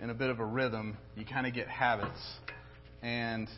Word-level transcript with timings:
in 0.00 0.10
a 0.10 0.14
bit 0.14 0.30
of 0.30 0.40
a 0.40 0.44
rhythm. 0.44 0.96
You 1.16 1.24
kind 1.24 1.46
of 1.46 1.54
get 1.54 1.68
habits. 1.68 2.18
And 3.02 3.48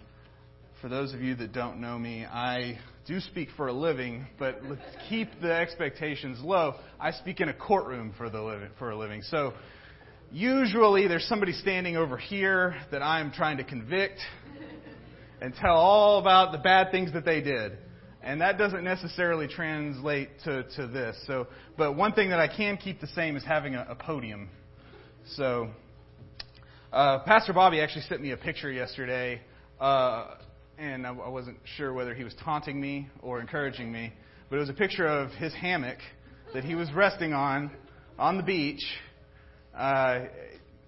for 0.82 0.90
those 0.90 1.14
of 1.14 1.22
you 1.22 1.36
that 1.36 1.54
don't 1.54 1.80
know 1.80 1.98
me, 1.98 2.26
I 2.26 2.78
do 3.06 3.20
speak 3.20 3.48
for 3.56 3.68
a 3.68 3.72
living, 3.72 4.26
but 4.38 4.60
let's 4.64 4.82
keep 5.08 5.28
the 5.40 5.52
expectations 5.52 6.38
low. 6.42 6.74
I 6.98 7.12
speak 7.12 7.40
in 7.40 7.48
a 7.48 7.54
courtroom 7.54 8.14
for 8.16 8.28
the 8.28 8.40
living, 8.40 8.70
for 8.78 8.90
a 8.90 8.96
living. 8.96 9.22
So 9.22 9.54
usually 10.30 11.08
there's 11.08 11.26
somebody 11.26 11.52
standing 11.52 11.96
over 11.96 12.16
here 12.16 12.76
that 12.90 13.02
I'm 13.02 13.32
trying 13.32 13.56
to 13.56 13.64
convict 13.64 14.20
and 15.40 15.54
tell 15.54 15.76
all 15.76 16.20
about 16.20 16.52
the 16.52 16.58
bad 16.58 16.90
things 16.90 17.12
that 17.14 17.24
they 17.24 17.40
did. 17.40 17.78
And 18.22 18.42
that 18.42 18.58
doesn't 18.58 18.84
necessarily 18.84 19.48
translate 19.48 20.28
to, 20.44 20.64
to 20.76 20.86
this. 20.86 21.16
So, 21.26 21.46
but 21.78 21.96
one 21.96 22.12
thing 22.12 22.30
that 22.30 22.38
I 22.38 22.54
can 22.54 22.76
keep 22.76 23.00
the 23.00 23.06
same 23.08 23.34
is 23.34 23.42
having 23.42 23.74
a, 23.74 23.86
a 23.90 23.94
podium. 23.94 24.50
So, 25.36 25.70
uh, 26.92 27.20
Pastor 27.20 27.54
Bobby 27.54 27.80
actually 27.80 28.02
sent 28.02 28.20
me 28.20 28.32
a 28.32 28.36
picture 28.36 28.70
yesterday, 28.70 29.40
uh, 29.80 30.34
and 30.80 31.06
I, 31.06 31.10
wasn't 31.10 31.58
sure 31.76 31.92
whether 31.92 32.14
he 32.14 32.24
was 32.24 32.34
taunting 32.42 32.80
me 32.80 33.08
or 33.22 33.40
encouraging 33.40 33.92
me. 33.92 34.12
But 34.48 34.56
it 34.56 34.60
was 34.60 34.70
a 34.70 34.74
picture 34.74 35.06
of 35.06 35.30
his 35.32 35.52
hammock 35.52 35.98
that 36.54 36.64
he 36.64 36.74
was 36.74 36.90
resting 36.92 37.34
on 37.34 37.70
on 38.18 38.38
the 38.38 38.42
beach. 38.42 38.82
Uh, 39.76 40.20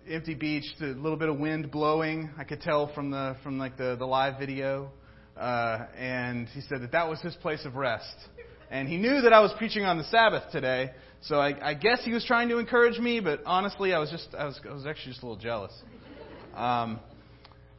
empty 0.09 0.35
beach, 0.35 0.65
a 0.81 0.87
little 0.87 1.19
bit 1.19 1.29
of 1.29 1.39
wind 1.39 1.71
blowing. 1.71 2.31
I 2.39 2.45
could 2.45 2.63
tell 2.63 2.93
from 2.95 3.11
the 3.11 3.37
from 3.43 3.59
like 3.59 3.77
the 3.77 3.97
the 3.99 4.07
live 4.07 4.39
video. 4.39 4.91
Uh, 5.37 5.87
and 5.97 6.49
he 6.49 6.63
said 6.63 6.83
that 6.83 6.93
that 6.93 7.09
was 7.09 7.21
his 7.21 7.35
place 7.37 7.65
of 7.65 7.77
rest. 7.77 8.17
And 8.71 8.89
he 8.89 8.97
knew 8.97 9.21
that 9.21 9.33
I 9.35 9.41
was 9.41 9.53
preaching 9.59 9.85
on 9.85 9.99
the 9.99 10.05
Sabbath 10.05 10.51
today, 10.51 10.93
so 11.21 11.37
I, 11.37 11.71
I 11.71 11.75
guess 11.75 12.03
he 12.05 12.13
was 12.13 12.25
trying 12.25 12.49
to 12.49 12.59
encourage 12.59 12.99
me. 12.99 13.21
But 13.21 13.43
honestly, 13.45 13.93
I 13.93 13.99
was 13.99 14.11
just 14.11 14.29
I 14.35 14.47
was 14.47 14.59
I 14.69 14.73
was 14.73 14.87
actually 14.87 15.13
just 15.13 15.23
a 15.23 15.27
little 15.27 15.43
jealous. 15.43 15.73
Um, 16.55 17.01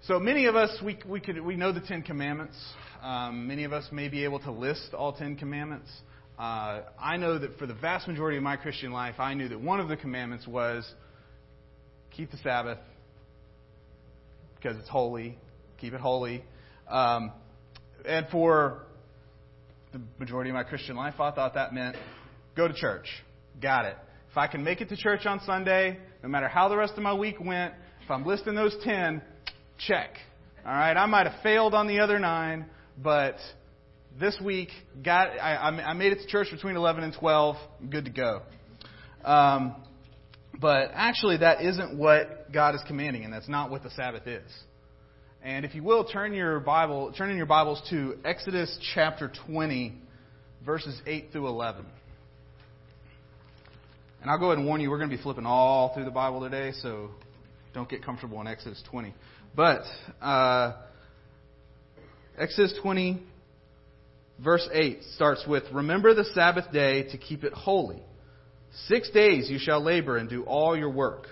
so 0.07 0.19
many 0.19 0.47
of 0.47 0.55
us 0.57 0.69
we 0.83 0.99
we 1.07 1.21
could 1.21 1.39
we 1.41 1.55
know 1.55 1.71
the 1.71 1.79
Ten 1.79 2.01
Commandments. 2.01 2.57
Um, 3.01 3.47
many 3.47 3.63
of 3.63 3.71
us 3.71 3.87
may 3.89 4.09
be 4.09 4.25
able 4.25 4.39
to 4.39 4.51
list 4.51 4.93
all 4.93 5.13
Ten 5.13 5.37
Commandments. 5.37 5.89
Uh, 6.37 6.81
I 6.99 7.15
know 7.15 7.39
that 7.39 7.57
for 7.57 7.67
the 7.67 7.73
vast 7.73 8.07
majority 8.09 8.35
of 8.35 8.43
my 8.43 8.57
Christian 8.57 8.91
life, 8.91 9.15
I 9.19 9.33
knew 9.33 9.47
that 9.47 9.61
one 9.61 9.79
of 9.79 9.87
the 9.87 9.95
commandments 9.95 10.45
was 10.45 10.85
keep 12.11 12.31
the 12.31 12.37
Sabbath 12.37 12.79
because 14.55 14.77
it's 14.77 14.89
holy. 14.89 15.37
Keep 15.79 15.93
it 15.93 16.01
holy. 16.01 16.43
Um, 16.89 17.31
and 18.05 18.27
for 18.29 18.83
the 19.93 20.01
majority 20.19 20.49
of 20.49 20.55
my 20.55 20.63
Christian 20.63 20.97
life, 20.97 21.15
I 21.21 21.31
thought 21.31 21.53
that 21.53 21.73
meant 21.73 21.95
go 22.57 22.67
to 22.67 22.73
church. 22.73 23.07
Got 23.61 23.85
it. 23.85 23.95
If 24.31 24.37
I 24.37 24.47
can 24.47 24.65
make 24.65 24.81
it 24.81 24.89
to 24.89 24.97
church 24.97 25.25
on 25.25 25.39
Sunday, 25.45 25.97
no 26.21 26.27
matter 26.27 26.49
how 26.49 26.67
the 26.67 26.75
rest 26.75 26.93
of 26.97 27.03
my 27.03 27.13
week 27.13 27.39
went, 27.39 27.73
if 28.03 28.11
I'm 28.11 28.25
listing 28.25 28.55
those 28.55 28.75
10, 28.83 29.21
check. 29.87 30.17
All 30.65 30.71
right, 30.71 30.95
I 30.95 31.05
might 31.05 31.27
have 31.27 31.41
failed 31.41 31.73
on 31.73 31.87
the 31.87 31.99
other 31.99 32.19
nine, 32.19 32.65
but 33.01 33.35
this 34.19 34.37
week, 34.43 34.69
got 35.03 35.29
I, 35.39 35.55
I 35.55 35.93
made 35.93 36.13
it 36.13 36.19
to 36.19 36.27
church 36.27 36.47
between 36.51 36.75
11 36.75 37.03
and 37.03 37.13
12. 37.13 37.55
I'm 37.81 37.89
good 37.89 38.05
to 38.05 38.11
go. 38.11 38.41
Um, 39.25 39.75
but 40.59 40.91
actually, 40.93 41.37
that 41.37 41.61
isn't 41.61 41.97
what 41.97 42.51
God 42.51 42.75
is 42.75 42.81
commanding, 42.87 43.25
and 43.25 43.33
that's 43.33 43.49
not 43.49 43.71
what 43.71 43.83
the 43.83 43.89
Sabbath 43.91 44.27
is. 44.27 44.49
And 45.41 45.65
if 45.65 45.75
you 45.75 45.83
will, 45.83 46.05
turn 46.05 46.33
your 46.33 46.59
Bible, 46.61 47.11
turn 47.17 47.29
in 47.29 47.35
your 47.37 47.45
Bibles 47.45 47.81
to 47.89 48.17
Exodus 48.23 48.77
chapter 48.93 49.31
20, 49.47 49.93
verses 50.65 51.01
8 51.05 51.29
through 51.33 51.47
11. 51.47 51.85
And 54.21 54.31
I'll 54.31 54.39
go 54.39 54.45
ahead 54.45 54.59
and 54.59 54.65
warn 54.65 54.79
you, 54.79 54.89
we're 54.89 54.99
going 54.99 55.09
to 55.09 55.17
be 55.17 55.21
flipping 55.21 55.45
all 55.45 55.93
through 55.93 56.05
the 56.05 56.11
Bible 56.11 56.39
today, 56.39 56.71
so 56.81 57.09
don't 57.73 57.89
get 57.89 58.05
comfortable 58.05 58.39
in 58.39 58.47
Exodus 58.47 58.81
20. 58.89 59.13
But 59.55 59.83
uh, 60.21 60.73
Exodus 62.37 62.73
20, 62.81 63.21
verse 64.43 64.67
8 64.71 64.99
starts 65.15 65.45
with 65.47 65.63
Remember 65.71 66.13
the 66.13 66.25
Sabbath 66.33 66.71
day 66.71 67.03
to 67.11 67.17
keep 67.17 67.43
it 67.43 67.53
holy. 67.53 68.01
Six 68.87 69.09
days 69.11 69.49
you 69.49 69.59
shall 69.59 69.83
labor 69.83 70.17
and 70.17 70.27
do 70.27 70.43
all 70.43 70.75
your 70.75 70.89
work. 70.89 71.27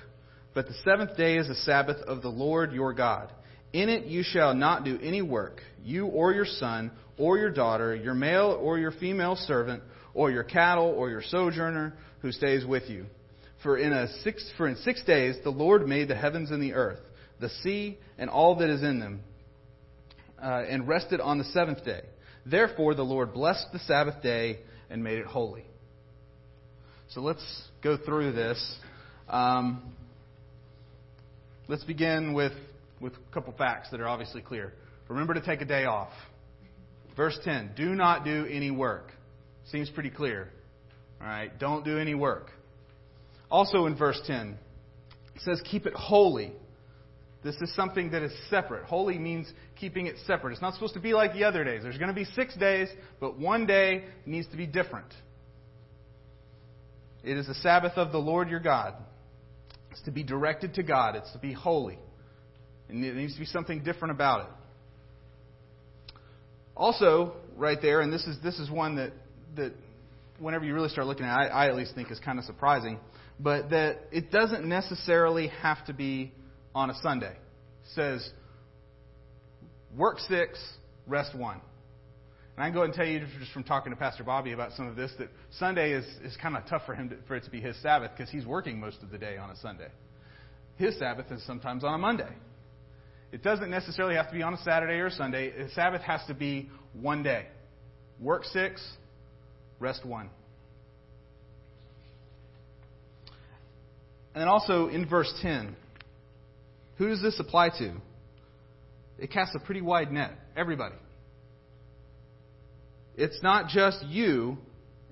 But 0.53 0.67
the 0.67 0.75
seventh 0.85 1.17
day 1.17 1.37
is 1.37 1.47
the 1.47 1.55
Sabbath 1.55 1.97
of 2.03 2.21
the 2.21 2.29
Lord 2.29 2.73
your 2.73 2.93
God. 2.93 3.31
In 3.73 3.89
it 3.89 4.05
you 4.05 4.21
shall 4.21 4.53
not 4.53 4.83
do 4.83 4.99
any 5.01 5.21
work, 5.21 5.61
you 5.83 6.05
or 6.07 6.33
your 6.33 6.45
son 6.45 6.91
or 7.17 7.37
your 7.37 7.49
daughter, 7.49 7.95
your 7.95 8.13
male 8.13 8.57
or 8.61 8.77
your 8.77 8.91
female 8.91 9.35
servant, 9.35 9.81
or 10.13 10.29
your 10.29 10.43
cattle 10.43 10.93
or 10.97 11.09
your 11.09 11.21
sojourner 11.21 11.93
who 12.21 12.31
stays 12.31 12.65
with 12.65 12.89
you. 12.89 13.05
For 13.63 13.77
in, 13.77 13.93
a 13.93 14.11
six, 14.23 14.47
for 14.57 14.67
in 14.67 14.75
six 14.77 15.03
days 15.03 15.37
the 15.43 15.51
Lord 15.51 15.87
made 15.87 16.09
the 16.09 16.15
heavens 16.15 16.51
and 16.51 16.61
the 16.61 16.73
earth, 16.73 16.99
the 17.41 17.49
sea 17.61 17.97
and 18.17 18.29
all 18.29 18.55
that 18.55 18.69
is 18.69 18.81
in 18.81 18.99
them, 18.99 19.21
uh, 20.41 20.63
and 20.67 20.87
rested 20.87 21.19
on 21.19 21.37
the 21.37 21.43
seventh 21.45 21.83
day. 21.83 22.01
Therefore 22.45 22.95
the 22.95 23.03
Lord 23.03 23.33
blessed 23.33 23.67
the 23.73 23.79
Sabbath 23.79 24.21
day 24.23 24.59
and 24.89 25.03
made 25.03 25.17
it 25.19 25.25
holy. 25.25 25.65
So 27.09 27.21
let's 27.21 27.43
go 27.83 27.97
through 27.97 28.31
this. 28.31 28.75
Um, 29.27 29.93
let's 31.67 31.83
begin 31.83 32.33
with 32.33 32.53
with 33.01 33.13
a 33.13 33.33
couple 33.33 33.53
facts 33.57 33.89
that 33.91 33.99
are 33.99 34.07
obviously 34.07 34.41
clear. 34.41 34.73
Remember 35.09 35.33
to 35.33 35.41
take 35.41 35.61
a 35.61 35.65
day 35.65 35.85
off. 35.85 36.13
Verse 37.17 37.37
10 37.43 37.71
Do 37.75 37.95
not 37.95 38.23
do 38.23 38.45
any 38.49 38.71
work. 38.71 39.11
Seems 39.65 39.89
pretty 39.89 40.09
clear. 40.09 40.49
All 41.19 41.27
right, 41.27 41.57
don't 41.59 41.83
do 41.83 41.97
any 41.97 42.15
work. 42.15 42.49
Also 43.49 43.85
in 43.85 43.95
verse 43.97 44.19
10, 44.25 44.57
it 45.35 45.41
says, 45.41 45.61
Keep 45.69 45.85
it 45.85 45.93
holy. 45.93 46.53
This 47.43 47.55
is 47.55 47.73
something 47.75 48.11
that 48.11 48.21
is 48.21 48.31
separate. 48.49 48.85
Holy 48.85 49.17
means 49.17 49.51
keeping 49.79 50.05
it 50.05 50.15
separate. 50.27 50.53
It's 50.53 50.61
not 50.61 50.75
supposed 50.75 50.93
to 50.93 50.99
be 50.99 51.13
like 51.13 51.33
the 51.33 51.43
other 51.43 51.63
days. 51.63 51.81
There's 51.81 51.97
going 51.97 52.09
to 52.09 52.15
be 52.15 52.25
six 52.25 52.55
days, 52.55 52.87
but 53.19 53.39
one 53.39 53.65
day 53.65 54.03
needs 54.25 54.47
to 54.49 54.57
be 54.57 54.67
different. 54.67 55.07
It 57.23 57.37
is 57.37 57.47
the 57.47 57.55
Sabbath 57.55 57.93
of 57.95 58.11
the 58.11 58.19
Lord 58.19 58.49
your 58.49 58.59
God. 58.59 58.93
It's 59.91 60.01
to 60.03 60.11
be 60.11 60.23
directed 60.23 60.75
to 60.75 60.83
God, 60.83 61.15
it's 61.15 61.31
to 61.33 61.39
be 61.39 61.51
holy. 61.51 61.99
And 62.89 63.03
there 63.03 63.13
needs 63.13 63.33
to 63.33 63.39
be 63.39 63.45
something 63.45 63.83
different 63.83 64.11
about 64.13 64.41
it. 64.41 66.23
Also, 66.75 67.33
right 67.57 67.77
there, 67.81 68.01
and 68.01 68.11
this 68.11 68.25
is 68.25 68.37
this 68.41 68.59
is 68.59 68.69
one 68.69 68.95
that 68.95 69.11
that 69.55 69.73
whenever 70.39 70.65
you 70.65 70.73
really 70.73 70.89
start 70.89 71.07
looking 71.07 71.25
at, 71.25 71.47
it, 71.47 71.49
I, 71.51 71.65
I 71.65 71.67
at 71.67 71.75
least 71.75 71.93
think 71.95 72.11
is 72.11 72.19
kind 72.19 72.39
of 72.39 72.45
surprising, 72.45 72.99
but 73.39 73.69
that 73.71 73.99
it 74.11 74.31
doesn't 74.31 74.65
necessarily 74.65 75.47
have 75.61 75.85
to 75.85 75.93
be 75.93 76.31
on 76.73 76.89
a 76.89 76.95
Sunday. 77.01 77.31
It 77.31 77.89
says 77.95 78.29
work 79.97 80.19
six, 80.19 80.59
rest 81.07 81.35
one. 81.35 81.61
And 82.55 82.63
I 82.63 82.67
can 82.67 82.73
go 82.73 82.83
and 82.83 82.93
tell 82.93 83.05
you 83.05 83.25
just 83.39 83.51
from 83.53 83.63
talking 83.63 83.91
to 83.91 83.95
Pastor 83.95 84.23
Bobby 84.23 84.51
about 84.51 84.73
some 84.73 84.87
of 84.87 84.95
this 84.95 85.11
that 85.19 85.29
Sunday 85.57 85.93
is, 85.93 86.05
is 86.23 86.37
kind 86.41 86.55
of 86.57 86.65
tough 86.67 86.83
for 86.85 86.95
him 86.95 87.09
to, 87.09 87.15
for 87.27 87.35
it 87.35 87.43
to 87.45 87.49
be 87.49 87.61
his 87.61 87.75
Sabbath 87.81 88.11
because 88.15 88.29
he's 88.29 88.45
working 88.45 88.79
most 88.79 89.01
of 89.01 89.09
the 89.09 89.17
day 89.17 89.37
on 89.37 89.49
a 89.49 89.55
Sunday. 89.55 89.87
His 90.75 90.97
Sabbath 90.99 91.31
is 91.31 91.45
sometimes 91.45 91.83
on 91.83 91.93
a 91.93 91.97
Monday. 91.97 92.31
It 93.31 93.43
doesn't 93.43 93.69
necessarily 93.69 94.15
have 94.15 94.27
to 94.27 94.33
be 94.33 94.43
on 94.43 94.53
a 94.53 94.57
Saturday 94.57 94.95
or 94.95 95.07
a 95.07 95.11
Sunday. 95.11 95.49
A 95.51 95.69
Sabbath 95.69 96.01
has 96.01 96.21
to 96.27 96.33
be 96.33 96.69
one 96.93 97.23
day. 97.23 97.45
Work 98.19 98.43
six, 98.45 98.85
rest 99.79 100.05
one. 100.05 100.29
And 104.33 104.41
then 104.41 104.47
also 104.47 104.87
in 104.87 105.07
verse 105.07 105.33
10, 105.41 105.75
who 107.01 107.09
does 107.09 107.19
this 107.19 107.39
apply 107.39 107.69
to? 107.69 107.93
It 109.17 109.31
casts 109.31 109.55
a 109.55 109.59
pretty 109.59 109.81
wide 109.81 110.11
net. 110.11 110.33
Everybody. 110.55 110.93
It's 113.15 113.41
not 113.41 113.69
just 113.69 114.05
you 114.05 114.59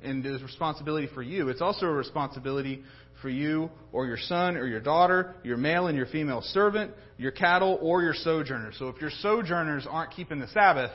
and 0.04 0.24
is 0.24 0.44
responsibility 0.44 1.10
for 1.12 1.24
you. 1.24 1.50
It's 1.50 1.64
also 1.64 1.88
a 1.88 1.92
responsibility 1.92 2.84
for 3.24 3.30
you 3.30 3.72
or 3.92 4.06
your 4.06 4.20
son 4.20 4.56
or 4.56 4.68
your 4.68 4.82
daughter, 4.82 5.34
your 5.44 5.58
male 5.58 5.88
and 5.88 5.98
your 5.98 6.06
female 6.06 6.44
servant, 6.44 6.92
your 7.18 7.32
cattle 7.32 7.80
or 7.82 8.04
your 8.04 8.14
sojourners. 8.14 8.76
So 8.78 8.90
if 8.90 9.02
your 9.02 9.10
sojourners 9.22 9.88
aren't 9.90 10.12
keeping 10.12 10.38
the 10.38 10.48
Sabbath, 10.50 10.92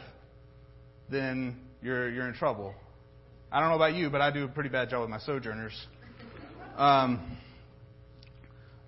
then 1.10 1.56
you're, 1.82 2.08
you're 2.08 2.28
in 2.28 2.34
trouble. 2.34 2.72
I 3.50 3.58
don't 3.58 3.70
know 3.70 3.74
about 3.74 3.94
you, 3.94 4.10
but 4.10 4.20
I 4.20 4.30
do 4.30 4.44
a 4.44 4.48
pretty 4.48 4.70
bad 4.70 4.90
job 4.90 5.00
with 5.00 5.10
my 5.10 5.18
sojourners. 5.18 5.74
Um, 6.76 7.36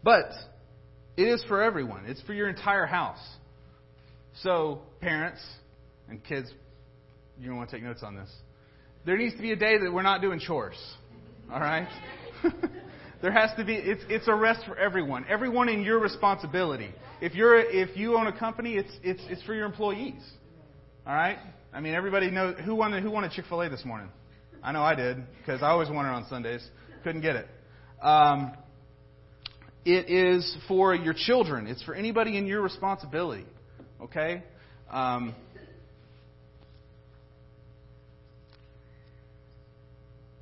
but 0.05 0.31
it 1.17 1.23
is 1.23 1.43
for 1.49 1.63
everyone. 1.63 2.05
It's 2.07 2.21
for 2.23 2.35
your 2.35 2.49
entire 2.49 2.87
house. 2.87 3.21
So 4.43 4.81
parents 5.01 5.41
and 6.09 6.23
kids, 6.23 6.53
you 7.39 7.55
want 7.55 7.71
to 7.71 7.77
take 7.77 7.85
notes 7.85 8.03
on 8.03 8.15
this. 8.15 8.31
there 9.05 9.17
needs 9.17 9.35
to 9.37 9.43
be 9.43 9.53
a 9.53 9.57
day 9.57 9.79
that 9.79 9.93
we're 9.93 10.03
not 10.03 10.21
doing 10.21 10.41
chores. 10.41 10.77
All 11.51 11.61
right? 11.61 11.89
there 13.23 13.33
has 13.33 13.51
to 13.57 13.65
be, 13.65 13.75
it's, 13.75 14.03
it's 14.09 14.29
a 14.29 14.35
rest 14.35 14.61
for 14.67 14.77
everyone. 14.77 15.25
Everyone 15.29 15.69
in 15.69 15.83
your 15.83 15.99
responsibility. 15.99 16.91
If, 17.21 17.35
you're, 17.35 17.59
if 17.59 17.97
you 17.97 18.17
own 18.17 18.27
a 18.27 18.39
company, 18.39 18.75
it's, 18.75 18.93
it's, 19.03 19.23
it's 19.29 19.43
for 19.45 19.55
your 19.55 19.65
employees. 19.65 20.23
All 21.07 21.15
right? 21.15 21.39
I 21.73 21.81
mean, 21.81 21.95
everybody 21.95 22.31
knows 22.31 22.57
who 22.65 22.75
wanted, 22.75 23.03
who 23.03 23.11
wanted 23.11 23.33
Chick 23.33 23.47
fil 23.49 23.63
A 23.63 23.71
this 23.71 23.85
morning? 23.85 24.09
I 24.63 24.73
know 24.73 24.83
I 24.83 24.95
did, 24.95 25.23
because 25.39 25.63
I 25.63 25.69
always 25.69 25.89
wanted 25.89 26.11
it 26.11 26.15
on 26.15 26.27
Sundays. 26.29 26.67
Couldn't 27.05 27.23
get 27.23 27.37
it. 27.37 27.49
Um, 28.03 28.53
it 29.87 30.11
is 30.11 30.57
for 30.67 30.95
your 30.97 31.15
children. 31.15 31.69
It's 31.69 31.83
for 31.85 31.95
anybody 31.95 32.37
in 32.37 32.47
your 32.47 32.61
responsibility. 32.61 33.47
Okay? 34.03 34.43
Um, 34.91 35.33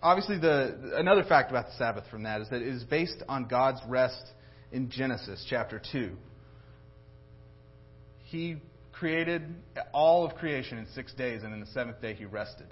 obviously, 0.02 0.38
the 0.38 0.94
another 0.94 1.24
fact 1.24 1.50
about 1.50 1.66
the 1.66 1.72
Sabbath 1.76 2.04
from 2.10 2.22
that 2.22 2.40
is 2.40 2.48
that 2.48 2.62
it 2.62 2.68
is 2.68 2.84
based 2.84 3.22
on 3.28 3.46
God's 3.46 3.80
rest 3.86 4.22
in 4.72 4.90
Genesis 4.90 5.46
chapter 5.48 5.80
two. 5.92 6.16
He 8.24 8.56
created 8.92 9.42
all 9.92 10.24
of 10.24 10.36
creation 10.36 10.78
in 10.78 10.86
six 10.94 11.12
days, 11.12 11.42
and 11.42 11.52
in 11.52 11.60
the 11.60 11.66
seventh 11.66 12.00
day 12.00 12.14
he 12.14 12.24
rested. 12.24 12.66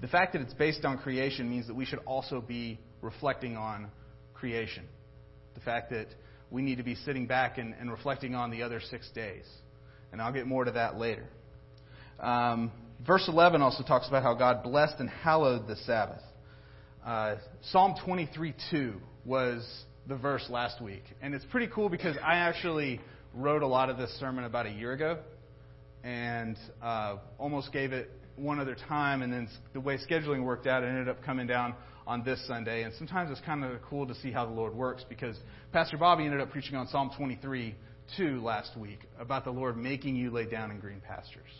The 0.00 0.08
fact 0.08 0.34
that 0.34 0.42
it's 0.42 0.52
based 0.52 0.84
on 0.84 0.98
creation 0.98 1.48
means 1.48 1.66
that 1.68 1.74
we 1.74 1.86
should 1.86 2.00
also 2.00 2.42
be 2.42 2.78
reflecting 3.00 3.56
on 3.56 3.88
creation. 4.34 4.84
The 5.54 5.60
fact 5.60 5.90
that 5.90 6.06
we 6.50 6.62
need 6.62 6.76
to 6.76 6.84
be 6.84 6.94
sitting 6.94 7.26
back 7.26 7.58
and, 7.58 7.74
and 7.80 7.90
reflecting 7.90 8.34
on 8.34 8.50
the 8.50 8.62
other 8.62 8.80
six 8.90 9.10
days. 9.10 9.44
And 10.12 10.22
I'll 10.22 10.32
get 10.32 10.46
more 10.46 10.64
to 10.64 10.72
that 10.72 10.96
later. 10.98 11.24
Um, 12.20 12.70
verse 13.04 13.24
11 13.28 13.60
also 13.60 13.82
talks 13.82 14.08
about 14.08 14.22
how 14.22 14.34
God 14.34 14.62
blessed 14.62 14.96
and 15.00 15.08
hallowed 15.08 15.66
the 15.66 15.76
Sabbath. 15.76 16.22
Uh, 17.04 17.36
Psalm 17.70 17.94
23:2 18.06 18.94
was 19.24 19.84
the 20.06 20.16
verse 20.16 20.46
last 20.48 20.80
week, 20.80 21.02
and 21.20 21.34
it's 21.34 21.44
pretty 21.46 21.66
cool 21.74 21.88
because 21.88 22.16
I 22.22 22.36
actually 22.36 23.00
wrote 23.34 23.62
a 23.62 23.66
lot 23.66 23.90
of 23.90 23.98
this 23.98 24.10
sermon 24.20 24.44
about 24.44 24.66
a 24.66 24.70
year 24.70 24.92
ago, 24.92 25.18
and 26.02 26.56
uh, 26.82 27.16
almost 27.38 27.72
gave 27.72 27.92
it 27.92 28.10
one 28.36 28.58
other 28.58 28.76
time, 28.88 29.22
and 29.22 29.32
then 29.32 29.48
the 29.72 29.80
way 29.80 29.98
scheduling 29.98 30.44
worked 30.44 30.66
out, 30.66 30.82
it 30.82 30.86
ended 30.86 31.08
up 31.08 31.22
coming 31.24 31.46
down 31.46 31.74
on 32.06 32.24
this 32.24 32.44
Sunday. 32.46 32.82
And 32.82 32.94
sometimes 32.94 33.30
it's 33.30 33.40
kind 33.40 33.64
of 33.64 33.80
cool 33.88 34.06
to 34.06 34.14
see 34.16 34.30
how 34.30 34.46
the 34.46 34.52
Lord 34.52 34.74
works 34.74 35.04
because 35.08 35.36
Pastor 35.72 35.96
Bobby 35.96 36.24
ended 36.24 36.40
up 36.40 36.50
preaching 36.50 36.76
on 36.76 36.86
Psalm 36.88 37.10
23 37.16 37.74
2 38.16 38.42
last 38.42 38.76
week 38.76 38.98
about 39.18 39.44
the 39.44 39.50
Lord 39.50 39.76
making 39.76 40.16
you 40.16 40.30
lay 40.30 40.46
down 40.46 40.70
in 40.70 40.78
green 40.78 41.00
pastures. 41.00 41.50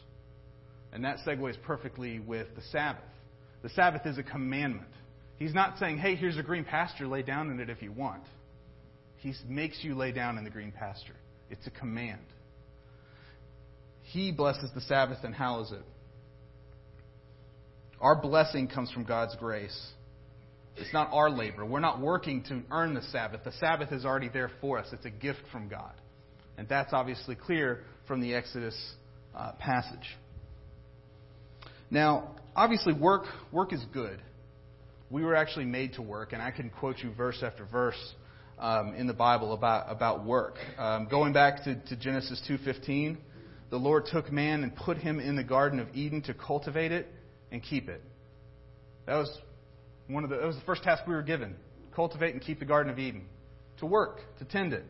And 0.92 1.04
that 1.04 1.18
segues 1.26 1.60
perfectly 1.62 2.20
with 2.20 2.48
the 2.54 2.62
Sabbath. 2.70 3.02
The 3.62 3.70
Sabbath 3.70 4.06
is 4.06 4.18
a 4.18 4.22
commandment. 4.22 4.90
He's 5.36 5.54
not 5.54 5.78
saying, 5.78 5.98
hey, 5.98 6.14
here's 6.14 6.36
a 6.36 6.42
green 6.42 6.64
pasture, 6.64 7.06
lay 7.06 7.22
down 7.22 7.50
in 7.50 7.58
it 7.58 7.70
if 7.70 7.82
you 7.82 7.90
want. 7.90 8.22
He 9.16 9.32
makes 9.48 9.82
you 9.82 9.94
lay 9.94 10.12
down 10.12 10.38
in 10.38 10.44
the 10.44 10.50
green 10.50 10.70
pasture. 10.70 11.16
It's 11.50 11.66
a 11.66 11.70
command. 11.70 12.20
He 14.02 14.30
blesses 14.30 14.70
the 14.74 14.82
Sabbath 14.82 15.18
and 15.24 15.34
hallows 15.34 15.72
it. 15.72 15.82
Our 18.00 18.20
blessing 18.20 18.68
comes 18.68 18.90
from 18.92 19.04
God's 19.04 19.34
grace. 19.36 19.92
It's 20.76 20.92
not 20.92 21.10
our 21.12 21.30
labor. 21.30 21.64
We're 21.64 21.80
not 21.80 22.00
working 22.00 22.42
to 22.44 22.62
earn 22.70 22.94
the 22.94 23.02
Sabbath. 23.02 23.44
The 23.44 23.52
Sabbath 23.52 23.92
is 23.92 24.04
already 24.04 24.28
there 24.28 24.50
for 24.60 24.78
us. 24.78 24.88
It's 24.92 25.04
a 25.04 25.10
gift 25.10 25.40
from 25.52 25.68
God. 25.68 25.92
And 26.58 26.68
that's 26.68 26.92
obviously 26.92 27.36
clear 27.36 27.82
from 28.06 28.20
the 28.20 28.34
Exodus 28.34 28.76
uh, 29.34 29.52
passage. 29.58 30.16
Now, 31.90 32.34
obviously, 32.56 32.92
work, 32.92 33.24
work 33.52 33.72
is 33.72 33.84
good. 33.92 34.20
We 35.10 35.22
were 35.22 35.36
actually 35.36 35.66
made 35.66 35.94
to 35.94 36.02
work, 36.02 36.32
and 36.32 36.42
I 36.42 36.50
can 36.50 36.70
quote 36.70 36.98
you 36.98 37.12
verse 37.14 37.40
after 37.42 37.64
verse 37.64 38.14
um, 38.58 38.94
in 38.94 39.06
the 39.06 39.14
Bible 39.14 39.52
about, 39.52 39.90
about 39.90 40.24
work. 40.24 40.56
Um, 40.78 41.06
going 41.08 41.32
back 41.32 41.64
to, 41.64 41.76
to 41.76 41.96
Genesis 41.96 42.42
2.15, 42.48 43.16
the 43.70 43.76
Lord 43.76 44.06
took 44.06 44.32
man 44.32 44.62
and 44.62 44.74
put 44.74 44.98
him 44.98 45.20
in 45.20 45.36
the 45.36 45.44
Garden 45.44 45.78
of 45.78 45.88
Eden 45.94 46.22
to 46.22 46.34
cultivate 46.34 46.92
it 46.92 47.06
and 47.50 47.62
keep 47.62 47.88
it. 47.88 48.02
That 49.06 49.16
was 49.16 49.30
one 50.08 50.24
of 50.24 50.30
the, 50.30 50.36
that 50.36 50.46
was 50.46 50.56
the 50.56 50.62
first 50.62 50.82
task 50.82 51.06
we 51.06 51.14
were 51.14 51.22
given 51.22 51.56
cultivate 51.94 52.34
and 52.34 52.42
keep 52.42 52.58
the 52.58 52.64
Garden 52.64 52.92
of 52.92 52.98
Eden, 52.98 53.24
to 53.78 53.86
work, 53.86 54.20
to 54.38 54.44
tend 54.44 54.72
it. 54.72 54.84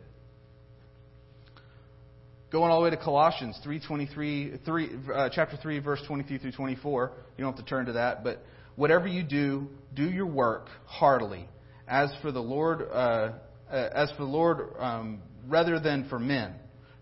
Going 2.50 2.70
all 2.70 2.80
the 2.80 2.84
way 2.84 2.90
to 2.90 2.96
Colossians 2.96 3.58
3:23, 3.64 4.64
3, 4.64 4.90
uh, 5.12 5.28
chapter 5.30 5.56
3, 5.56 5.80
verse 5.80 6.02
23 6.06 6.38
through 6.38 6.52
24. 6.52 7.12
You 7.36 7.44
don't 7.44 7.56
have 7.56 7.64
to 7.64 7.68
turn 7.68 7.86
to 7.86 7.92
that, 7.92 8.22
but 8.22 8.44
whatever 8.76 9.08
you 9.08 9.22
do, 9.22 9.68
do 9.94 10.08
your 10.08 10.26
work 10.26 10.68
heartily, 10.86 11.48
as 11.88 12.14
for 12.22 12.30
the 12.30 12.42
Lord, 12.42 12.82
uh, 12.90 13.32
uh, 13.70 13.90
as 13.92 14.10
for 14.12 14.18
the 14.18 14.30
Lord, 14.30 14.74
um, 14.78 15.20
rather 15.48 15.80
than 15.80 16.08
for 16.08 16.18
men, 16.18 16.54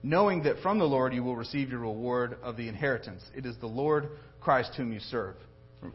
knowing 0.02 0.44
that 0.44 0.60
from 0.60 0.78
the 0.78 0.86
Lord 0.86 1.12
you 1.12 1.22
will 1.22 1.36
receive 1.36 1.70
your 1.70 1.80
reward 1.80 2.38
of 2.42 2.56
the 2.56 2.68
inheritance. 2.68 3.22
It 3.36 3.44
is 3.44 3.56
the 3.58 3.66
Lord 3.66 4.08
Christ 4.40 4.74
whom 4.76 4.92
you 4.92 5.00
serve. 5.00 5.36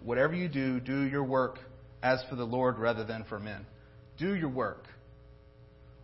Whatever 0.03 0.35
you 0.35 0.49
do, 0.49 0.79
do 0.79 1.01
your 1.03 1.23
work 1.23 1.59
as 2.03 2.23
for 2.29 2.35
the 2.35 2.43
Lord 2.43 2.77
rather 2.77 3.03
than 3.03 3.23
for 3.27 3.39
men. 3.39 3.65
Do 4.17 4.33
your 4.33 4.49
work. 4.49 4.85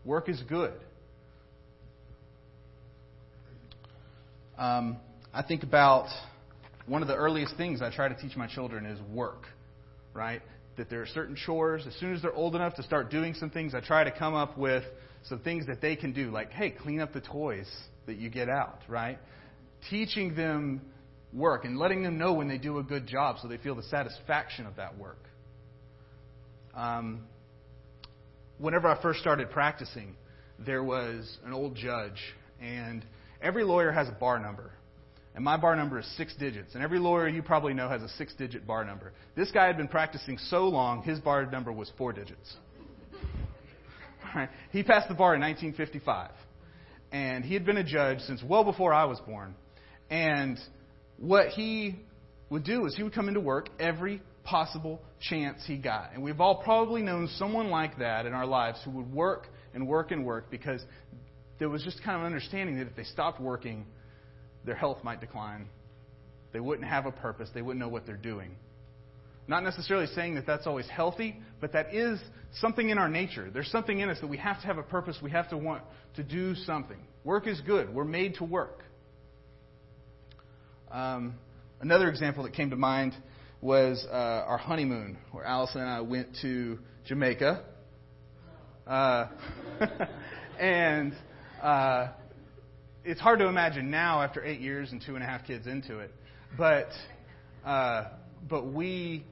Work 0.06 0.30
is 0.30 0.42
good. 0.48 0.74
Um, 4.57 4.98
I 5.34 5.42
think 5.42 5.63
about 5.63 6.07
one 6.86 7.01
of 7.01 7.07
the 7.07 7.16
earliest 7.16 7.56
things 7.57 7.81
I 7.81 7.94
try 7.94 8.07
to 8.07 8.16
teach 8.16 8.36
my 8.36 8.48
children 8.48 8.86
is 8.86 9.00
work, 9.12 9.45
right? 10.13 10.42
That 10.78 10.90
there 10.90 11.01
are 11.01 11.07
certain 11.07 11.36
chores. 11.36 11.86
As 11.88 11.96
soon 11.96 12.13
as 12.13 12.22
they're 12.22 12.34
old 12.34 12.56
enough 12.56 12.75
to 12.75 12.84
start 12.84 13.10
doing 13.10 13.34
some 13.34 13.50
things, 13.50 13.74
I 13.74 13.80
try 13.80 14.04
to 14.04 14.12
come 14.12 14.36
up 14.36 14.57
with 14.57 14.84
some 15.24 15.39
things 15.39 15.66
that 15.68 15.81
they 15.81 15.96
can 15.96 16.12
do, 16.12 16.30
like, 16.30 16.51
hey, 16.51 16.72
clean 16.72 17.00
up 17.00 17.13
the 17.13 17.22
toys 17.22 17.69
that 18.06 18.18
you 18.18 18.30
get 18.30 18.50
out, 18.50 18.80
right? 18.88 19.18
Teaching 19.89 20.36
them 20.36 20.81
work 21.31 21.66
and 21.66 21.78
letting 21.80 22.04
them 22.04 22.18
know 22.18 22.34
when 22.34 22.48
they 22.48 22.57
do 22.57 22.78
a 22.78 22.84
good 22.84 23.07
job 23.07 23.38
so 23.42 23.48
they 23.48 23.57
feel 23.57 23.75
the 23.75 23.84
satisfaction 23.84 24.66
of 24.66 24.75
that 24.75 24.98
work. 24.98 25.18
Um, 26.75 27.25
whenever 28.58 28.88
I 28.88 29.01
first 29.01 29.20
started 29.20 29.51
practicing, 29.51 30.15
there 30.60 30.84
was 30.84 31.38
an 31.46 31.53
old 31.53 31.75
judge, 31.75 32.22
and 32.62 33.06
every 33.42 33.63
lawyer 33.63 33.92
has 33.92 34.08
a 34.08 34.13
bar 34.13 34.39
number. 34.39 34.72
And 35.36 35.44
my 35.44 35.58
bar 35.58 35.75
number 35.75 36.00
is 36.00 36.06
six 36.15 36.36
digits. 36.36 36.75
And 36.75 36.84
every 36.84 37.00
lawyer 37.00 37.27
you 37.27 37.42
probably 37.42 37.74
know 37.74 37.89
has 37.89 38.03
a 38.03 38.10
six 38.10 38.34
digit 38.36 38.68
bar 38.68 38.86
number. 38.86 39.13
This 39.36 39.51
guy 39.51 39.65
had 39.65 39.77
been 39.77 39.88
practicing 39.88 40.38
so 40.38 40.68
long, 40.68 41.01
his 41.01 41.20
bar 41.20 41.46
number 41.46 41.72
was 41.72 41.92
four 41.98 42.13
digits. 42.13 42.56
He 44.72 44.82
passed 44.82 45.10
the 45.10 45.13
bar 45.13 45.36
in 45.36 45.42
1955. 45.42 46.32
And 47.12 47.46
he 47.46 47.53
had 47.53 47.65
been 47.65 47.77
a 47.77 47.84
judge 47.84 48.20
since 48.22 48.42
well 48.42 48.63
before 48.63 48.92
I 48.92 49.06
was 49.06 49.20
born. 49.20 49.53
And 50.10 50.58
what 51.18 51.50
he 51.50 52.00
would 52.50 52.63
do 52.63 52.88
is 52.88 52.96
he 52.96 53.03
would 53.03 53.13
come 53.13 53.27
into 53.27 53.39
work 53.39 53.70
every 53.80 54.22
possible 54.44 55.02
chance 55.20 55.62
he 55.66 55.78
got. 55.78 56.12
And 56.14 56.24
we've 56.24 56.42
all 56.42 56.56
probably 56.64 57.02
known 57.02 57.30
someone 57.38 57.70
like 57.70 58.00
that 58.00 58.26
in 58.26 58.34
our 58.34 58.46
lives 58.46 58.80
who 58.84 58.92
would 58.92 59.12
work 59.12 59.48
and 59.74 59.88
work 59.88 60.12
and 60.12 60.26
work 60.26 60.52
because 60.52 60.84
there 61.60 61.70
was 61.70 61.84
just 61.84 62.04
kind 62.04 62.16
of 62.16 62.22
an 62.22 62.28
understanding 62.28 62.78
that 62.78 62.88
if 62.88 62.96
they 62.96 63.04
stopped 63.04 63.40
working, 63.40 63.86
their 64.66 64.76
health 64.76 65.04
might 65.04 65.22
decline. 65.22 65.68
They 66.52 66.60
wouldn't 66.60 66.88
have 66.88 67.06
a 67.06 67.12
purpose. 67.12 67.50
They 67.54 67.62
wouldn't 67.62 67.80
know 67.80 67.90
what 67.90 68.06
they're 68.06 68.16
doing. 68.16 68.56
Not 69.48 69.64
necessarily 69.64 70.08
saying 70.08 70.36
that 70.36 70.46
that's 70.46 70.68
always 70.68 70.88
healthy, 70.88 71.38
but 71.60 71.74
that 71.74 71.94
is 71.94 72.20
something 72.60 72.90
in 72.90 72.98
our 72.98 73.10
nature. 73.10 73.50
There's 73.52 73.70
something 73.72 74.00
in 74.00 74.10
us 74.10 74.20
that 74.22 74.28
we 74.28 74.38
have 74.38 74.62
to 74.62 74.68
have 74.68 74.78
a 74.78 74.84
purpose. 74.84 75.18
We 75.22 75.32
have 75.32 75.50
to 75.50 75.58
want 75.58 75.84
to 76.16 76.24
do 76.24 76.56
something. 76.56 77.00
Work 77.24 77.48
is 77.48 77.60
good. 77.62 77.94
We're 77.94 78.06
made 78.06 78.36
to 78.36 78.46
work. 78.46 78.84
Um, 80.92 81.36
another 81.82 82.08
example 82.08 82.44
that 82.44 82.54
came 82.54 82.70
to 82.70 82.76
mind 82.76 83.14
was 83.63 84.05
uh, 84.12 84.13
our 84.13 84.58
honeymoon, 84.58 85.17
where 85.32 85.46
Allison 85.46 85.79
and 85.79 85.89
I 85.89 86.01
went 86.01 86.36
to 86.41 86.79
Jamaica. 87.05 87.63
Uh, 88.86 89.27
and 90.60 91.13
uh, 91.62 92.10
it's 93.05 93.22
hard 93.22 93.39
to 93.39 93.48
imagine 93.48 93.89
now, 93.89 94.22
after 94.22 94.43
eight 94.43 94.60
years 94.60 94.91
and 94.91 95.01
two 95.01 95.15
and 95.15 95.24
a 95.24 95.25
half 95.25 95.48
kids 95.48 95.65
into 95.65 96.00
it. 96.00 96.12
But 96.58 96.89
uh, 97.65 98.10
but 98.50 98.67
we, 98.67 99.25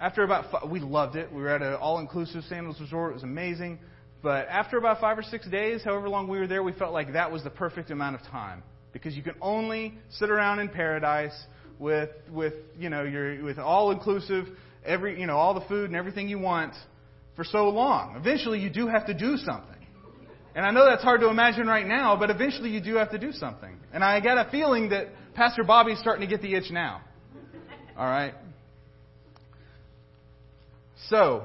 after 0.00 0.22
about 0.22 0.52
five, 0.52 0.70
we 0.70 0.78
loved 0.78 1.16
it. 1.16 1.32
We 1.32 1.42
were 1.42 1.48
at 1.48 1.60
an 1.60 1.74
all-inclusive 1.74 2.44
Sandals 2.44 2.80
resort. 2.80 3.10
It 3.10 3.14
was 3.14 3.24
amazing. 3.24 3.80
But 4.22 4.46
after 4.46 4.78
about 4.78 5.00
five 5.00 5.18
or 5.18 5.24
six 5.24 5.48
days, 5.48 5.82
however 5.82 6.08
long 6.08 6.28
we 6.28 6.38
were 6.38 6.46
there, 6.46 6.62
we 6.62 6.72
felt 6.72 6.92
like 6.92 7.14
that 7.14 7.32
was 7.32 7.42
the 7.42 7.50
perfect 7.50 7.90
amount 7.90 8.14
of 8.14 8.22
time 8.28 8.62
because 8.92 9.16
you 9.16 9.24
can 9.24 9.34
only 9.40 9.94
sit 10.10 10.30
around 10.30 10.60
in 10.60 10.68
paradise 10.68 11.36
with 11.78 12.10
with 12.30 12.54
you 12.78 12.88
know 12.88 13.02
your 13.02 13.42
with 13.44 13.58
all 13.58 13.90
inclusive 13.90 14.46
every 14.84 15.20
you 15.20 15.26
know 15.26 15.36
all 15.36 15.54
the 15.54 15.66
food 15.68 15.86
and 15.86 15.96
everything 15.96 16.28
you 16.28 16.38
want 16.38 16.74
for 17.36 17.44
so 17.44 17.68
long. 17.68 18.16
Eventually, 18.16 18.60
you 18.60 18.70
do 18.70 18.86
have 18.86 19.06
to 19.06 19.14
do 19.14 19.36
something. 19.36 19.74
And 20.54 20.64
I 20.64 20.70
know 20.70 20.86
that's 20.86 21.02
hard 21.02 21.20
to 21.20 21.28
imagine 21.28 21.66
right 21.66 21.86
now, 21.86 22.16
but 22.16 22.30
eventually 22.30 22.70
you 22.70 22.80
do 22.80 22.94
have 22.96 23.10
to 23.10 23.18
do 23.18 23.30
something. 23.30 23.76
And 23.92 24.02
I 24.02 24.20
got 24.20 24.46
a 24.46 24.50
feeling 24.50 24.88
that 24.88 25.08
Pastor 25.34 25.64
Bobby's 25.64 25.98
starting 25.98 26.26
to 26.26 26.34
get 26.34 26.40
the 26.40 26.54
itch 26.54 26.70
now. 26.70 27.02
All 27.94 28.06
right. 28.06 28.32
So, 31.10 31.44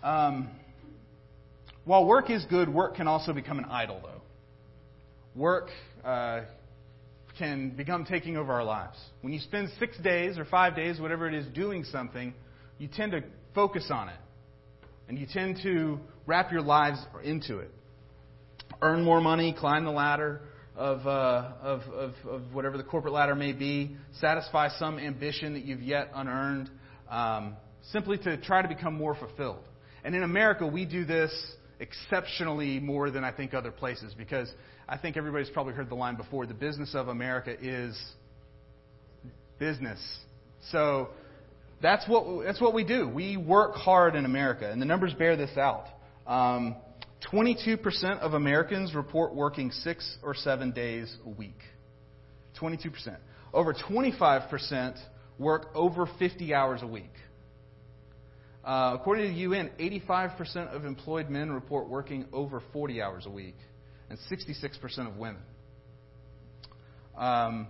um, 0.00 0.48
while 1.84 2.06
work 2.06 2.30
is 2.30 2.44
good, 2.48 2.68
work 2.68 2.94
can 2.94 3.08
also 3.08 3.32
become 3.32 3.58
an 3.58 3.64
idol, 3.64 4.00
though. 4.00 4.22
Work 5.34 5.70
uh, 6.04 6.42
can 7.38 7.70
become 7.70 8.04
taking 8.04 8.36
over 8.36 8.52
our 8.52 8.64
lives. 8.64 8.96
When 9.20 9.32
you 9.32 9.40
spend 9.40 9.70
six 9.78 9.96
days 9.98 10.38
or 10.38 10.44
five 10.44 10.76
days, 10.76 11.00
whatever 11.00 11.28
it 11.28 11.34
is, 11.34 11.46
doing 11.54 11.84
something, 11.84 12.34
you 12.78 12.88
tend 12.88 13.12
to 13.12 13.22
focus 13.54 13.88
on 13.90 14.08
it. 14.08 14.16
And 15.08 15.18
you 15.18 15.26
tend 15.32 15.60
to 15.62 15.98
wrap 16.26 16.52
your 16.52 16.62
lives 16.62 16.98
into 17.24 17.58
it. 17.58 17.70
Earn 18.80 19.02
more 19.02 19.20
money, 19.20 19.54
climb 19.58 19.84
the 19.84 19.90
ladder 19.90 20.42
of, 20.76 21.06
uh, 21.06 21.52
of, 21.60 21.82
of, 21.92 22.14
of, 22.28 22.54
whatever 22.54 22.76
the 22.76 22.84
corporate 22.84 23.12
ladder 23.12 23.34
may 23.34 23.52
be, 23.52 23.96
satisfy 24.20 24.68
some 24.78 24.98
ambition 24.98 25.54
that 25.54 25.64
you've 25.64 25.82
yet 25.82 26.10
unearned, 26.14 26.70
um, 27.10 27.56
simply 27.90 28.16
to 28.18 28.36
try 28.38 28.62
to 28.62 28.68
become 28.68 28.94
more 28.94 29.14
fulfilled. 29.14 29.64
And 30.04 30.14
in 30.14 30.22
America, 30.22 30.66
we 30.66 30.86
do 30.86 31.04
this 31.04 31.32
exceptionally 31.80 32.78
more 32.78 33.10
than 33.10 33.24
I 33.24 33.32
think 33.32 33.54
other 33.54 33.72
places 33.72 34.14
because 34.16 34.52
I 34.88 34.96
think 34.98 35.16
everybody's 35.16 35.50
probably 35.50 35.72
heard 35.72 35.88
the 35.88 35.94
line 35.96 36.16
before 36.16 36.46
the 36.46 36.54
business 36.54 36.94
of 36.94 37.08
America 37.08 37.56
is 37.60 37.98
business. 39.58 39.98
So 40.70 41.08
that's 41.82 42.06
what, 42.06 42.44
that's 42.44 42.60
what 42.60 42.74
we 42.74 42.84
do. 42.84 43.08
We 43.08 43.36
work 43.36 43.74
hard 43.74 44.14
in 44.14 44.24
America, 44.24 44.70
and 44.70 44.80
the 44.80 44.86
numbers 44.86 45.14
bear 45.14 45.36
this 45.36 45.56
out. 45.56 45.86
Um, 46.26 46.76
22% 47.32 48.18
of 48.20 48.34
Americans 48.34 48.94
report 48.94 49.34
working 49.34 49.70
six 49.70 50.18
or 50.22 50.34
seven 50.34 50.70
days 50.72 51.14
a 51.24 51.30
week. 51.30 51.58
22%. 52.60 53.16
Over 53.52 53.74
25% 53.74 54.98
work 55.38 55.68
over 55.74 56.08
50 56.18 56.54
hours 56.54 56.82
a 56.82 56.86
week. 56.86 57.12
Uh, 58.64 58.96
according 59.00 59.28
to 59.28 59.32
the 59.32 59.40
UN, 59.40 59.70
85% 59.78 60.74
of 60.74 60.84
employed 60.84 61.30
men 61.30 61.50
report 61.50 61.88
working 61.88 62.26
over 62.32 62.62
40 62.72 63.00
hours 63.00 63.24
a 63.26 63.30
week, 63.30 63.56
and 64.10 64.18
66% 64.30 65.06
of 65.06 65.16
women. 65.16 65.42
Um, 67.16 67.68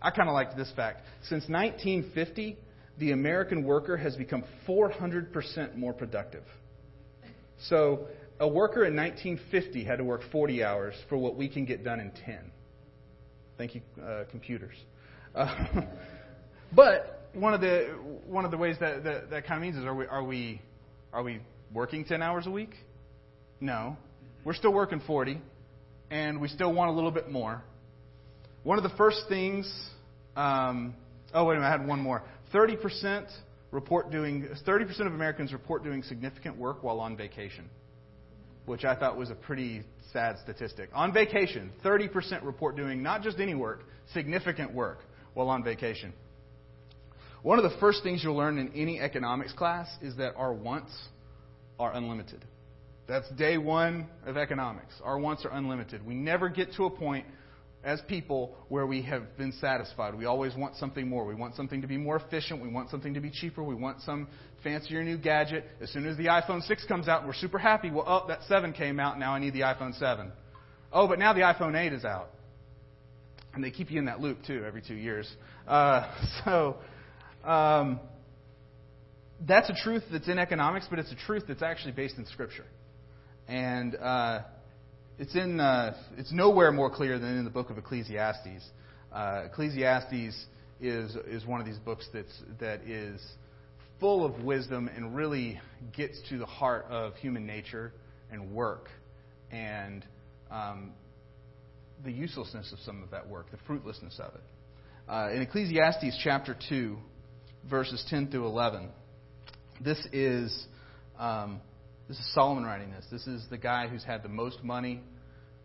I 0.00 0.10
kind 0.10 0.28
of 0.28 0.34
liked 0.34 0.56
this 0.56 0.72
fact. 0.74 1.02
Since 1.22 1.48
1950, 1.48 2.56
the 2.98 3.12
American 3.12 3.64
worker 3.64 3.96
has 3.96 4.16
become 4.16 4.44
400% 4.66 5.76
more 5.76 5.92
productive. 5.92 6.44
So, 7.64 8.06
a 8.38 8.48
worker 8.48 8.86
in 8.86 8.96
1950 8.96 9.84
had 9.84 9.96
to 9.96 10.04
work 10.04 10.22
40 10.32 10.64
hours 10.64 10.94
for 11.10 11.18
what 11.18 11.36
we 11.36 11.46
can 11.46 11.66
get 11.66 11.84
done 11.84 12.00
in 12.00 12.10
10. 12.24 12.50
Thank 13.58 13.74
you, 13.74 13.82
uh, 14.02 14.24
computers. 14.30 14.76
Uh, 15.34 15.82
but 16.74 17.19
one 17.34 17.54
of 17.54 17.60
the 17.60 17.96
one 18.26 18.44
of 18.44 18.50
the 18.50 18.56
ways 18.56 18.76
that, 18.80 19.04
that, 19.04 19.30
that 19.30 19.46
kind 19.46 19.58
of 19.58 19.62
means 19.62 19.76
is 19.76 19.84
are 19.84 19.94
we 19.94 20.06
are 20.06 20.22
we 20.22 20.60
are 21.12 21.22
we 21.22 21.40
working 21.72 22.04
10 22.04 22.22
hours 22.22 22.46
a 22.46 22.50
week? 22.50 22.74
No. 23.60 23.96
We're 24.44 24.54
still 24.54 24.72
working 24.72 25.00
40 25.06 25.40
and 26.10 26.40
we 26.40 26.48
still 26.48 26.72
want 26.72 26.90
a 26.90 26.92
little 26.92 27.10
bit 27.10 27.30
more. 27.30 27.62
One 28.62 28.78
of 28.78 28.84
the 28.84 28.96
first 28.96 29.24
things 29.28 29.70
um, 30.36 30.94
oh 31.34 31.44
wait 31.44 31.54
a 31.54 31.60
minute, 31.60 31.68
I 31.68 31.70
had 31.70 31.86
one 31.86 32.00
more. 32.00 32.22
30% 32.52 33.28
report 33.70 34.10
doing 34.10 34.48
30% 34.66 35.00
of 35.00 35.14
Americans 35.14 35.52
report 35.52 35.84
doing 35.84 36.02
significant 36.02 36.56
work 36.56 36.82
while 36.82 37.00
on 37.00 37.16
vacation, 37.16 37.68
which 38.66 38.84
I 38.84 38.96
thought 38.96 39.16
was 39.16 39.30
a 39.30 39.34
pretty 39.34 39.82
sad 40.12 40.36
statistic. 40.42 40.90
On 40.92 41.12
vacation, 41.12 41.70
30% 41.84 42.44
report 42.44 42.76
doing 42.76 43.02
not 43.02 43.22
just 43.22 43.38
any 43.38 43.54
work, 43.54 43.84
significant 44.12 44.74
work 44.74 44.98
while 45.34 45.48
on 45.48 45.62
vacation. 45.62 46.12
One 47.42 47.58
of 47.58 47.70
the 47.70 47.78
first 47.78 48.02
things 48.02 48.22
you'll 48.22 48.36
learn 48.36 48.58
in 48.58 48.72
any 48.74 49.00
economics 49.00 49.52
class 49.52 49.88
is 50.02 50.16
that 50.16 50.34
our 50.36 50.52
wants 50.52 50.92
are 51.78 51.92
unlimited. 51.92 52.44
That's 53.08 53.28
day 53.30 53.58
one 53.58 54.06
of 54.24 54.36
economics. 54.36 54.94
Our 55.02 55.18
wants 55.18 55.44
are 55.44 55.50
unlimited. 55.50 56.06
We 56.06 56.14
never 56.14 56.48
get 56.48 56.74
to 56.74 56.84
a 56.84 56.90
point 56.90 57.26
as 57.82 58.00
people 58.08 58.54
where 58.68 58.86
we 58.86 59.02
have 59.02 59.36
been 59.38 59.52
satisfied. 59.52 60.14
We 60.14 60.26
always 60.26 60.54
want 60.54 60.76
something 60.76 61.08
more. 61.08 61.24
We 61.24 61.34
want 61.34 61.54
something 61.56 61.80
to 61.80 61.86
be 61.86 61.96
more 61.96 62.16
efficient. 62.16 62.62
We 62.62 62.68
want 62.68 62.90
something 62.90 63.14
to 63.14 63.20
be 63.20 63.30
cheaper. 63.30 63.62
We 63.62 63.74
want 63.74 64.02
some 64.02 64.28
fancier 64.62 65.02
new 65.02 65.16
gadget. 65.16 65.64
As 65.80 65.90
soon 65.90 66.06
as 66.06 66.16
the 66.18 66.26
iPhone 66.26 66.62
6 66.62 66.84
comes 66.84 67.08
out, 67.08 67.26
we're 67.26 67.32
super 67.32 67.58
happy. 67.58 67.90
Well, 67.90 68.04
oh, 68.06 68.28
that 68.28 68.42
7 68.44 68.74
came 68.74 69.00
out. 69.00 69.18
Now 69.18 69.32
I 69.32 69.38
need 69.38 69.54
the 69.54 69.62
iPhone 69.62 69.98
7. 69.98 70.30
Oh, 70.92 71.08
but 71.08 71.18
now 71.18 71.32
the 71.32 71.40
iPhone 71.40 71.74
8 71.74 71.92
is 71.94 72.04
out. 72.04 72.28
And 73.54 73.64
they 73.64 73.70
keep 73.70 73.90
you 73.90 73.98
in 73.98 74.04
that 74.04 74.20
loop, 74.20 74.38
too, 74.46 74.62
every 74.66 74.82
two 74.82 74.94
years. 74.94 75.28
Uh, 75.66 76.12
so 76.44 76.76
um, 77.44 78.00
that's 79.46 79.70
a 79.70 79.74
truth 79.74 80.02
that's 80.10 80.28
in 80.28 80.38
economics, 80.38 80.86
but 80.88 80.98
it's 80.98 81.12
a 81.12 81.26
truth 81.26 81.44
that's 81.48 81.62
actually 81.62 81.92
based 81.92 82.18
in 82.18 82.26
Scripture. 82.26 82.66
And 83.48 83.96
uh, 83.96 84.42
it's, 85.18 85.34
in, 85.34 85.60
uh, 85.60 85.94
it's 86.16 86.32
nowhere 86.32 86.72
more 86.72 86.90
clear 86.90 87.18
than 87.18 87.38
in 87.38 87.44
the 87.44 87.50
book 87.50 87.70
of 87.70 87.78
Ecclesiastes. 87.78 88.64
Uh, 89.12 89.42
Ecclesiastes 89.46 90.46
is, 90.80 91.16
is 91.26 91.46
one 91.46 91.60
of 91.60 91.66
these 91.66 91.78
books 91.78 92.08
that's, 92.12 92.42
that 92.60 92.82
is 92.82 93.20
full 93.98 94.24
of 94.24 94.42
wisdom 94.42 94.88
and 94.94 95.14
really 95.14 95.60
gets 95.96 96.20
to 96.30 96.38
the 96.38 96.46
heart 96.46 96.86
of 96.88 97.14
human 97.16 97.46
nature 97.46 97.92
and 98.30 98.50
work 98.50 98.88
and 99.50 100.04
um, 100.50 100.92
the 102.04 102.12
uselessness 102.12 102.72
of 102.72 102.78
some 102.80 103.02
of 103.02 103.10
that 103.10 103.28
work, 103.28 103.50
the 103.50 103.58
fruitlessness 103.66 104.18
of 104.20 104.34
it. 104.34 104.42
Uh, 105.08 105.30
in 105.34 105.42
Ecclesiastes 105.42 106.18
chapter 106.22 106.56
2, 106.68 106.96
verses 107.68 108.04
10 108.08 108.30
through 108.30 108.46
11. 108.46 108.88
This 109.80 109.98
is, 110.12 110.66
um, 111.18 111.60
this 112.08 112.18
is 112.18 112.34
Solomon 112.34 112.64
writing 112.64 112.90
this. 112.90 113.06
This 113.10 113.26
is 113.26 113.44
the 113.50 113.58
guy 113.58 113.88
who's 113.88 114.04
had 114.04 114.22
the 114.22 114.28
most 114.28 114.62
money, 114.62 115.00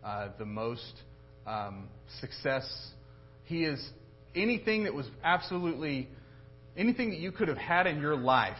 uh, 0.04 0.28
the 0.38 0.46
most 0.46 1.02
um, 1.46 1.88
success. 2.20 2.66
He 3.44 3.64
is 3.64 3.84
anything 4.34 4.84
that 4.84 4.94
was 4.94 5.06
absolutely, 5.22 6.08
anything 6.76 7.10
that 7.10 7.18
you 7.18 7.32
could 7.32 7.48
have 7.48 7.58
had 7.58 7.86
in 7.86 8.00
your 8.00 8.16
life 8.16 8.56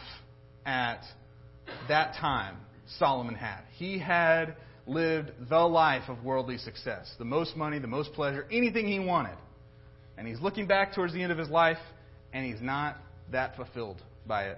at 0.65 1.01
that 1.87 2.15
time, 2.15 2.57
Solomon 2.97 3.35
had. 3.35 3.61
He 3.73 3.99
had 3.99 4.55
lived 4.85 5.31
the 5.49 5.59
life 5.59 6.03
of 6.07 6.23
worldly 6.23 6.57
success 6.57 7.13
the 7.19 7.25
most 7.25 7.55
money, 7.57 7.79
the 7.79 7.87
most 7.87 8.13
pleasure, 8.13 8.47
anything 8.51 8.87
he 8.87 8.99
wanted. 8.99 9.37
And 10.17 10.27
he's 10.27 10.39
looking 10.39 10.65
back 10.65 10.95
towards 10.95 11.13
the 11.13 11.21
end 11.21 11.31
of 11.31 11.37
his 11.37 11.49
life, 11.49 11.77
and 12.33 12.45
he's 12.45 12.61
not 12.61 12.97
that 13.31 13.55
fulfilled 13.55 14.01
by 14.25 14.45
it. 14.45 14.57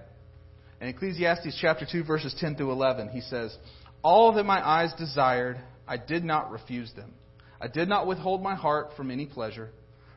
In 0.80 0.88
Ecclesiastes 0.88 1.58
chapter 1.60 1.86
2, 1.90 2.04
verses 2.04 2.34
10 2.38 2.56
through 2.56 2.72
11, 2.72 3.10
he 3.10 3.20
says, 3.20 3.54
All 4.02 4.32
that 4.34 4.44
my 4.44 4.66
eyes 4.66 4.92
desired, 4.96 5.60
I 5.86 5.96
did 5.96 6.24
not 6.24 6.50
refuse 6.50 6.92
them. 6.94 7.12
I 7.60 7.68
did 7.68 7.88
not 7.88 8.06
withhold 8.06 8.42
my 8.42 8.54
heart 8.54 8.92
from 8.96 9.10
any 9.10 9.26
pleasure, 9.26 9.70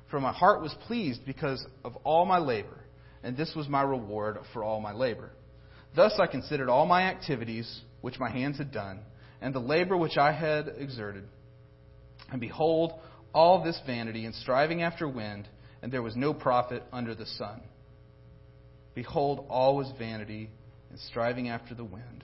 for 0.09 0.21
my 0.21 0.31
heart 0.31 0.61
was 0.61 0.73
pleased 0.87 1.25
because 1.25 1.65
of 1.83 1.95
all 2.05 2.25
my 2.25 2.37
labor, 2.37 2.79
and 3.23 3.35
this 3.35 3.53
was 3.55 3.67
my 3.67 3.81
reward 3.81 4.37
for 4.53 4.63
all 4.63 4.79
my 4.79 4.93
labor. 4.93 5.31
Thus 5.95 6.13
I 6.19 6.27
considered 6.27 6.69
all 6.69 6.85
my 6.85 7.03
activities 7.03 7.81
which 8.01 8.19
my 8.19 8.29
hands 8.29 8.57
had 8.57 8.71
done, 8.71 8.99
and 9.41 9.53
the 9.53 9.59
labor 9.59 9.97
which 9.97 10.17
I 10.17 10.31
had 10.31 10.69
exerted. 10.77 11.25
And 12.31 12.39
behold, 12.39 12.93
all 13.33 13.63
this 13.63 13.79
vanity 13.85 14.25
and 14.25 14.33
striving 14.35 14.81
after 14.81 15.07
wind, 15.09 15.47
and 15.81 15.91
there 15.91 16.01
was 16.01 16.15
no 16.15 16.33
profit 16.33 16.83
under 16.93 17.13
the 17.13 17.25
sun. 17.25 17.61
Behold, 18.95 19.45
all 19.49 19.75
was 19.75 19.91
vanity 19.97 20.49
and 20.89 20.99
striving 20.99 21.49
after 21.49 21.73
the 21.73 21.83
wind, 21.83 22.23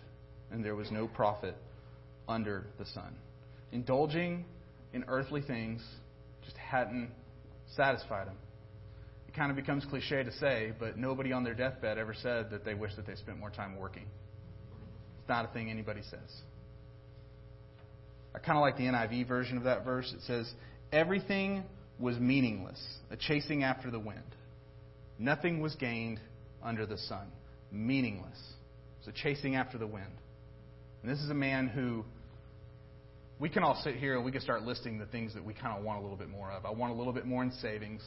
and 0.51 0.63
there 0.63 0.75
was 0.75 0.91
no 0.91 1.07
profit 1.07 1.55
under 2.27 2.67
the 2.77 2.85
sun. 2.85 3.15
Indulging 3.71 4.45
in 4.93 5.05
earthly 5.07 5.41
things 5.41 5.83
just 6.43 6.57
hadn't 6.57 7.09
satisfied 7.75 8.27
him. 8.27 8.37
It 9.27 9.35
kind 9.35 9.51
of 9.51 9.55
becomes 9.55 9.85
cliche 9.85 10.23
to 10.23 10.31
say, 10.33 10.73
but 10.79 10.97
nobody 10.97 11.31
on 11.31 11.43
their 11.43 11.53
deathbed 11.53 11.97
ever 11.97 12.13
said 12.13 12.49
that 12.51 12.65
they 12.65 12.73
wish 12.73 12.95
that 12.95 13.05
they 13.05 13.15
spent 13.15 13.39
more 13.39 13.51
time 13.51 13.77
working. 13.77 14.05
It's 15.19 15.29
not 15.29 15.45
a 15.45 15.47
thing 15.49 15.69
anybody 15.69 16.01
says. 16.01 16.41
I 18.33 18.39
kind 18.39 18.57
of 18.57 18.61
like 18.61 18.77
the 18.77 18.83
NIV 18.83 19.27
version 19.27 19.57
of 19.57 19.63
that 19.63 19.85
verse. 19.85 20.11
It 20.15 20.21
says, 20.25 20.51
Everything 20.91 21.63
was 21.99 22.17
meaningless, 22.17 22.81
a 23.11 23.17
chasing 23.17 23.63
after 23.63 23.91
the 23.91 23.99
wind. 23.99 24.35
Nothing 25.17 25.59
was 25.59 25.75
gained 25.75 26.19
under 26.63 26.85
the 26.85 26.97
sun. 26.97 27.27
Meaningless. 27.71 28.37
So 29.05 29.11
chasing 29.11 29.55
after 29.55 29.77
the 29.77 29.87
wind. 29.87 30.11
And 31.01 31.11
this 31.11 31.19
is 31.19 31.29
a 31.29 31.35
man 31.35 31.67
who 31.67 32.03
we 33.39 33.47
can 33.49 33.63
all 33.63 33.79
sit 33.83 33.95
here 33.95 34.17
and 34.17 34.25
we 34.25 34.31
can 34.31 34.41
start 34.41 34.63
listing 34.63 34.99
the 34.99 35.05
things 35.05 35.33
that 35.33 35.43
we 35.43 35.53
kind 35.53 35.77
of 35.77 35.83
want 35.83 35.99
a 35.99 36.01
little 36.01 36.17
bit 36.17 36.29
more 36.29 36.51
of. 36.51 36.65
I 36.65 36.71
want 36.71 36.91
a 36.91 36.95
little 36.95 37.13
bit 37.13 37.25
more 37.25 37.41
in 37.41 37.51
savings. 37.53 38.03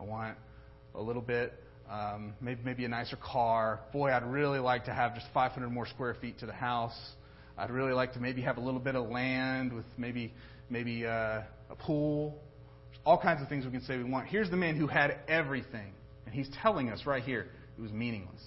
I 0.00 0.04
want 0.04 0.36
a 0.94 1.00
little 1.00 1.22
bit, 1.22 1.54
um, 1.88 2.34
maybe, 2.40 2.60
maybe 2.64 2.84
a 2.84 2.88
nicer 2.88 3.16
car. 3.16 3.80
Boy, 3.92 4.10
I'd 4.10 4.26
really 4.26 4.58
like 4.58 4.86
to 4.86 4.92
have 4.92 5.14
just 5.14 5.26
500 5.32 5.70
more 5.70 5.86
square 5.86 6.16
feet 6.20 6.40
to 6.40 6.46
the 6.46 6.52
house. 6.52 6.98
I'd 7.56 7.70
really 7.70 7.92
like 7.92 8.12
to 8.14 8.20
maybe 8.20 8.42
have 8.42 8.56
a 8.56 8.60
little 8.60 8.80
bit 8.80 8.96
of 8.96 9.08
land 9.08 9.72
with 9.72 9.86
maybe 9.96 10.34
maybe 10.68 11.06
uh, 11.06 11.42
a 11.70 11.76
pool. 11.78 12.42
All 13.04 13.18
kinds 13.18 13.40
of 13.40 13.48
things 13.48 13.64
we 13.64 13.70
can 13.70 13.82
say 13.82 13.96
we 13.96 14.04
want. 14.04 14.26
Here's 14.26 14.50
the 14.50 14.56
man 14.56 14.76
who 14.76 14.88
had 14.88 15.20
everything, 15.28 15.92
and 16.26 16.34
he's 16.34 16.50
telling 16.60 16.90
us 16.90 17.06
right 17.06 17.22
here 17.22 17.46
It 17.78 17.82
was 17.82 17.92
meaningless. 17.92 18.42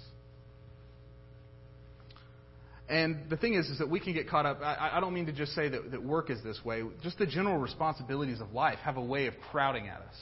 And 2.90 3.30
the 3.30 3.38
thing 3.38 3.54
is, 3.54 3.68
is 3.68 3.78
that 3.78 3.90
we 3.90 4.00
can 4.00 4.14
get 4.14 4.28
caught 4.28 4.48
up. 4.48 4.62
I, 4.64 4.94
I 4.94 5.00
don't 5.00 5.14
mean 5.14 5.28
to 5.28 5.32
just 5.32 5.54
say 5.54 5.70
that, 5.70 5.92
that 5.92 6.04
work 6.04 6.32
is 6.32 6.42
this 6.44 6.60
way. 6.66 6.82
Just 7.04 7.20
the 7.20 7.28
general 7.28 7.58
responsibilities 7.58 8.42
of 8.42 8.52
life 8.52 8.80
have 8.80 8.98
a 8.98 9.04
way 9.04 9.28
of 9.28 9.36
crowding 9.52 9.88
at 9.88 10.02
us. 10.02 10.16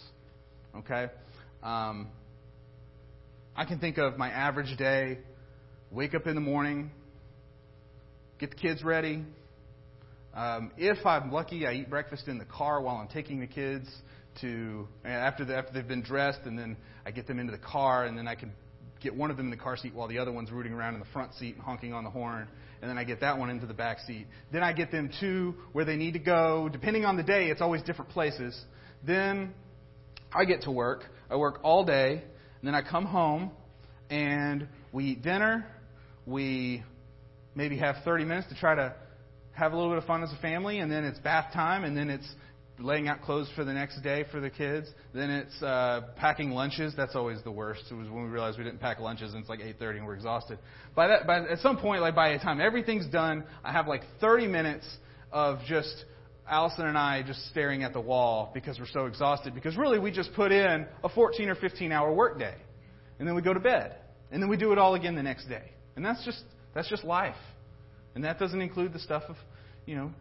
Okay? 0.79 1.07
Um, 1.63 2.09
I 3.55 3.63
can 3.63 3.79
think 3.79 3.97
of 3.97 4.17
my 4.17 4.29
average 4.29 4.77
day 4.77 5.19
wake 5.91 6.13
up 6.13 6.27
in 6.27 6.35
the 6.35 6.41
morning, 6.41 6.91
get 8.37 8.49
the 8.49 8.57
kids 8.57 8.83
ready. 8.83 9.23
Um, 10.33 10.71
if 10.77 11.05
I'm 11.05 11.31
lucky, 11.31 11.65
I 11.65 11.73
eat 11.73 11.89
breakfast 11.89 12.27
in 12.27 12.37
the 12.37 12.45
car 12.45 12.81
while 12.81 12.97
I'm 12.97 13.07
taking 13.07 13.39
the 13.39 13.47
kids 13.47 13.87
to 14.41 14.87
after 15.03 15.45
the, 15.45 15.55
after 15.55 15.73
they've 15.73 15.87
been 15.87 16.03
dressed, 16.03 16.41
and 16.45 16.59
then 16.59 16.77
I 17.05 17.11
get 17.11 17.25
them 17.25 17.39
into 17.39 17.51
the 17.51 17.57
car, 17.57 18.05
and 18.05 18.17
then 18.17 18.27
I 18.27 18.35
can 18.35 18.51
get 19.01 19.15
one 19.15 19.31
of 19.31 19.37
them 19.37 19.47
in 19.47 19.51
the 19.51 19.57
car 19.57 19.77
seat 19.77 19.93
while 19.93 20.07
the 20.07 20.19
other 20.19 20.31
one's 20.31 20.51
rooting 20.51 20.73
around 20.73 20.93
in 20.93 20.99
the 20.99 21.07
front 21.07 21.33
seat 21.35 21.55
and 21.55 21.63
honking 21.63 21.93
on 21.93 22.03
the 22.03 22.09
horn, 22.09 22.47
and 22.81 22.89
then 22.89 22.97
I 22.97 23.03
get 23.03 23.21
that 23.21 23.37
one 23.37 23.49
into 23.49 23.65
the 23.65 23.73
back 23.73 23.99
seat. 23.99 24.27
Then 24.51 24.63
I 24.63 24.73
get 24.73 24.91
them 24.91 25.09
to 25.19 25.55
where 25.73 25.85
they 25.85 25.95
need 25.95 26.13
to 26.13 26.19
go. 26.19 26.69
Depending 26.71 27.05
on 27.05 27.17
the 27.17 27.23
day, 27.23 27.49
it's 27.49 27.61
always 27.61 27.81
different 27.83 28.11
places. 28.11 28.59
Then 29.05 29.53
I 30.33 30.45
get 30.45 30.63
to 30.63 30.71
work. 30.71 31.05
I 31.29 31.35
work 31.35 31.59
all 31.63 31.83
day, 31.83 32.11
and 32.11 32.67
then 32.67 32.75
I 32.75 32.81
come 32.81 33.05
home, 33.05 33.51
and 34.09 34.67
we 34.91 35.05
eat 35.05 35.21
dinner. 35.21 35.65
We 36.25 36.83
maybe 37.55 37.77
have 37.77 37.97
30 38.05 38.25
minutes 38.25 38.47
to 38.49 38.55
try 38.55 38.75
to 38.75 38.93
have 39.51 39.73
a 39.73 39.75
little 39.75 39.91
bit 39.91 39.97
of 39.97 40.05
fun 40.05 40.21
as 40.23 40.31
a 40.31 40.41
family, 40.41 40.79
and 40.79 40.91
then 40.91 41.03
it's 41.03 41.17
bath 41.19 41.51
time, 41.53 41.83
and 41.83 41.97
then 41.97 42.09
it's 42.09 42.27
laying 42.79 43.07
out 43.07 43.21
clothes 43.21 43.49
for 43.55 43.63
the 43.63 43.73
next 43.73 44.01
day 44.01 44.25
for 44.31 44.39
the 44.39 44.49
kids. 44.49 44.87
Then 45.13 45.29
it's 45.29 45.63
uh, 45.63 46.01
packing 46.15 46.51
lunches. 46.51 46.93
That's 46.95 47.15
always 47.15 47.41
the 47.43 47.51
worst. 47.51 47.83
It 47.89 47.95
was 47.95 48.07
when 48.09 48.23
we 48.23 48.29
realized 48.29 48.57
we 48.57 48.63
didn't 48.63 48.79
pack 48.79 48.99
lunches 48.99 49.33
and 49.33 49.41
it's 49.41 49.49
like 49.49 49.59
8:30 49.59 49.97
and 49.97 50.05
we're 50.05 50.15
exhausted. 50.15 50.59
By 50.95 51.07
that, 51.07 51.27
by 51.27 51.39
at 51.39 51.59
some 51.59 51.77
point, 51.77 52.01
like 52.01 52.15
by 52.15 52.33
the 52.33 52.39
time 52.39 52.61
everything's 52.61 53.07
done, 53.07 53.43
I 53.63 53.71
have 53.71 53.87
like 53.87 54.01
30 54.21 54.47
minutes 54.47 54.85
of 55.31 55.59
just 55.67 56.05
Allison 56.49 56.85
and 56.85 56.97
I 56.97 57.23
just 57.23 57.45
staring 57.49 57.83
at 57.83 57.93
the 57.93 58.01
wall 58.01 58.51
because 58.53 58.79
we're 58.79 58.87
so 58.87 59.05
exhausted. 59.05 59.53
Because 59.53 59.75
really, 59.75 59.99
we 59.99 60.11
just 60.11 60.33
put 60.33 60.51
in 60.51 60.85
a 61.03 61.09
14 61.09 61.49
or 61.49 61.55
15 61.55 61.91
hour 61.91 62.13
workday, 62.13 62.55
and 63.19 63.27
then 63.27 63.35
we 63.35 63.41
go 63.41 63.53
to 63.53 63.59
bed, 63.59 63.95
and 64.31 64.41
then 64.41 64.49
we 64.49 64.57
do 64.57 64.71
it 64.71 64.77
all 64.77 64.95
again 64.95 65.15
the 65.15 65.23
next 65.23 65.47
day. 65.49 65.71
And 65.95 66.05
that's 66.05 66.23
just 66.23 66.43
that's 66.73 66.89
just 66.89 67.03
life. 67.03 67.35
And 68.15 68.23
that 68.23 68.39
doesn't 68.39 68.61
include 68.61 68.93
the 68.93 68.99
stuff 68.99 69.23
of, 69.29 69.35
you 69.85 69.95
know, 69.95 70.11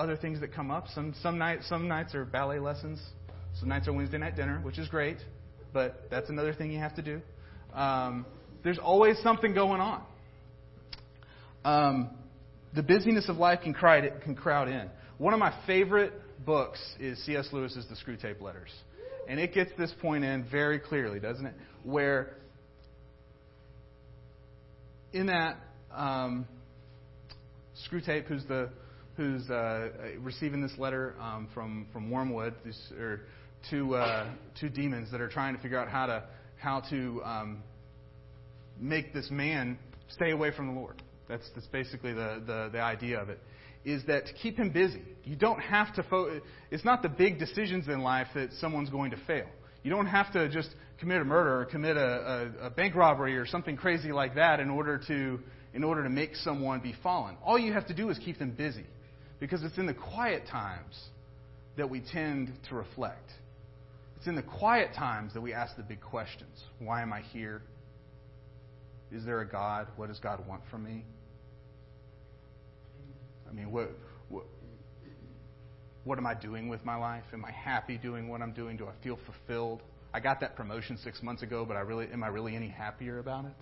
other 0.00 0.16
things 0.16 0.40
that 0.40 0.52
come 0.52 0.70
up. 0.70 0.88
Some 0.94 1.14
some 1.22 1.38
nights 1.38 1.68
some 1.68 1.86
nights 1.86 2.14
are 2.14 2.24
ballet 2.24 2.58
lessons. 2.58 3.00
Some 3.58 3.68
nights 3.68 3.86
are 3.86 3.92
Wednesday 3.92 4.18
night 4.18 4.34
dinner, 4.34 4.60
which 4.62 4.78
is 4.78 4.88
great, 4.88 5.18
but 5.72 6.06
that's 6.10 6.30
another 6.30 6.54
thing 6.54 6.72
you 6.72 6.78
have 6.78 6.94
to 6.96 7.02
do. 7.02 7.20
Um, 7.74 8.24
there's 8.64 8.78
always 8.78 9.18
something 9.22 9.54
going 9.54 9.80
on. 9.80 10.02
Um, 11.64 12.10
the 12.74 12.82
busyness 12.82 13.28
of 13.28 13.36
life 13.36 13.60
can 13.62 13.74
crowd, 13.74 14.04
can 14.22 14.34
crowd 14.34 14.68
in. 14.68 14.88
One 15.18 15.34
of 15.34 15.40
my 15.40 15.52
favorite 15.66 16.12
books 16.44 16.80
is 16.98 17.22
C.S. 17.26 17.48
Lewis's 17.52 17.86
The 17.88 17.96
Screwtape 17.96 18.40
Letters. 18.40 18.70
And 19.28 19.38
it 19.38 19.52
gets 19.52 19.70
this 19.76 19.92
point 20.00 20.24
in 20.24 20.44
very 20.50 20.78
clearly, 20.78 21.20
doesn't 21.20 21.44
it? 21.44 21.54
Where 21.84 22.36
in 25.12 25.26
that, 25.26 25.58
um, 25.92 26.46
Screwtape, 27.88 28.26
who's 28.26 28.44
the 28.46 28.70
who's 29.20 29.50
uh, 29.50 29.90
receiving 30.20 30.62
this 30.62 30.72
letter 30.78 31.14
um, 31.20 31.46
from 31.52 31.86
from 31.92 32.10
Wormwood, 32.10 32.54
these 32.64 32.80
are 32.98 33.20
two 33.68 33.94
uh, 33.94 34.30
two 34.58 34.70
demons 34.70 35.12
that 35.12 35.20
are 35.20 35.28
trying 35.28 35.54
to 35.54 35.60
figure 35.60 35.78
out 35.78 35.88
how 35.88 36.06
to 36.06 36.24
how 36.56 36.80
to 36.88 37.20
um, 37.22 37.62
make 38.78 39.12
this 39.12 39.28
man 39.30 39.78
stay 40.08 40.30
away 40.30 40.52
from 40.56 40.68
the 40.68 40.80
Lord. 40.80 41.02
That's 41.28 41.46
that's 41.54 41.66
basically 41.66 42.14
the, 42.14 42.42
the 42.46 42.70
the 42.72 42.80
idea 42.80 43.20
of 43.20 43.28
it. 43.28 43.38
Is 43.84 44.02
that 44.06 44.26
to 44.26 44.32
keep 44.32 44.56
him 44.56 44.70
busy. 44.70 45.02
You 45.24 45.36
don't 45.36 45.60
have 45.60 45.94
to. 45.96 46.02
Fo- 46.02 46.40
it's 46.70 46.84
not 46.86 47.02
the 47.02 47.10
big 47.10 47.38
decisions 47.38 47.88
in 47.88 48.00
life 48.00 48.28
that 48.34 48.54
someone's 48.54 48.88
going 48.88 49.10
to 49.10 49.18
fail. 49.26 49.46
You 49.82 49.90
don't 49.90 50.06
have 50.06 50.32
to 50.32 50.48
just 50.48 50.70
commit 50.98 51.20
a 51.20 51.24
murder 51.24 51.60
or 51.60 51.64
commit 51.66 51.98
a, 51.98 52.52
a, 52.62 52.66
a 52.66 52.70
bank 52.70 52.94
robbery 52.94 53.36
or 53.36 53.46
something 53.46 53.76
crazy 53.76 54.12
like 54.12 54.36
that 54.36 54.60
in 54.60 54.70
order 54.70 54.98
to 55.08 55.40
in 55.74 55.84
order 55.84 56.04
to 56.04 56.10
make 56.10 56.36
someone 56.36 56.80
be 56.80 56.94
fallen. 57.02 57.36
All 57.44 57.58
you 57.58 57.74
have 57.74 57.86
to 57.88 57.94
do 57.94 58.08
is 58.08 58.18
keep 58.18 58.38
them 58.38 58.52
busy. 58.52 58.86
Because 59.40 59.64
it's 59.64 59.78
in 59.78 59.86
the 59.86 59.94
quiet 59.94 60.46
times 60.46 60.96
that 61.76 61.88
we 61.88 62.00
tend 62.00 62.52
to 62.68 62.74
reflect. 62.74 63.32
It's 64.18 64.26
in 64.26 64.36
the 64.36 64.42
quiet 64.42 64.94
times 64.94 65.32
that 65.32 65.40
we 65.40 65.54
ask 65.54 65.76
the 65.76 65.82
big 65.82 66.02
questions 66.02 66.62
Why 66.78 67.02
am 67.02 67.12
I 67.12 67.22
here? 67.22 67.62
Is 69.10 69.24
there 69.24 69.40
a 69.40 69.48
God? 69.48 69.88
What 69.96 70.08
does 70.08 70.20
God 70.20 70.46
want 70.46 70.62
from 70.70 70.84
me? 70.84 71.04
I 73.48 73.52
mean, 73.52 73.72
what, 73.72 73.90
what, 74.28 74.44
what 76.04 76.18
am 76.18 76.26
I 76.26 76.34
doing 76.34 76.68
with 76.68 76.84
my 76.84 76.94
life? 76.94 77.24
Am 77.32 77.44
I 77.44 77.50
happy 77.50 77.98
doing 77.98 78.28
what 78.28 78.42
I'm 78.42 78.52
doing? 78.52 78.76
Do 78.76 78.86
I 78.86 78.92
feel 79.02 79.18
fulfilled? 79.26 79.82
I 80.14 80.20
got 80.20 80.40
that 80.40 80.54
promotion 80.54 80.96
six 81.02 81.22
months 81.22 81.42
ago, 81.42 81.64
but 81.64 81.76
I 81.76 81.80
really 81.80 82.06
am 82.12 82.22
I 82.22 82.28
really 82.28 82.54
any 82.54 82.68
happier 82.68 83.18
about 83.18 83.46
it? 83.46 83.56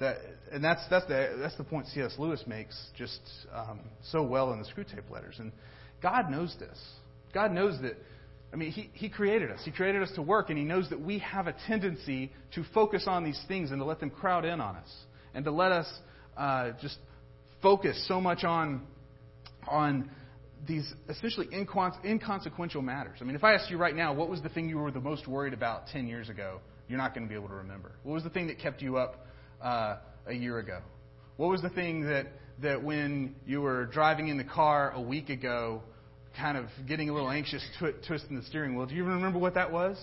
That, 0.00 0.18
and 0.50 0.62
that's, 0.62 0.82
that's, 0.90 1.06
the, 1.06 1.36
that's 1.38 1.56
the 1.56 1.64
point 1.64 1.86
C.S. 1.88 2.14
Lewis 2.18 2.42
makes 2.46 2.76
just 2.96 3.20
um, 3.52 3.80
so 4.10 4.22
well 4.22 4.52
in 4.52 4.58
the 4.58 4.64
Screwtape 4.64 5.08
Letters. 5.10 5.36
And 5.38 5.52
God 6.02 6.30
knows 6.30 6.54
this. 6.58 6.78
God 7.32 7.52
knows 7.52 7.80
that, 7.82 7.96
I 8.52 8.56
mean, 8.56 8.72
he, 8.72 8.90
he 8.92 9.08
created 9.08 9.50
us. 9.50 9.60
He 9.64 9.70
created 9.70 10.02
us 10.02 10.10
to 10.16 10.22
work, 10.22 10.50
and 10.50 10.58
He 10.58 10.64
knows 10.64 10.90
that 10.90 11.00
we 11.00 11.18
have 11.20 11.46
a 11.46 11.54
tendency 11.66 12.32
to 12.54 12.64
focus 12.74 13.04
on 13.06 13.24
these 13.24 13.40
things 13.46 13.70
and 13.70 13.80
to 13.80 13.84
let 13.84 14.00
them 14.00 14.10
crowd 14.10 14.44
in 14.44 14.60
on 14.60 14.76
us. 14.76 14.92
And 15.32 15.44
to 15.44 15.50
let 15.50 15.72
us 15.72 15.92
uh, 16.36 16.72
just 16.80 16.98
focus 17.62 18.04
so 18.08 18.20
much 18.20 18.44
on, 18.44 18.82
on 19.66 20.10
these 20.66 20.92
essentially 21.08 21.48
inconsequential 21.52 22.82
matters. 22.82 23.18
I 23.20 23.24
mean, 23.24 23.36
if 23.36 23.44
I 23.44 23.54
asked 23.54 23.70
you 23.70 23.78
right 23.78 23.94
now, 23.94 24.12
what 24.12 24.28
was 24.28 24.42
the 24.42 24.48
thing 24.48 24.68
you 24.68 24.78
were 24.78 24.90
the 24.90 25.00
most 25.00 25.26
worried 25.26 25.52
about 25.52 25.88
10 25.88 26.06
years 26.06 26.28
ago, 26.28 26.60
you're 26.88 26.98
not 26.98 27.14
going 27.14 27.26
to 27.26 27.28
be 27.28 27.34
able 27.34 27.48
to 27.48 27.54
remember. 27.54 27.92
What 28.02 28.14
was 28.14 28.22
the 28.22 28.30
thing 28.30 28.46
that 28.48 28.58
kept 28.58 28.82
you 28.82 28.96
up 28.96 29.26
uh, 29.64 29.96
a 30.26 30.34
year 30.34 30.58
ago? 30.58 30.80
What 31.36 31.50
was 31.50 31.62
the 31.62 31.70
thing 31.70 32.02
that, 32.02 32.26
that 32.62 32.84
when 32.84 33.34
you 33.46 33.60
were 33.60 33.86
driving 33.86 34.28
in 34.28 34.36
the 34.36 34.44
car 34.44 34.92
a 34.92 35.00
week 35.00 35.30
ago, 35.30 35.82
kind 36.38 36.56
of 36.56 36.66
getting 36.86 37.08
a 37.08 37.12
little 37.12 37.30
anxious, 37.30 37.64
tw- 37.80 38.06
twisting 38.06 38.36
the 38.36 38.44
steering 38.44 38.76
wheel? 38.76 38.86
Do 38.86 38.94
you 38.94 39.04
remember 39.04 39.38
what 39.38 39.54
that 39.54 39.72
was? 39.72 39.98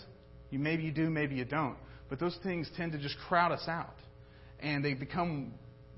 You 0.49 0.59
maybe 0.59 0.83
you 0.83 0.91
do, 0.91 1.09
maybe 1.09 1.35
you 1.35 1.45
don't. 1.45 1.77
But 2.09 2.19
those 2.19 2.37
things 2.43 2.69
tend 2.75 2.91
to 2.91 2.97
just 2.97 3.15
crowd 3.29 3.53
us 3.53 3.63
out, 3.67 3.95
and 4.59 4.83
they 4.83 4.93
become 4.93 5.53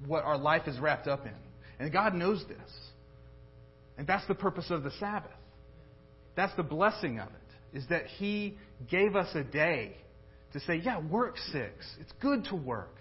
what 0.06 0.24
our 0.24 0.38
life 0.38 0.68
is 0.68 0.78
wrapped 0.80 1.08
up 1.08 1.26
in. 1.26 1.34
And 1.80 1.92
God 1.92 2.14
knows 2.14 2.44
this, 2.48 2.72
and 3.98 4.06
that's 4.06 4.28
the 4.28 4.36
purpose 4.36 4.70
of 4.70 4.84
the 4.84 4.92
Sabbath. 5.00 5.32
That's 6.36 6.56
the 6.56 6.64
blessing 6.64 7.20
of 7.20 7.30
it. 7.30 7.78
Is 7.78 7.88
that 7.90 8.06
He 8.06 8.58
gave 8.92 9.16
us 9.16 9.34
a 9.34 9.44
day 9.44 9.98
to 10.54 10.60
say, 10.60 10.76
yeah, 10.76 11.00
work 11.00 11.36
six. 11.52 11.74
It's 12.00 12.12
good 12.22 12.46
to 12.46 12.56
work. 12.56 12.96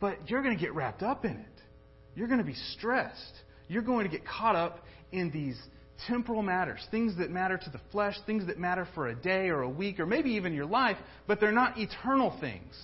But 0.00 0.28
you're 0.30 0.42
going 0.42 0.56
to 0.56 0.60
get 0.60 0.74
wrapped 0.74 1.02
up 1.02 1.24
in 1.24 1.32
it. 1.32 1.62
You're 2.14 2.28
going 2.28 2.38
to 2.38 2.44
be 2.44 2.56
stressed. 2.76 3.34
You're 3.68 3.82
going 3.82 4.04
to 4.04 4.10
get 4.10 4.26
caught 4.26 4.56
up 4.56 4.84
in 5.12 5.30
these 5.30 5.58
temporal 6.06 6.42
matters, 6.42 6.86
things 6.90 7.16
that 7.18 7.30
matter 7.30 7.58
to 7.58 7.70
the 7.70 7.80
flesh, 7.90 8.14
things 8.26 8.46
that 8.46 8.58
matter 8.58 8.86
for 8.94 9.08
a 9.08 9.14
day 9.14 9.48
or 9.48 9.62
a 9.62 9.68
week 9.68 9.98
or 9.98 10.06
maybe 10.06 10.30
even 10.30 10.52
your 10.52 10.66
life, 10.66 10.96
but 11.26 11.40
they're 11.40 11.52
not 11.52 11.76
eternal 11.78 12.36
things. 12.40 12.74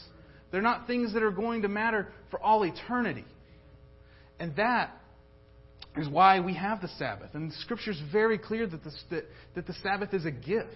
They're 0.50 0.62
not 0.62 0.86
things 0.86 1.14
that 1.14 1.22
are 1.22 1.30
going 1.30 1.62
to 1.62 1.68
matter 1.68 2.08
for 2.30 2.40
all 2.40 2.64
eternity. 2.64 3.24
And 4.38 4.56
that 4.56 4.90
is 5.96 6.08
why 6.08 6.40
we 6.40 6.54
have 6.54 6.80
the 6.80 6.88
Sabbath. 6.88 7.30
And 7.34 7.50
the 7.50 7.56
Scripture 7.56 7.92
is 7.92 8.00
very 8.12 8.38
clear 8.38 8.66
that 8.66 8.82
the, 8.82 8.90
that, 9.10 9.24
that 9.54 9.66
the 9.66 9.74
Sabbath 9.74 10.12
is 10.12 10.26
a 10.26 10.30
gift. 10.30 10.68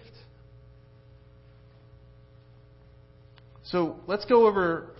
So 3.63 3.97
let's 4.07 4.25
go 4.25 4.47
over 4.47 4.95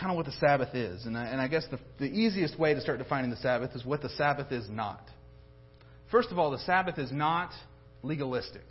kind 0.00 0.10
of 0.10 0.16
what 0.16 0.26
the 0.26 0.32
Sabbath 0.32 0.74
is. 0.74 1.04
And 1.04 1.16
I, 1.16 1.26
and 1.26 1.40
I 1.40 1.46
guess 1.46 1.66
the, 1.70 1.78
the 1.98 2.06
easiest 2.06 2.58
way 2.58 2.72
to 2.72 2.80
start 2.80 2.98
defining 2.98 3.30
the 3.30 3.36
Sabbath 3.36 3.72
is 3.76 3.84
what 3.84 4.00
the 4.00 4.08
Sabbath 4.10 4.50
is 4.50 4.68
not. 4.70 5.02
First 6.10 6.30
of 6.30 6.38
all, 6.38 6.50
the 6.50 6.58
Sabbath 6.60 6.98
is 6.98 7.12
not 7.12 7.50
legalistic. 8.02 8.64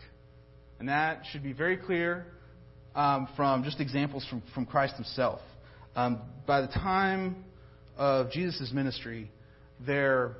And 0.79 0.89
that 0.89 1.21
should 1.31 1.43
be 1.43 1.53
very 1.53 1.77
clear 1.77 2.25
um, 2.95 3.27
from 3.35 3.63
just 3.63 3.79
examples 3.79 4.25
from, 4.29 4.41
from 4.53 4.65
Christ 4.65 4.95
himself. 4.95 5.39
Um, 5.95 6.21
by 6.47 6.61
the 6.61 6.67
time 6.67 7.45
of 7.97 8.31
Jesus' 8.31 8.71
ministry, 8.73 9.31
there, 9.85 10.37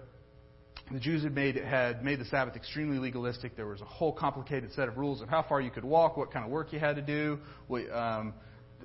the 0.92 1.00
Jews 1.00 1.24
had 1.24 1.36
made, 1.36 1.56
had 1.56 2.04
made 2.04 2.20
the 2.20 2.26
Sabbath 2.26 2.56
extremely 2.56 2.98
legalistic. 2.98 3.56
There 3.56 3.68
was 3.68 3.82
a 3.82 3.86
whole 3.86 4.12
complicated 4.12 4.74
set 4.74 4.88
of 4.88 4.98
rules 4.98 5.22
of 5.22 5.30
how 5.30 5.44
far 5.48 5.62
you 5.62 5.70
could 5.70 5.86
walk, 5.86 6.18
what 6.18 6.32
kind 6.32 6.46
of 6.46 6.52
work 6.52 6.74
you 6.74 6.80
had 6.80 6.96
to 6.96 7.02
do, 7.02 7.40
what, 7.68 7.90
um, 7.92 8.34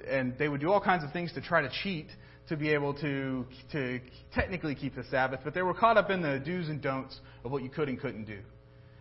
and 0.09 0.37
they 0.39 0.49
would 0.49 0.61
do 0.61 0.71
all 0.71 0.81
kinds 0.81 1.05
of 1.05 1.13
things 1.13 1.33
to 1.33 1.41
try 1.41 1.63
to 1.63 1.71
cheat 1.83 2.07
to 2.49 2.57
be 2.57 2.71
able 2.71 2.93
to, 2.95 3.47
to 3.73 4.01
technically 4.35 4.75
keep 4.75 4.95
the 4.95 5.05
Sabbath, 5.05 5.41
but 5.45 5.55
they 5.55 5.63
were 5.63 5.75
caught 5.75 5.97
up 5.97 6.11
in 6.11 6.21
the 6.21 6.39
do's 6.45 6.69
and 6.69 6.83
don'ts 6.83 7.19
of 7.45 7.51
what 7.51 7.63
you 7.63 7.71
could 7.71 7.89
and 7.89 7.99
couldn't 7.99 8.25
do. 8.25 8.39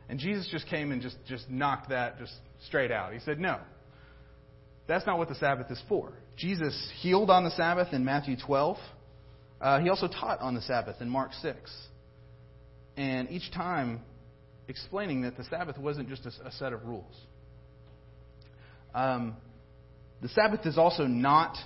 And 0.07 0.19
Jesus 0.19 0.47
just 0.49 0.67
came 0.67 0.91
and 0.91 1.01
just, 1.01 1.17
just 1.27 1.49
knocked 1.49 1.89
that 1.89 2.17
just 2.19 2.33
straight 2.65 2.91
out. 2.91 3.13
He 3.13 3.19
said, 3.19 3.39
No. 3.39 3.59
that's 4.87 5.05
not 5.05 5.17
what 5.17 5.27
the 5.29 5.35
Sabbath 5.35 5.69
is 5.71 5.81
for. 5.89 6.13
Jesus 6.37 6.91
healed 7.01 7.29
on 7.29 7.43
the 7.43 7.51
Sabbath 7.51 7.93
in 7.93 8.05
Matthew 8.05 8.35
12. 8.45 8.77
Uh, 9.59 9.79
he 9.79 9.89
also 9.89 10.07
taught 10.07 10.39
on 10.39 10.55
the 10.55 10.61
Sabbath 10.61 10.97
in 11.01 11.09
Mark 11.09 11.31
6. 11.41 11.71
And 12.95 13.29
each 13.31 13.51
time 13.51 14.01
explaining 14.67 15.21
that 15.21 15.37
the 15.37 15.43
Sabbath 15.45 15.77
wasn't 15.77 16.09
just 16.09 16.25
a, 16.25 16.47
a 16.47 16.51
set 16.51 16.73
of 16.73 16.85
rules. 16.85 17.15
Um, 18.93 19.35
the 20.23 20.29
Sabbath 20.29 20.65
is 20.65 20.77
also 20.77 21.05
not 21.05 21.57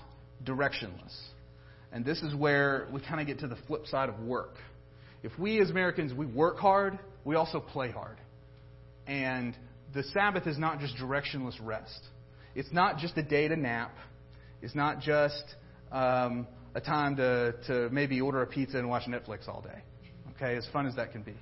directionless. 0.43 1.15
And 1.91 2.03
this 2.03 2.21
is 2.23 2.33
where 2.33 2.87
we 2.91 2.99
kind 2.99 3.21
of 3.21 3.27
get 3.27 3.39
to 3.39 3.47
the 3.47 3.55
flip 3.67 3.85
side 3.85 4.09
of 4.09 4.19
work. 4.19 4.55
If 5.21 5.31
we 5.37 5.61
as 5.61 5.69
Americans, 5.69 6.11
we 6.11 6.25
work 6.25 6.57
hard, 6.57 6.97
we 7.23 7.35
also 7.35 7.59
play 7.59 7.91
hard. 7.91 8.17
And 9.05 9.55
the 9.93 10.01
Sabbath 10.03 10.47
is 10.47 10.57
not 10.57 10.79
just 10.79 10.95
directionless 10.97 11.53
rest. 11.61 11.99
It's 12.55 12.73
not 12.73 12.97
just 12.97 13.15
a 13.17 13.23
day 13.23 13.47
to 13.47 13.55
nap. 13.55 13.95
It's 14.63 14.73
not 14.73 15.01
just 15.01 15.43
um, 15.91 16.47
a 16.73 16.81
time 16.81 17.15
to, 17.17 17.53
to 17.67 17.89
maybe 17.91 18.19
order 18.21 18.41
a 18.41 18.47
pizza 18.47 18.79
and 18.79 18.89
watch 18.89 19.03
Netflix 19.03 19.47
all 19.47 19.61
day. 19.61 19.83
Okay, 20.35 20.55
as 20.55 20.67
fun 20.73 20.87
as 20.87 20.95
that 20.95 21.11
can 21.11 21.21
be. 21.21 21.35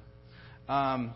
Um, 0.67 1.13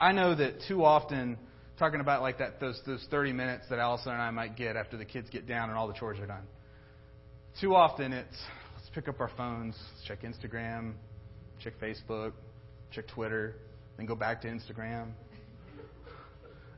I 0.00 0.10
know 0.10 0.34
that 0.34 0.62
too 0.66 0.84
often, 0.84 1.38
talking 1.78 2.00
about 2.00 2.22
like 2.22 2.38
that 2.38 2.60
those 2.60 2.80
those 2.86 3.06
30 3.10 3.32
minutes 3.32 3.64
that 3.70 3.78
Allison 3.78 4.12
and 4.12 4.22
I 4.22 4.30
might 4.30 4.56
get 4.56 4.76
after 4.76 4.96
the 4.96 5.04
kids 5.04 5.28
get 5.30 5.46
down 5.46 5.68
and 5.68 5.78
all 5.78 5.88
the 5.88 5.94
chores 5.94 6.18
are 6.20 6.26
done. 6.26 6.46
Too 7.60 7.74
often 7.74 8.12
it's 8.12 8.36
let's 8.76 8.88
pick 8.94 9.08
up 9.08 9.20
our 9.20 9.30
phones, 9.36 9.76
check 10.06 10.22
Instagram, 10.22 10.94
check 11.60 11.74
Facebook, 11.80 12.32
check 12.90 13.06
Twitter, 13.08 13.56
then 13.96 14.06
go 14.06 14.14
back 14.14 14.42
to 14.42 14.48
Instagram. 14.48 15.12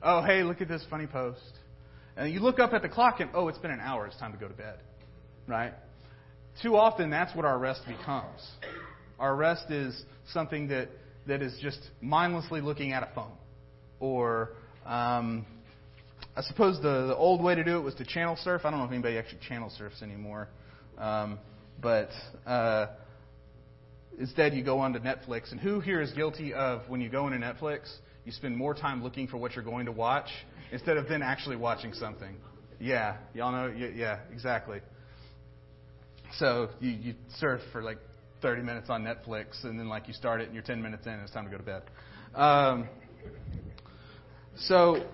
Oh, 0.02 0.22
hey, 0.22 0.42
look 0.42 0.60
at 0.60 0.68
this 0.68 0.84
funny 0.90 1.06
post. 1.06 1.40
And 2.16 2.32
you 2.32 2.40
look 2.40 2.58
up 2.58 2.72
at 2.72 2.82
the 2.82 2.88
clock 2.88 3.20
and, 3.20 3.30
oh, 3.34 3.48
it's 3.48 3.58
been 3.58 3.70
an 3.70 3.80
hour. 3.80 4.06
It's 4.06 4.16
time 4.18 4.32
to 4.32 4.38
go 4.38 4.48
to 4.48 4.54
bed. 4.54 4.78
Right? 5.46 5.72
Too 6.62 6.76
often, 6.76 7.10
that's 7.10 7.34
what 7.36 7.44
our 7.44 7.58
rest 7.58 7.82
becomes. 7.86 8.40
Our 9.18 9.34
rest 9.34 9.70
is 9.70 10.00
something 10.32 10.68
that, 10.68 10.88
that 11.26 11.42
is 11.42 11.56
just 11.60 11.80
mindlessly 12.00 12.60
looking 12.60 12.92
at 12.92 13.02
a 13.02 13.08
phone. 13.14 13.32
Or, 14.00 14.52
um, 14.86 15.46
I 16.36 16.42
suppose 16.42 16.76
the, 16.76 17.08
the 17.08 17.16
old 17.16 17.42
way 17.42 17.54
to 17.54 17.64
do 17.64 17.78
it 17.78 17.80
was 17.80 17.94
to 17.96 18.04
channel 18.04 18.36
surf. 18.42 18.62
I 18.64 18.70
don't 18.70 18.78
know 18.78 18.84
if 18.84 18.92
anybody 18.92 19.18
actually 19.18 19.40
channel 19.48 19.70
surfs 19.76 20.02
anymore. 20.02 20.48
Um, 20.98 21.38
but 21.80 22.10
uh, 22.46 22.88
instead, 24.18 24.54
you 24.54 24.62
go 24.62 24.78
onto 24.78 24.98
Netflix. 24.98 25.50
And 25.50 25.60
who 25.60 25.80
here 25.80 26.00
is 26.00 26.12
guilty 26.12 26.54
of 26.54 26.88
when 26.88 27.00
you 27.00 27.08
go 27.08 27.26
into 27.26 27.38
Netflix, 27.38 27.92
you 28.24 28.32
spend 28.32 28.56
more 28.56 28.74
time 28.74 29.02
looking 29.02 29.26
for 29.26 29.36
what 29.38 29.54
you're 29.54 29.64
going 29.64 29.86
to 29.86 29.92
watch 29.92 30.28
instead 30.72 30.96
of 30.96 31.08
then 31.08 31.22
actually 31.22 31.56
watching 31.56 31.92
something? 31.92 32.36
Yeah, 32.78 33.16
y'all 33.34 33.52
know. 33.52 33.74
Yeah, 33.74 34.20
exactly. 34.32 34.80
So 36.38 36.68
you, 36.80 36.90
you 36.90 37.14
surf 37.38 37.60
for 37.72 37.82
like 37.82 37.98
30 38.42 38.62
minutes 38.62 38.90
on 38.90 39.02
Netflix, 39.04 39.64
and 39.64 39.78
then 39.78 39.88
like 39.88 40.06
you 40.08 40.14
start 40.14 40.40
it, 40.40 40.46
and 40.46 40.54
you're 40.54 40.62
10 40.62 40.82
minutes 40.82 41.06
in, 41.06 41.12
and 41.12 41.22
it's 41.22 41.32
time 41.32 41.44
to 41.44 41.50
go 41.50 41.56
to 41.56 41.62
bed. 41.62 41.82
Um, 42.34 42.88
so 44.58 45.04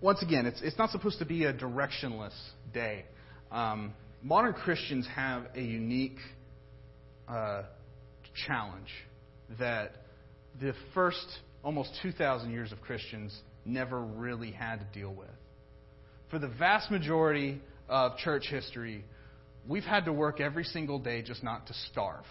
once 0.00 0.22
again, 0.22 0.46
it's 0.46 0.60
it's 0.62 0.78
not 0.78 0.90
supposed 0.90 1.18
to 1.18 1.24
be 1.24 1.44
a 1.44 1.52
directionless 1.52 2.34
day. 2.72 3.04
Um, 3.52 3.92
modern 4.22 4.54
Christians 4.54 5.06
have 5.14 5.44
a 5.54 5.60
unique 5.60 6.18
uh, 7.28 7.62
challenge 8.46 8.88
that 9.58 9.92
the 10.60 10.74
first 10.94 11.26
almost 11.62 11.90
2,000 12.02 12.50
years 12.50 12.72
of 12.72 12.80
Christians 12.80 13.36
never 13.64 14.00
really 14.00 14.50
had 14.50 14.76
to 14.76 14.98
deal 14.98 15.12
with. 15.12 15.28
For 16.30 16.38
the 16.38 16.48
vast 16.48 16.90
majority 16.90 17.60
of 17.88 18.16
church 18.18 18.46
history, 18.48 19.04
we've 19.68 19.84
had 19.84 20.06
to 20.06 20.12
work 20.12 20.40
every 20.40 20.64
single 20.64 20.98
day 20.98 21.22
just 21.22 21.42
not 21.42 21.66
to 21.66 21.74
starve. 21.90 22.24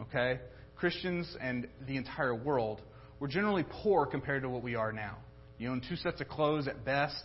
Okay? 0.00 0.40
Christians 0.76 1.36
and 1.40 1.68
the 1.86 1.96
entire 1.96 2.34
world 2.34 2.80
were 3.22 3.28
generally 3.28 3.64
poor 3.82 4.04
compared 4.04 4.42
to 4.42 4.48
what 4.48 4.64
we 4.64 4.74
are 4.74 4.90
now. 4.90 5.16
You 5.56 5.70
own 5.70 5.80
two 5.88 5.94
sets 5.94 6.20
of 6.20 6.26
clothes 6.26 6.66
at 6.66 6.84
best. 6.84 7.22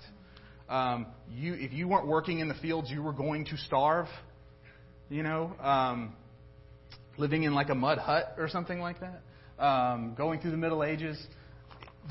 Um, 0.70 1.08
you, 1.28 1.56
if 1.56 1.74
you 1.74 1.88
weren't 1.88 2.06
working 2.06 2.38
in 2.38 2.48
the 2.48 2.54
fields, 2.54 2.92
you 2.92 3.02
were 3.02 3.14
going 3.14 3.46
to 3.46 3.58
starve. 3.58 4.06
You 5.10 5.24
know, 5.24 5.54
um, 5.60 6.14
living 7.18 7.44
in 7.44 7.56
like 7.56 7.70
a 7.70 7.76
mud 7.76 7.98
hut 7.98 8.36
or 8.38 8.48
something 8.48 8.80
like 8.80 8.98
that. 9.00 9.24
Um, 9.58 10.14
going 10.16 10.40
through 10.40 10.52
the 10.52 10.58
Middle 10.58 10.84
Ages, 10.84 11.20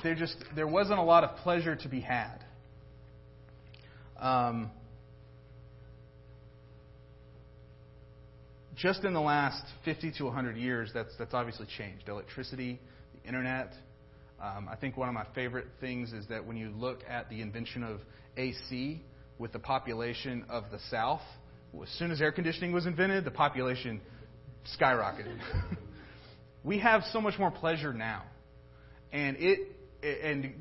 there 0.03 0.17
just 0.17 0.35
there 0.57 0.67
wasn't 0.67 0.99
a 0.99 1.05
lot 1.05 1.23
of 1.23 1.37
pleasure 1.37 1.77
to 1.77 1.89
be 1.89 2.01
had. 2.01 2.45
Um, 4.19 4.73
just 8.75 9.05
in 9.05 9.15
the 9.15 9.21
last 9.21 9.63
50 9.85 10.11
to 10.19 10.25
100 10.25 10.57
years, 10.57 10.91
that's, 10.93 11.13
that's 11.21 11.35
obviously 11.35 11.67
changed. 11.79 12.09
Electricity, 12.09 12.81
internet. 13.27 13.73
Um, 14.41 14.69
I 14.71 14.77
think 14.77 14.97
one 14.97 15.09
of 15.09 15.15
my 15.15 15.27
favorite 15.35 15.67
things 15.81 16.13
is 16.13 16.27
that 16.29 16.47
when 16.47 16.57
you 16.57 16.71
look 16.71 17.01
at 17.09 17.31
the 17.31 17.41
invention 17.41 17.83
of 17.83 18.01
AC 18.37 19.03
with 19.39 19.53
the 19.53 19.59
population 19.59 20.45
of 20.49 20.65
the 20.71 20.79
South, 20.91 21.23
as 21.83 21.89
soon 21.99 22.11
as 22.11 22.21
air 22.21 22.33
conditioning 22.33 22.73
was 22.73 22.87
invented, 22.87 23.25
the 23.25 23.31
population 23.31 24.01
skyrocketed. 24.79 25.39
we 26.65 26.79
have 26.79 27.03
so 27.13 27.21
much 27.21 27.39
more 27.39 27.51
pleasure 27.51 27.93
now. 27.93 28.23
And 29.13 29.37
it 29.39 29.73
and 30.03 30.55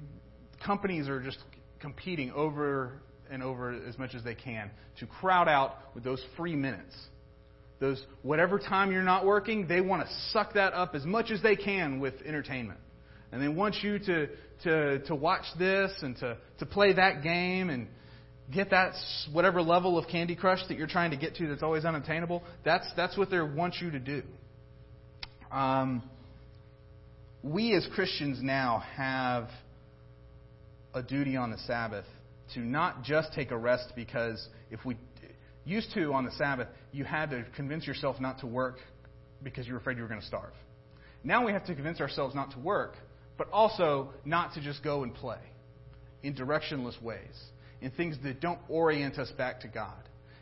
companies 0.66 1.08
are 1.08 1.22
just 1.22 1.38
competing 1.80 2.32
over 2.32 3.02
and 3.30 3.44
over 3.44 3.74
as 3.88 3.98
much 3.98 4.16
as 4.16 4.24
they 4.24 4.36
can 4.36 4.72
to 5.00 5.06
crowd 5.06 5.48
out 5.48 5.78
with 5.94 6.04
those 6.04 6.24
free 6.38 6.56
minutes 6.56 6.96
those 7.80 8.04
whatever 8.22 8.58
time 8.60 8.92
you're 8.92 9.04
not 9.04 9.26
working, 9.26 9.68
they 9.68 9.82
want 9.82 10.08
to 10.08 10.14
suck 10.32 10.54
that 10.54 10.74
up 10.74 10.96
as 10.96 11.06
much 11.06 11.32
as 11.32 11.42
they 11.42 11.56
can 11.56 12.00
with 12.00 12.14
entertainment. 12.26 12.80
And 13.32 13.42
they 13.42 13.48
want 13.48 13.76
you 13.82 14.00
to, 14.00 14.28
to, 14.64 15.00
to 15.00 15.16
watch 15.16 15.44
this 15.60 15.92
and 16.02 16.16
to, 16.18 16.38
to 16.60 16.66
play 16.66 16.94
that 16.94 17.22
game 17.22 17.70
and 17.70 17.88
get 18.54 18.70
that 18.70 18.94
whatever 19.32 19.62
level 19.62 19.98
of 19.98 20.08
Candy 20.08 20.36
Crush 20.36 20.60
that 20.70 20.78
you're 20.78 20.88
trying 20.88 21.12
to 21.12 21.18
get 21.18 21.36
to 21.36 21.48
that's 21.48 21.64
always 21.64 21.84
unattainable. 21.84 22.44
That's, 22.64 22.88
that's 22.96 23.18
what 23.18 23.30
they 23.30 23.42
want 23.42 23.76
you 23.82 23.92
to 23.92 24.00
do. 24.00 24.24
Um, 25.52 26.04
we 27.44 27.76
as 27.76 27.88
Christians 27.94 28.40
now 28.42 28.84
have 28.96 29.50
a 30.94 31.04
duty 31.04 31.36
on 31.36 31.52
the 31.52 31.58
Sabbath 31.60 32.06
to 32.54 32.60
not 32.60 33.04
just 33.04 33.34
take 33.34 33.52
a 33.52 33.58
rest 33.58 33.94
because 33.96 34.48
if 34.72 34.84
we 34.86 34.98
Used 35.66 35.94
to, 35.96 36.14
on 36.14 36.26
the 36.26 36.32
Sabbath, 36.32 36.68
you 36.92 37.04
had 37.04 37.32
to 37.32 37.44
convince 37.56 37.88
yourself 37.88 38.20
not 38.20 38.40
to 38.40 38.48
work 38.48 38.78
because 39.44 39.68
you 39.68 39.74
were 39.74 39.80
afraid 39.80 39.98
you 39.98 40.04
were 40.04 40.10
going 40.10 40.22
to 40.22 40.28
starve. 40.28 40.54
Now 41.24 41.46
we 41.46 41.52
have 41.52 41.66
to 41.66 41.74
convince 41.74 42.00
ourselves 42.00 42.36
not 42.36 42.52
to 42.52 42.60
work, 42.60 42.96
but 43.38 43.50
also 43.52 44.14
not 44.24 44.54
to 44.54 44.62
just 44.62 44.84
go 44.84 45.04
and 45.04 45.14
play 45.14 45.40
in 46.22 46.36
directionless 46.36 47.02
ways, 47.02 47.36
in 47.82 47.92
things 47.92 48.16
that 48.24 48.40
don't 48.40 48.60
orient 48.70 49.18
us 49.18 49.32
back 49.32 49.62
to 49.62 49.68
God. 49.68 49.94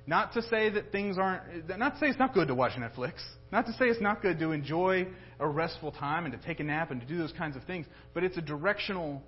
Not 0.05 0.33
to 0.33 0.41
say 0.43 0.69
that 0.69 0.91
things 0.91 1.17
aren't, 1.17 1.69
not 1.77 1.93
to 1.93 1.99
say 1.99 2.07
it's 2.07 2.19
not 2.19 2.33
good 2.33 2.49
to 2.49 2.55
watch 2.55 2.73
Netflix, 2.73 3.13
not 3.51 3.65
to 3.67 3.71
say 3.73 3.86
it's 3.86 4.01
not 4.01 4.21
good 4.21 4.39
to 4.39 4.51
enjoy 4.51 5.07
a 5.39 5.47
restful 5.47 5.93
time 5.93 6.25
and 6.25 6.33
to 6.33 6.45
take 6.45 6.59
a 6.59 6.63
nap 6.63 6.91
and 6.91 6.99
to 6.99 7.07
do 7.07 7.17
those 7.17 7.31
kinds 7.31 7.55
of 7.55 7.63
things, 7.63 7.86
but 8.13 8.23
it's 8.23 8.38
a 8.38 8.41
directional 8.41 9.23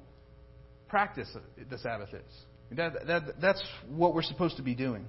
practice, 0.89 1.29
the 1.69 1.77
Sabbath 1.77 2.09
is. 2.13 2.77
That, 2.77 3.07
that, 3.07 3.23
that's 3.41 3.63
what 3.89 4.13
we're 4.13 4.23
supposed 4.23 4.57
to 4.57 4.63
be 4.63 4.75
doing. 4.75 5.07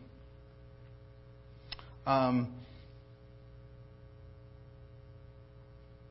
Um, 2.07 2.55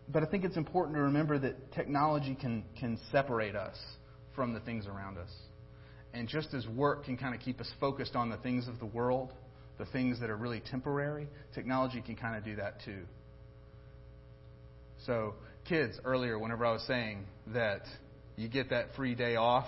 but 0.09 0.23
I 0.23 0.25
think 0.25 0.43
it's 0.43 0.57
important 0.57 0.95
to 0.95 1.03
remember 1.03 1.39
that 1.39 1.71
technology 1.73 2.35
can, 2.35 2.63
can 2.79 2.99
separate 3.11 3.55
us 3.55 3.77
from 4.35 4.53
the 4.53 4.59
things 4.59 4.85
around 4.87 5.17
us. 5.17 5.31
And 6.13 6.27
just 6.27 6.53
as 6.53 6.67
work 6.67 7.05
can 7.05 7.17
kind 7.17 7.33
of 7.33 7.41
keep 7.41 7.59
us 7.59 7.69
focused 7.79 8.15
on 8.15 8.29
the 8.29 8.37
things 8.37 8.67
of 8.67 8.79
the 8.79 8.85
world, 8.85 9.33
the 9.77 9.85
things 9.85 10.19
that 10.19 10.29
are 10.29 10.37
really 10.37 10.61
temporary, 10.71 11.27
technology 11.53 12.01
can 12.01 12.15
kind 12.15 12.35
of 12.37 12.43
do 12.43 12.57
that 12.57 12.81
too. 12.83 13.03
So, 15.05 15.35
kids, 15.67 15.99
earlier, 16.05 16.39
whenever 16.39 16.65
I 16.65 16.71
was 16.71 16.83
saying 16.83 17.25
that 17.47 17.81
you 18.37 18.47
get 18.47 18.69
that 18.69 18.95
free 18.95 19.15
day 19.15 19.35
off 19.35 19.67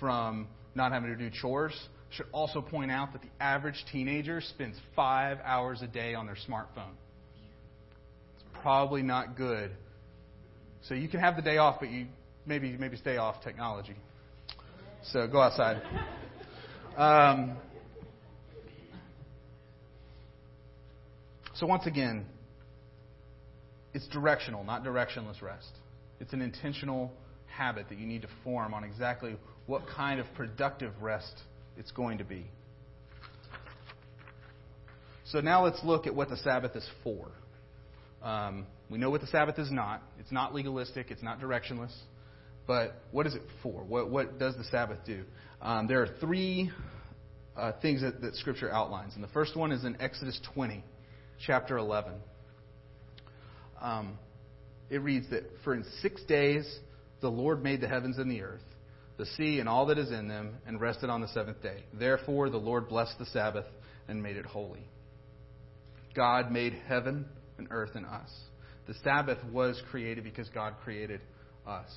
from 0.00 0.48
not 0.74 0.92
having 0.92 1.10
to 1.10 1.16
do 1.16 1.30
chores, 1.30 1.76
should 2.14 2.26
also 2.32 2.60
point 2.60 2.90
out 2.90 3.12
that 3.12 3.22
the 3.22 3.28
average 3.40 3.84
teenager 3.90 4.40
spends 4.40 4.76
five 4.94 5.38
hours 5.44 5.82
a 5.82 5.86
day 5.86 6.14
on 6.14 6.26
their 6.26 6.36
smartphone. 6.48 6.94
It's 8.34 8.44
probably 8.62 9.02
not 9.02 9.36
good. 9.36 9.70
So 10.82 10.94
you 10.94 11.08
can 11.08 11.20
have 11.20 11.36
the 11.36 11.42
day 11.42 11.56
off, 11.56 11.76
but 11.80 11.90
you 11.90 12.06
maybe 12.46 12.76
maybe 12.76 12.96
stay 12.96 13.16
off 13.16 13.42
technology. 13.42 13.96
So 15.12 15.26
go 15.26 15.40
outside. 15.40 15.82
Um, 16.96 17.56
so 21.54 21.66
once 21.66 21.86
again, 21.86 22.26
it's 23.92 24.06
directional, 24.08 24.64
not 24.64 24.84
directionless 24.84 25.42
rest. 25.42 25.70
It's 26.20 26.32
an 26.32 26.42
intentional 26.42 27.12
habit 27.46 27.88
that 27.88 27.98
you 27.98 28.06
need 28.06 28.22
to 28.22 28.28
form 28.42 28.74
on 28.74 28.84
exactly 28.84 29.36
what 29.66 29.82
kind 29.86 30.20
of 30.20 30.26
productive 30.34 30.92
rest 31.00 31.42
it's 31.76 31.90
going 31.90 32.18
to 32.18 32.24
be. 32.24 32.46
So 35.26 35.40
now 35.40 35.64
let's 35.64 35.82
look 35.82 36.06
at 36.06 36.14
what 36.14 36.28
the 36.28 36.36
Sabbath 36.36 36.76
is 36.76 36.88
for. 37.02 37.28
Um, 38.22 38.66
we 38.90 38.98
know 38.98 39.10
what 39.10 39.20
the 39.20 39.26
Sabbath 39.26 39.58
is 39.58 39.70
not. 39.70 40.02
It's 40.20 40.32
not 40.32 40.54
legalistic, 40.54 41.10
it's 41.10 41.22
not 41.22 41.40
directionless. 41.40 41.94
But 42.66 42.94
what 43.10 43.26
is 43.26 43.34
it 43.34 43.42
for? 43.62 43.82
What, 43.82 44.10
what 44.10 44.38
does 44.38 44.56
the 44.56 44.64
Sabbath 44.64 44.98
do? 45.04 45.24
Um, 45.60 45.86
there 45.86 46.02
are 46.02 46.08
three 46.20 46.70
uh, 47.56 47.72
things 47.82 48.02
that, 48.02 48.20
that 48.22 48.34
Scripture 48.36 48.70
outlines. 48.70 49.14
And 49.14 49.22
the 49.22 49.28
first 49.28 49.56
one 49.56 49.72
is 49.72 49.84
in 49.84 50.00
Exodus 50.00 50.40
20, 50.54 50.82
chapter 51.46 51.76
11. 51.76 52.12
Um, 53.80 54.18
it 54.90 54.98
reads 54.98 55.28
that, 55.30 55.44
For 55.62 55.74
in 55.74 55.84
six 56.00 56.22
days 56.24 56.78
the 57.20 57.30
Lord 57.30 57.62
made 57.62 57.80
the 57.80 57.88
heavens 57.88 58.18
and 58.18 58.30
the 58.30 58.42
earth, 58.42 58.62
the 59.16 59.26
sea 59.26 59.60
and 59.60 59.68
all 59.68 59.86
that 59.86 59.98
is 59.98 60.10
in 60.10 60.28
them, 60.28 60.56
and 60.66 60.80
rested 60.80 61.08
on 61.10 61.20
the 61.20 61.28
seventh 61.28 61.62
day. 61.62 61.84
Therefore 61.92 62.50
the 62.50 62.56
Lord 62.56 62.88
blessed 62.88 63.18
the 63.18 63.26
Sabbath 63.26 63.66
and 64.08 64.22
made 64.22 64.36
it 64.36 64.44
holy. 64.44 64.86
God 66.14 66.50
made 66.50 66.74
heaven 66.86 67.26
and 67.58 67.68
earth 67.70 67.90
and 67.94 68.06
us. 68.06 68.30
The 68.86 68.94
Sabbath 69.02 69.38
was 69.52 69.80
created 69.90 70.24
because 70.24 70.48
God 70.50 70.74
created 70.82 71.20
us. 71.66 71.88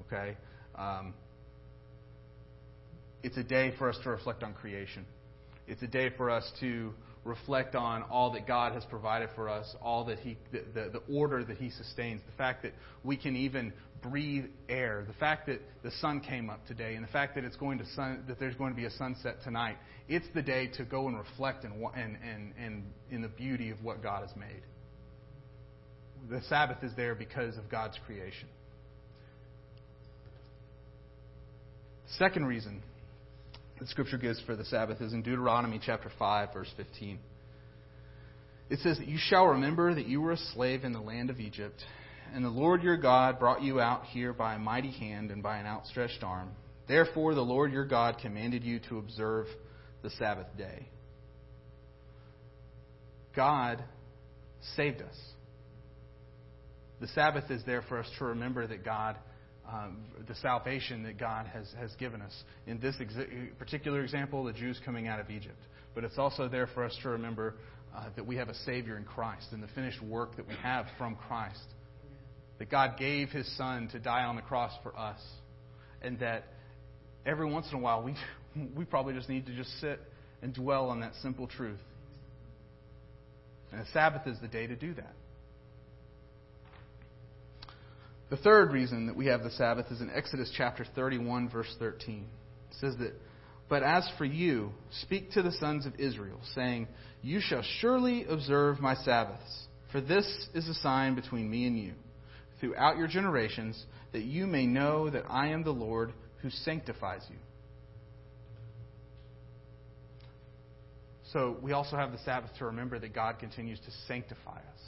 Okay? 0.00 0.36
Um, 0.76 1.14
it's 3.22 3.36
a 3.36 3.44
day 3.44 3.72
for 3.78 3.88
us 3.88 3.98
to 4.02 4.10
reflect 4.10 4.42
on 4.42 4.54
creation. 4.54 5.06
It's 5.66 5.82
a 5.82 5.86
day 5.86 6.10
for 6.16 6.30
us 6.30 6.50
to 6.60 6.92
reflect 7.24 7.74
on 7.74 8.02
all 8.04 8.32
that 8.32 8.46
God 8.46 8.72
has 8.72 8.84
provided 8.84 9.28
for 9.34 9.48
us, 9.48 9.74
all 9.80 10.04
that 10.06 10.18
He, 10.18 10.36
the, 10.50 10.62
the, 10.74 10.90
the, 10.90 11.14
order 11.14 11.44
that 11.44 11.56
He 11.56 11.70
sustains, 11.70 12.20
the 12.26 12.36
fact 12.36 12.62
that 12.62 12.72
we 13.04 13.16
can 13.16 13.36
even 13.36 13.72
breathe 14.02 14.46
air, 14.68 15.04
the 15.06 15.14
fact 15.14 15.46
that 15.46 15.60
the 15.84 15.92
sun 16.00 16.20
came 16.20 16.50
up 16.50 16.66
today, 16.66 16.94
and 16.96 17.04
the 17.04 17.10
fact 17.12 17.36
that 17.36 17.44
it's 17.44 17.56
going 17.56 17.78
to 17.78 17.86
sun, 17.94 18.24
that 18.26 18.40
there's 18.40 18.56
going 18.56 18.72
to 18.72 18.76
be 18.76 18.86
a 18.86 18.90
sunset 18.90 19.36
tonight. 19.44 19.76
It's 20.08 20.26
the 20.34 20.42
day 20.42 20.68
to 20.76 20.84
go 20.84 21.06
and 21.06 21.16
reflect 21.16 21.64
and, 21.64 21.74
and, 21.94 22.18
and, 22.22 22.52
and 22.58 22.84
in 23.10 23.22
the 23.22 23.28
beauty 23.28 23.70
of 23.70 23.82
what 23.84 24.02
God 24.02 24.26
has 24.26 24.36
made. 24.36 24.62
The 26.28 26.42
Sabbath 26.48 26.82
is 26.82 26.92
there 26.96 27.14
because 27.14 27.56
of 27.56 27.70
God's 27.70 27.98
creation. 28.04 28.48
Second 32.18 32.46
reason 32.46 32.82
that 33.82 33.88
Scripture 33.88 34.16
gives 34.16 34.40
for 34.42 34.54
the 34.54 34.64
Sabbath 34.66 35.00
is 35.00 35.12
in 35.12 35.22
Deuteronomy 35.22 35.80
chapter 35.84 36.08
5, 36.16 36.52
verse 36.52 36.70
15. 36.76 37.18
It 38.70 38.78
says 38.78 38.96
that 38.98 39.08
you 39.08 39.18
shall 39.18 39.48
remember 39.48 39.92
that 39.92 40.06
you 40.06 40.20
were 40.20 40.30
a 40.30 40.36
slave 40.36 40.84
in 40.84 40.92
the 40.92 41.00
land 41.00 41.30
of 41.30 41.40
Egypt, 41.40 41.82
and 42.32 42.44
the 42.44 42.48
Lord 42.48 42.84
your 42.84 42.96
God 42.96 43.40
brought 43.40 43.60
you 43.60 43.80
out 43.80 44.04
here 44.04 44.32
by 44.32 44.54
a 44.54 44.58
mighty 44.60 44.92
hand 44.92 45.32
and 45.32 45.42
by 45.42 45.56
an 45.56 45.66
outstretched 45.66 46.22
arm. 46.22 46.50
Therefore, 46.86 47.34
the 47.34 47.40
Lord 47.40 47.72
your 47.72 47.84
God 47.84 48.18
commanded 48.22 48.62
you 48.62 48.78
to 48.88 48.98
observe 48.98 49.46
the 50.04 50.10
Sabbath 50.10 50.46
day. 50.56 50.86
God 53.34 53.82
saved 54.76 55.02
us. 55.02 55.18
The 57.00 57.08
Sabbath 57.08 57.50
is 57.50 57.64
there 57.66 57.82
for 57.82 57.98
us 57.98 58.06
to 58.20 58.26
remember 58.26 58.64
that 58.64 58.84
God 58.84 59.16
um, 59.70 59.98
the 60.26 60.34
salvation 60.36 61.04
that 61.04 61.18
God 61.18 61.46
has, 61.46 61.72
has 61.78 61.94
given 61.96 62.20
us. 62.20 62.32
In 62.66 62.80
this 62.80 62.96
particular 63.58 64.02
example, 64.02 64.44
the 64.44 64.52
Jews 64.52 64.80
coming 64.84 65.08
out 65.08 65.20
of 65.20 65.30
Egypt. 65.30 65.58
But 65.94 66.04
it's 66.04 66.18
also 66.18 66.48
there 66.48 66.66
for 66.68 66.84
us 66.84 66.96
to 67.02 67.10
remember 67.10 67.54
uh, 67.94 68.06
that 68.16 68.26
we 68.26 68.36
have 68.36 68.48
a 68.48 68.54
Savior 68.54 68.96
in 68.96 69.04
Christ 69.04 69.46
and 69.52 69.62
the 69.62 69.68
finished 69.68 70.02
work 70.02 70.36
that 70.36 70.48
we 70.48 70.54
have 70.62 70.86
from 70.98 71.16
Christ. 71.28 71.64
That 72.58 72.70
God 72.70 72.98
gave 72.98 73.30
His 73.30 73.46
Son 73.56 73.88
to 73.92 73.98
die 73.98 74.24
on 74.24 74.36
the 74.36 74.42
cross 74.42 74.72
for 74.82 74.98
us. 74.98 75.20
And 76.00 76.18
that 76.20 76.44
every 77.24 77.48
once 77.48 77.66
in 77.70 77.78
a 77.78 77.80
while, 77.80 78.02
we, 78.02 78.14
we 78.76 78.84
probably 78.84 79.14
just 79.14 79.28
need 79.28 79.46
to 79.46 79.54
just 79.54 79.70
sit 79.80 80.00
and 80.42 80.52
dwell 80.52 80.88
on 80.88 81.00
that 81.00 81.12
simple 81.22 81.46
truth. 81.46 81.80
And 83.70 83.80
the 83.80 83.86
Sabbath 83.92 84.26
is 84.26 84.38
the 84.40 84.48
day 84.48 84.66
to 84.66 84.76
do 84.76 84.94
that. 84.94 85.14
The 88.32 88.38
third 88.38 88.72
reason 88.72 89.08
that 89.08 89.14
we 89.14 89.26
have 89.26 89.42
the 89.42 89.50
Sabbath 89.50 89.92
is 89.92 90.00
in 90.00 90.08
Exodus 90.08 90.50
chapter 90.56 90.86
31, 90.94 91.50
verse 91.50 91.76
13. 91.78 92.26
It 92.70 92.76
says 92.80 92.96
that, 92.98 93.12
But 93.68 93.82
as 93.82 94.10
for 94.16 94.24
you, 94.24 94.72
speak 95.02 95.32
to 95.32 95.42
the 95.42 95.52
sons 95.52 95.84
of 95.84 95.96
Israel, 95.96 96.40
saying, 96.54 96.88
You 97.20 97.40
shall 97.42 97.62
surely 97.80 98.24
observe 98.24 98.80
my 98.80 98.94
Sabbaths, 98.94 99.66
for 99.90 100.00
this 100.00 100.24
is 100.54 100.66
a 100.66 100.72
sign 100.72 101.14
between 101.14 101.50
me 101.50 101.66
and 101.66 101.78
you, 101.78 101.92
throughout 102.58 102.96
your 102.96 103.06
generations, 103.06 103.84
that 104.12 104.22
you 104.22 104.46
may 104.46 104.64
know 104.64 105.10
that 105.10 105.24
I 105.28 105.48
am 105.48 105.62
the 105.62 105.70
Lord 105.70 106.14
who 106.40 106.48
sanctifies 106.48 107.26
you. 107.28 107.36
So 111.34 111.58
we 111.60 111.72
also 111.72 111.96
have 111.96 112.12
the 112.12 112.18
Sabbath 112.24 112.52
to 112.60 112.64
remember 112.64 112.98
that 112.98 113.14
God 113.14 113.38
continues 113.38 113.78
to 113.80 113.90
sanctify 114.08 114.56
us. 114.56 114.82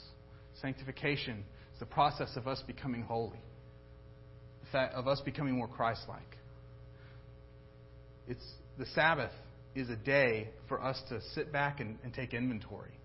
Sanctification 0.63 1.43
it's 1.75 1.81
the 1.81 1.85
process 1.87 2.29
of 2.37 2.47
us 2.47 2.63
becoming 2.65 3.01
holy, 3.01 3.41
of 4.73 5.09
us 5.09 5.19
becoming 5.25 5.55
more 5.55 5.67
Christ 5.67 6.03
like. 6.07 6.37
It's 8.29 8.45
the 8.79 8.85
Sabbath 8.95 9.31
is 9.75 9.89
a 9.89 9.97
day 9.97 10.51
for 10.69 10.81
us 10.81 10.97
to 11.09 11.19
sit 11.33 11.51
back 11.51 11.81
and, 11.81 11.97
and 12.05 12.13
take 12.13 12.33
inventory. 12.33 12.97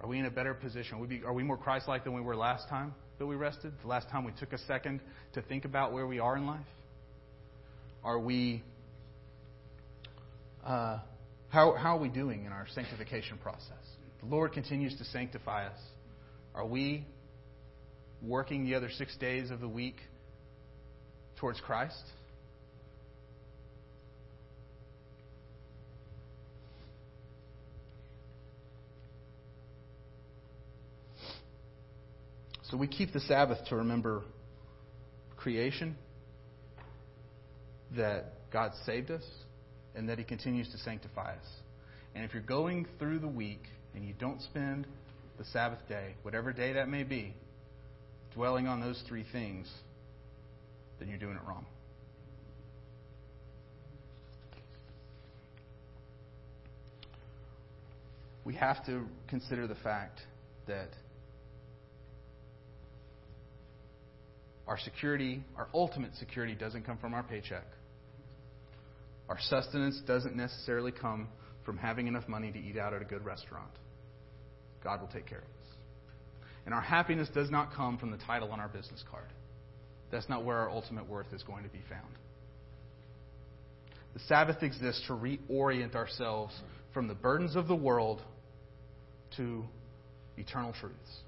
Are 0.00 0.06
we 0.06 0.20
in 0.20 0.26
a 0.26 0.30
better 0.30 0.54
position? 0.54 0.98
Are 0.98 1.00
we, 1.00 1.08
be, 1.08 1.22
are 1.24 1.32
we 1.32 1.42
more 1.42 1.56
Christ 1.56 1.88
like 1.88 2.04
than 2.04 2.14
we 2.14 2.20
were 2.20 2.36
last 2.36 2.68
time 2.68 2.94
that 3.18 3.26
we 3.26 3.34
rested? 3.34 3.72
The 3.82 3.88
last 3.88 4.08
time 4.08 4.22
we 4.22 4.30
took 4.38 4.52
a 4.52 4.58
second 4.68 5.00
to 5.32 5.42
think 5.42 5.64
about 5.64 5.92
where 5.92 6.06
we 6.06 6.20
are 6.20 6.36
in 6.36 6.46
life? 6.46 6.60
Are 8.04 8.20
we. 8.20 8.62
Uh, 10.64 10.98
how, 11.48 11.74
how 11.74 11.96
are 11.96 12.00
we 12.00 12.08
doing 12.08 12.44
in 12.44 12.52
our 12.52 12.68
sanctification 12.72 13.36
process? 13.38 13.82
The 14.20 14.28
Lord 14.28 14.52
continues 14.52 14.96
to 14.98 15.04
sanctify 15.06 15.66
us. 15.66 15.80
Are 16.54 16.64
we 16.64 17.04
working 18.26 18.64
the 18.64 18.74
other 18.74 18.90
six 18.90 19.16
days 19.16 19.50
of 19.50 19.60
the 19.60 19.68
week 19.68 19.96
towards 21.36 21.60
Christ? 21.60 22.02
So 32.70 32.78
we 32.78 32.88
keep 32.88 33.12
the 33.12 33.20
Sabbath 33.20 33.58
to 33.68 33.76
remember 33.76 34.22
creation, 35.36 35.96
that 37.96 38.32
God 38.52 38.72
saved 38.84 39.10
us, 39.10 39.22
and 39.94 40.08
that 40.08 40.18
He 40.18 40.24
continues 40.24 40.70
to 40.72 40.78
sanctify 40.78 41.34
us. 41.34 41.46
And 42.14 42.24
if 42.24 42.32
you're 42.32 42.42
going 42.42 42.86
through 42.98 43.18
the 43.20 43.28
week 43.28 43.62
and 43.94 44.04
you 44.04 44.14
don't 44.18 44.40
spend 44.42 44.86
the 45.38 45.44
Sabbath 45.44 45.80
day, 45.88 46.14
whatever 46.22 46.52
day 46.52 46.72
that 46.72 46.88
may 46.88 47.04
be, 47.04 47.34
dwelling 48.34 48.66
on 48.66 48.80
those 48.80 49.02
three 49.08 49.24
things, 49.32 49.70
then 50.98 51.08
you're 51.08 51.18
doing 51.18 51.36
it 51.36 51.42
wrong. 51.46 51.66
We 58.44 58.54
have 58.56 58.84
to 58.86 59.04
consider 59.28 59.66
the 59.66 59.76
fact 59.76 60.20
that 60.66 60.88
our 64.66 64.78
security, 64.78 65.42
our 65.56 65.68
ultimate 65.72 66.14
security, 66.16 66.54
doesn't 66.54 66.84
come 66.84 66.98
from 66.98 67.14
our 67.14 67.22
paycheck. 67.22 67.64
Our 69.28 69.38
sustenance 69.40 70.00
doesn't 70.06 70.36
necessarily 70.36 70.92
come 70.92 71.28
from 71.64 71.78
having 71.78 72.06
enough 72.06 72.28
money 72.28 72.52
to 72.52 72.58
eat 72.58 72.76
out 72.76 72.92
at 72.92 73.00
a 73.00 73.06
good 73.06 73.24
restaurant. 73.24 73.70
God 74.82 75.00
will 75.00 75.08
take 75.08 75.26
care 75.26 75.38
of 75.38 75.44
it. 75.44 75.53
And 76.64 76.74
our 76.74 76.80
happiness 76.80 77.28
does 77.34 77.50
not 77.50 77.74
come 77.74 77.98
from 77.98 78.10
the 78.10 78.16
title 78.18 78.50
on 78.52 78.60
our 78.60 78.68
business 78.68 79.04
card. 79.10 79.28
That's 80.10 80.28
not 80.28 80.44
where 80.44 80.56
our 80.56 80.70
ultimate 80.70 81.08
worth 81.08 81.32
is 81.32 81.42
going 81.42 81.64
to 81.64 81.70
be 81.70 81.82
found. 81.88 82.14
The 84.14 84.20
Sabbath 84.20 84.62
exists 84.62 85.02
to 85.08 85.12
reorient 85.14 85.94
ourselves 85.94 86.54
from 86.92 87.08
the 87.08 87.14
burdens 87.14 87.56
of 87.56 87.66
the 87.66 87.74
world 87.74 88.22
to 89.36 89.64
eternal 90.36 90.72
truths. 90.80 91.20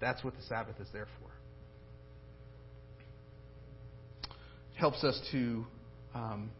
That's 0.00 0.22
what 0.22 0.36
the 0.36 0.42
Sabbath 0.42 0.78
is 0.80 0.88
there 0.92 1.06
for. 1.20 1.30
It 4.74 4.78
helps 4.78 5.02
us 5.02 5.18
to 5.32 5.64
um, 6.14 6.50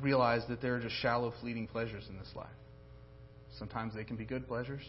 realize 0.00 0.42
that 0.48 0.62
there 0.62 0.76
are 0.76 0.80
just 0.80 0.94
shallow, 0.96 1.32
fleeting 1.40 1.66
pleasures 1.66 2.04
in 2.08 2.16
this 2.16 2.30
life. 2.34 2.48
Sometimes 3.58 3.94
they 3.94 4.04
can 4.04 4.16
be 4.16 4.24
good 4.24 4.46
pleasures, 4.46 4.82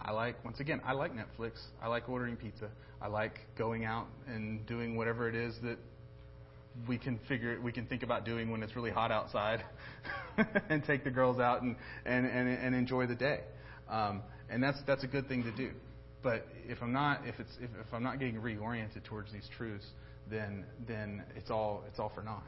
I 0.00 0.12
like, 0.12 0.42
once 0.44 0.60
again, 0.60 0.80
I 0.84 0.92
like 0.92 1.12
Netflix. 1.12 1.52
I 1.82 1.88
like 1.88 2.08
ordering 2.08 2.36
pizza. 2.36 2.68
I 3.00 3.08
like 3.08 3.40
going 3.56 3.84
out 3.84 4.06
and 4.26 4.64
doing 4.66 4.96
whatever 4.96 5.28
it 5.28 5.34
is 5.34 5.54
that 5.62 5.78
we 6.86 6.98
can 6.98 7.18
figure, 7.28 7.58
we 7.60 7.72
can 7.72 7.86
think 7.86 8.02
about 8.02 8.24
doing 8.24 8.50
when 8.50 8.62
it's 8.62 8.76
really 8.76 8.90
hot 8.90 9.10
outside 9.10 9.64
and 10.68 10.84
take 10.84 11.02
the 11.04 11.10
girls 11.10 11.40
out 11.40 11.62
and, 11.62 11.76
and, 12.04 12.26
and, 12.26 12.48
and 12.48 12.74
enjoy 12.74 13.06
the 13.06 13.14
day. 13.14 13.40
Um, 13.88 14.22
and 14.48 14.62
that's, 14.62 14.78
that's 14.86 15.02
a 15.02 15.08
good 15.08 15.28
thing 15.28 15.42
to 15.44 15.52
do. 15.52 15.70
But 16.22 16.46
if 16.66 16.82
I'm 16.82 16.92
not, 16.92 17.26
if 17.26 17.38
it's, 17.38 17.52
if, 17.60 17.70
if 17.80 17.92
I'm 17.92 18.02
not 18.02 18.18
getting 18.18 18.36
reoriented 18.36 19.04
towards 19.04 19.32
these 19.32 19.48
truths, 19.56 19.86
then 20.30 20.64
then 20.86 21.22
it's 21.36 21.50
all 21.50 21.84
it's 21.88 21.98
all 21.98 22.10
for 22.14 22.22
naught. 22.22 22.42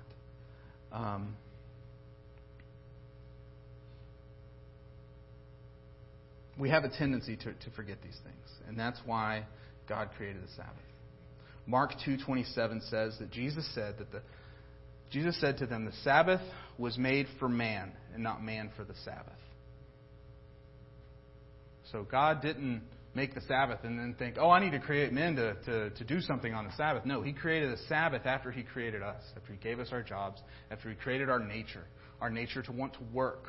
Um, 0.93 1.37
we 6.61 6.71
have 6.71 6.85
a 6.85 6.91
tendency 6.91 7.37
to, 7.37 7.53
to 7.53 7.71
forget 7.75 7.97
these 8.03 8.19
things, 8.23 8.69
and 8.69 8.79
that's 8.79 9.01
why 9.05 9.47
God 9.89 10.11
created 10.17 10.43
the 10.43 10.53
Sabbath. 10.57 10.77
Mark 11.67 11.93
2:27 12.07 12.89
says 12.91 13.17
that 13.19 13.31
Jesus 13.31 13.69
said 13.75 13.99
that 13.99 14.13
the 14.13 14.23
Jesus 15.11 15.41
said 15.41 15.59
to 15.59 15.67
them, 15.67 15.85
"The 15.85 15.93
Sabbath 16.05 16.43
was 16.79 16.97
made 16.97 17.27
for 17.39 17.49
man, 17.49 17.93
and 18.15 18.23
not 18.23 18.43
man 18.43 18.71
for 18.77 18.85
the 18.85 18.95
Sabbath." 19.05 19.33
So 21.91 22.05
God 22.05 22.41
didn't 22.43 22.83
make 23.15 23.35
the 23.35 23.41
Sabbath 23.43 23.81
and 23.83 23.99
then 23.99 24.15
think, 24.15 24.37
"Oh, 24.39 24.51
I 24.51 24.61
need 24.61 24.73
to 24.73 24.79
create 24.79 25.13
men 25.13 25.35
to, 25.37 25.55
to, 25.55 25.91
to 25.91 26.05
do 26.05 26.21
something 26.21 26.55
on 26.55 26.65
the 26.65 26.73
Sabbath." 26.73 27.05
No, 27.05 27.23
He 27.23 27.33
created 27.33 27.73
the 27.73 27.83
Sabbath 27.89 28.27
after 28.27 28.51
He 28.51 28.63
created 28.63 29.03
us, 29.03 29.23
after 29.37 29.53
He 29.53 29.59
gave 29.59 29.81
us 29.81 29.89
our 29.93 30.03
jobs, 30.03 30.41
after 30.71 30.89
He 30.89 30.95
created 30.95 31.29
our 31.29 31.41
nature, 31.41 31.85
our 32.21 32.31
nature 32.31 32.63
to 32.63 32.73
want 32.73 32.95
to 32.95 33.03
work, 33.13 33.49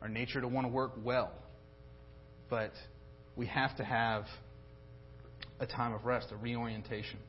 our 0.00 0.08
nature 0.08 0.40
to 0.40 0.48
want 0.48 0.66
to 0.66 0.72
work 0.72 0.92
well. 1.02 1.32
But 2.50 2.72
we 3.36 3.46
have 3.46 3.76
to 3.76 3.84
have 3.84 4.24
a 5.60 5.66
time 5.66 5.94
of 5.94 6.04
rest, 6.04 6.28
a 6.32 6.36
reorientation. 6.36 7.20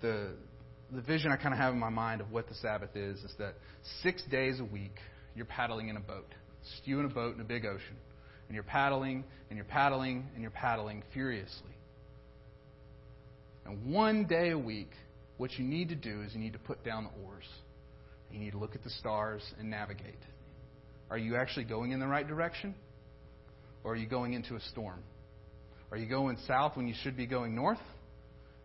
The, 0.00 0.30
the 0.90 1.02
vision 1.02 1.30
I 1.30 1.36
kind 1.36 1.52
of 1.52 1.60
have 1.60 1.74
in 1.74 1.78
my 1.78 1.90
mind 1.90 2.22
of 2.22 2.32
what 2.32 2.48
the 2.48 2.54
Sabbath 2.54 2.96
is 2.96 3.18
is 3.18 3.34
that 3.38 3.54
six 4.02 4.22
days 4.30 4.58
a 4.60 4.64
week 4.64 4.94
you're 5.36 5.44
paddling 5.44 5.88
in 5.88 5.96
a 5.96 6.00
boat. 6.00 6.26
It's 6.62 6.80
you 6.84 6.98
in 7.00 7.06
a 7.06 7.10
boat 7.10 7.34
in 7.34 7.40
a 7.40 7.44
big 7.44 7.66
ocean. 7.66 7.96
And 8.48 8.54
you're 8.54 8.64
paddling 8.64 9.24
and 9.48 9.56
you're 9.56 9.66
paddling 9.66 10.26
and 10.34 10.42
you're 10.42 10.50
paddling 10.50 11.02
furiously. 11.12 11.70
And 13.66 13.92
one 13.92 14.24
day 14.24 14.50
a 14.50 14.58
week, 14.58 14.90
what 15.36 15.52
you 15.58 15.64
need 15.64 15.90
to 15.90 15.94
do 15.94 16.22
is 16.22 16.34
you 16.34 16.40
need 16.40 16.54
to 16.54 16.58
put 16.58 16.82
down 16.84 17.04
the 17.04 17.24
oars. 17.24 17.44
You 18.32 18.38
need 18.38 18.52
to 18.52 18.58
look 18.58 18.74
at 18.74 18.82
the 18.82 18.90
stars 18.90 19.42
and 19.58 19.70
navigate. 19.70 20.18
Are 21.10 21.18
you 21.18 21.36
actually 21.36 21.64
going 21.64 21.90
in 21.90 22.00
the 22.00 22.06
right 22.06 22.26
direction? 22.26 22.74
Or 23.82 23.92
are 23.92 23.96
you 23.96 24.06
going 24.06 24.34
into 24.34 24.54
a 24.54 24.60
storm? 24.60 25.02
Are 25.90 25.96
you 25.96 26.08
going 26.08 26.36
south 26.46 26.76
when 26.76 26.86
you 26.86 26.94
should 27.02 27.16
be 27.16 27.26
going 27.26 27.54
north? 27.54 27.80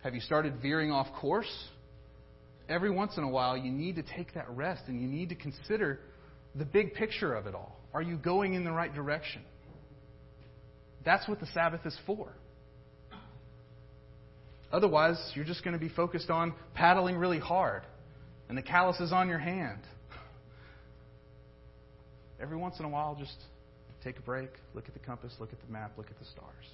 Have 0.03 0.13
you 0.13 0.21
started 0.21 0.62
veering 0.62 0.91
off 0.91 1.08
course? 1.19 1.51
Every 2.69 2.91
once 2.91 3.17
in 3.17 3.23
a 3.23 3.29
while, 3.29 3.58
you 3.58 3.71
need 3.71 3.95
to 3.95 4.03
take 4.03 4.34
that 4.36 4.49
rest 4.49 4.84
and 4.88 5.01
you 5.01 5.08
need 5.08 5.29
to 5.29 5.36
consider 5.36 5.99
the 6.53 6.65
big 6.65 6.93
picture 6.93 7.34
of 7.34 7.47
it 7.47 7.55
all. 7.55 7.79
Are 7.93 8.01
you 8.01 8.17
going 8.17 8.53
in 8.53 8.63
the 8.63 8.71
right 8.71 8.93
direction? 8.93 9.41
That's 11.03 11.27
what 11.27 11.39
the 11.39 11.47
Sabbath 11.47 11.86
is 11.86 11.97
for. 12.05 12.29
Otherwise, 14.71 15.17
you're 15.36 15.45
just 15.45 15.63
going 15.63 15.73
to 15.73 15.79
be 15.79 15.89
focused 15.89 16.29
on 16.29 16.53
paddling 16.73 17.15
really 17.15 17.39
hard 17.39 17.84
and 18.49 18.58
the 18.58 18.62
calluses 18.62 19.12
on 19.12 19.29
your 19.29 19.39
hand. 19.39 19.79
Every 22.45 22.58
once 22.58 22.77
in 22.77 22.86
a 22.86 22.89
while, 22.89 23.15
just 23.15 23.38
take 24.03 24.19
a 24.19 24.21
break, 24.21 24.51
look 24.75 24.88
at 24.88 24.93
the 24.93 24.99
compass, 24.99 25.34
look 25.39 25.51
at 25.51 25.60
the 25.65 25.73
map, 25.73 25.93
look 25.97 26.12
at 26.12 26.19
the 26.19 26.25
stars. 26.25 26.65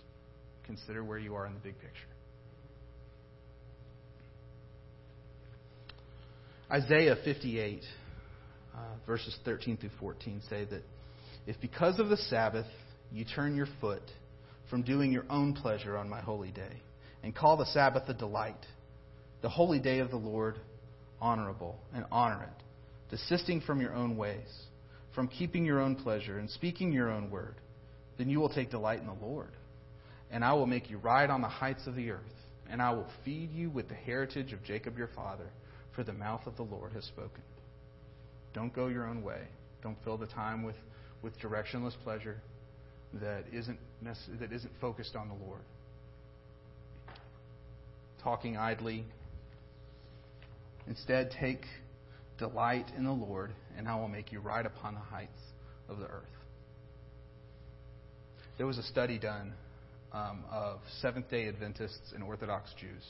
Consider 0.66 1.02
where 1.02 1.18
you 1.18 1.34
are 1.34 1.46
in 1.46 1.54
the 1.54 1.62
big 1.62 1.76
picture. 1.80 1.96
Isaiah 6.70 7.16
58, 7.24 7.84
uh, 8.76 8.80
verses 9.08 9.34
13 9.46 9.78
through 9.78 9.92
14 9.98 10.42
say 10.50 10.66
that 10.66 10.84
if 11.48 11.56
because 11.62 12.02
of 12.02 12.10
the 12.10 12.18
Sabbath 12.18 12.68
you 13.10 13.24
turn 13.24 13.56
your 13.56 13.68
foot 13.80 14.04
from 14.70 14.82
doing 14.82 15.10
your 15.10 15.26
own 15.30 15.54
pleasure 15.54 15.98
on 15.98 16.10
my 16.10 16.20
holy 16.20 16.52
day, 16.52 16.82
and 17.24 17.34
call 17.34 17.56
the 17.56 17.66
Sabbath 17.68 18.10
a 18.10 18.14
delight, 18.14 18.66
the 19.42 19.48
holy 19.48 19.80
day 19.80 20.00
of 20.00 20.10
the 20.10 20.18
Lord 20.18 20.56
honorable, 21.22 21.80
and 21.94 22.04
honor 22.12 22.44
it, 22.44 22.64
desisting 23.10 23.62
from 23.62 23.80
your 23.80 23.94
own 23.94 24.18
ways, 24.18 24.66
from 25.14 25.28
keeping 25.28 25.66
your 25.66 25.80
own 25.80 25.96
pleasure, 25.96 26.40
and 26.40 26.50
speaking 26.50 26.92
your 26.92 27.12
own 27.12 27.30
word, 27.30 27.56
then 28.18 28.30
you 28.30 28.40
will 28.40 28.50
take 28.50 28.72
delight 28.72 29.00
in 29.00 29.08
the 29.08 29.26
Lord. 29.26 29.52
And 30.32 30.46
I 30.46 30.54
will 30.54 30.68
make 30.68 30.90
you 30.90 30.98
ride 30.98 31.30
on 31.30 31.42
the 31.42 31.48
heights 31.48 31.88
of 31.88 31.96
the 31.96 32.12
earth, 32.12 32.20
and 32.70 32.82
I 32.82 32.92
will 32.92 33.08
feed 33.26 33.52
you 33.52 33.70
with 33.70 33.90
the 33.90 33.96
heritage 33.96 34.54
of 34.54 34.64
Jacob 34.64 34.98
your 34.98 35.10
father 35.16 35.50
for 35.96 36.04
the 36.04 36.14
mouth 36.14 36.48
of 36.48 36.56
the 36.56 36.64
Lord 36.64 36.94
has 36.94 37.04
spoken. 37.06 37.42
Don't 38.54 38.74
go 38.74 38.88
your 38.88 39.06
own 39.06 39.24
way. 39.24 39.42
Don't 39.84 39.98
fill 40.04 40.18
the 40.18 40.28
time 40.28 40.64
with, 40.64 40.76
with 41.22 41.38
directionless 41.40 41.96
pleasure 42.04 42.42
that 43.14 43.44
isn't, 43.52 43.80
that 44.04 44.52
isn't 44.52 44.72
focused 44.80 45.16
on 45.16 45.28
the 45.28 45.46
Lord. 45.46 45.62
Talking 48.24 48.56
idly. 48.56 49.06
Instead, 50.88 51.32
take 51.32 51.66
delight 52.42 52.92
in 52.98 53.04
the 53.04 53.12
Lord, 53.12 53.52
and 53.78 53.88
I 53.88 53.96
will 53.96 54.08
make 54.08 54.32
you 54.32 54.40
ride 54.40 54.66
upon 54.66 54.96
the 54.96 55.00
heights 55.00 55.40
of 55.88 56.00
the 56.00 56.06
earth. 56.06 56.26
There 58.58 58.66
was 58.66 58.80
a 58.80 58.84
study 58.84 59.20
done 59.20 59.54
um, 60.12 60.44
of 60.52 60.80
Seventh 61.02 61.30
day 61.30 61.48
Adventists 61.48 62.12
and 62.14 62.24
Orthodox 62.24 62.74
Jews. 62.80 63.04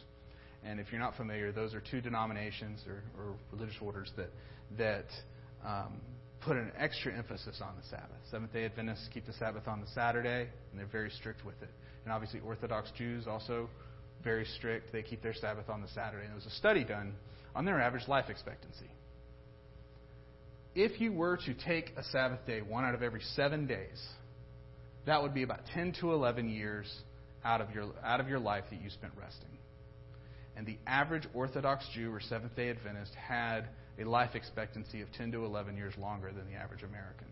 And 0.63 0.79
if 0.79 0.91
you're 0.91 1.01
not 1.01 1.15
familiar, 1.15 1.51
those 1.51 1.73
are 1.73 1.81
two 1.81 2.01
denominations 2.01 2.81
or, 2.85 3.01
or 3.17 3.35
religious 3.51 3.77
orders 3.81 4.11
that 4.17 4.29
that 4.77 5.07
um, 5.65 5.99
put 6.41 6.57
an 6.57 6.71
extra 6.77 7.15
emphasis 7.17 7.61
on 7.63 7.75
the 7.75 7.87
Sabbath. 7.87 8.21
Seventh 8.29 8.53
Day 8.53 8.65
Adventists 8.65 9.07
keep 9.13 9.25
the 9.25 9.33
Sabbath 9.33 9.67
on 9.67 9.79
the 9.79 9.87
Saturday, 9.87 10.47
and 10.71 10.79
they're 10.79 10.85
very 10.85 11.09
strict 11.09 11.45
with 11.45 11.59
it. 11.61 11.69
And 12.03 12.13
obviously, 12.13 12.41
Orthodox 12.41 12.91
Jews 12.97 13.27
also 13.27 13.69
very 14.23 14.45
strict. 14.57 14.91
They 14.91 15.01
keep 15.01 15.23
their 15.23 15.33
Sabbath 15.33 15.69
on 15.69 15.81
the 15.81 15.87
Saturday. 15.89 16.25
And 16.25 16.29
there 16.29 16.35
was 16.35 16.45
a 16.45 16.57
study 16.57 16.83
done 16.83 17.13
on 17.55 17.65
their 17.65 17.81
average 17.81 18.07
life 18.07 18.29
expectancy. 18.29 18.89
If 20.73 21.01
you 21.01 21.11
were 21.11 21.37
to 21.45 21.53
take 21.53 21.93
a 21.97 22.03
Sabbath 22.03 22.45
day 22.45 22.61
one 22.61 22.85
out 22.85 22.95
of 22.95 23.03
every 23.03 23.21
seven 23.35 23.67
days, 23.67 24.01
that 25.05 25.21
would 25.21 25.33
be 25.33 25.43
about 25.43 25.61
10 25.73 25.93
to 25.99 26.13
11 26.13 26.49
years 26.49 26.89
out 27.43 27.59
of 27.59 27.71
your, 27.71 27.87
out 28.03 28.19
of 28.19 28.29
your 28.29 28.39
life 28.39 28.63
that 28.69 28.81
you 28.81 28.89
spent 28.89 29.13
resting. 29.19 29.49
And 30.55 30.65
the 30.65 30.77
average 30.87 31.23
Orthodox 31.33 31.85
Jew 31.93 32.13
or 32.13 32.21
Seventh 32.21 32.55
day 32.55 32.69
Adventist 32.69 33.13
had 33.15 33.67
a 33.99 34.05
life 34.05 34.35
expectancy 34.35 35.01
of 35.01 35.11
10 35.13 35.31
to 35.33 35.45
11 35.45 35.75
years 35.75 35.93
longer 35.99 36.31
than 36.31 36.45
the 36.47 36.57
average 36.57 36.83
American. 36.83 37.27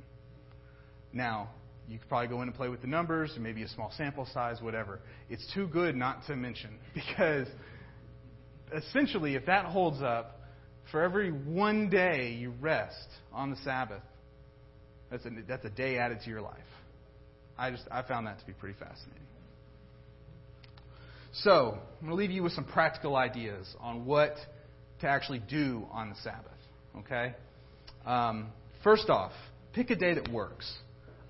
Now, 1.13 1.49
you 1.87 1.97
could 1.97 2.07
probably 2.09 2.27
go 2.27 2.41
in 2.41 2.47
and 2.47 2.55
play 2.55 2.69
with 2.69 2.81
the 2.81 2.87
numbers, 2.87 3.35
maybe 3.39 3.63
a 3.63 3.67
small 3.69 3.91
sample 3.97 4.27
size, 4.33 4.61
whatever. 4.61 4.99
It's 5.29 5.45
too 5.53 5.67
good 5.67 5.95
not 5.95 6.25
to 6.27 6.35
mention 6.35 6.71
because 6.93 7.47
essentially, 8.75 9.35
if 9.35 9.45
that 9.45 9.65
holds 9.65 10.01
up, 10.01 10.38
for 10.91 11.01
every 11.01 11.31
one 11.31 11.89
day 11.89 12.31
you 12.33 12.53
rest 12.59 13.07
on 13.31 13.51
the 13.51 13.57
Sabbath, 13.57 14.01
that's 15.09 15.25
a, 15.25 15.29
that's 15.47 15.65
a 15.65 15.69
day 15.69 15.97
added 15.97 16.19
to 16.23 16.29
your 16.29 16.41
life. 16.41 16.57
I 17.57 17.71
just 17.71 17.83
I 17.91 18.03
found 18.03 18.27
that 18.27 18.39
to 18.39 18.45
be 18.45 18.53
pretty 18.53 18.77
fascinating. 18.79 19.23
So, 21.31 21.77
I'm 22.01 22.07
going 22.07 22.09
to 22.09 22.15
leave 22.15 22.31
you 22.31 22.41
with 22.41 22.53
some 22.53 22.65
practical 22.65 23.15
ideas 23.15 23.67
on 23.79 24.05
what 24.05 24.35
to 25.01 25.07
actually 25.07 25.39
do 25.39 25.85
on 25.91 26.09
the 26.09 26.15
Sabbath. 26.23 26.51
Okay? 26.97 27.35
Um, 28.05 28.47
first 28.83 29.09
off, 29.09 29.31
pick 29.73 29.91
a 29.91 29.95
day 29.95 30.15
that 30.15 30.29
works. 30.31 30.71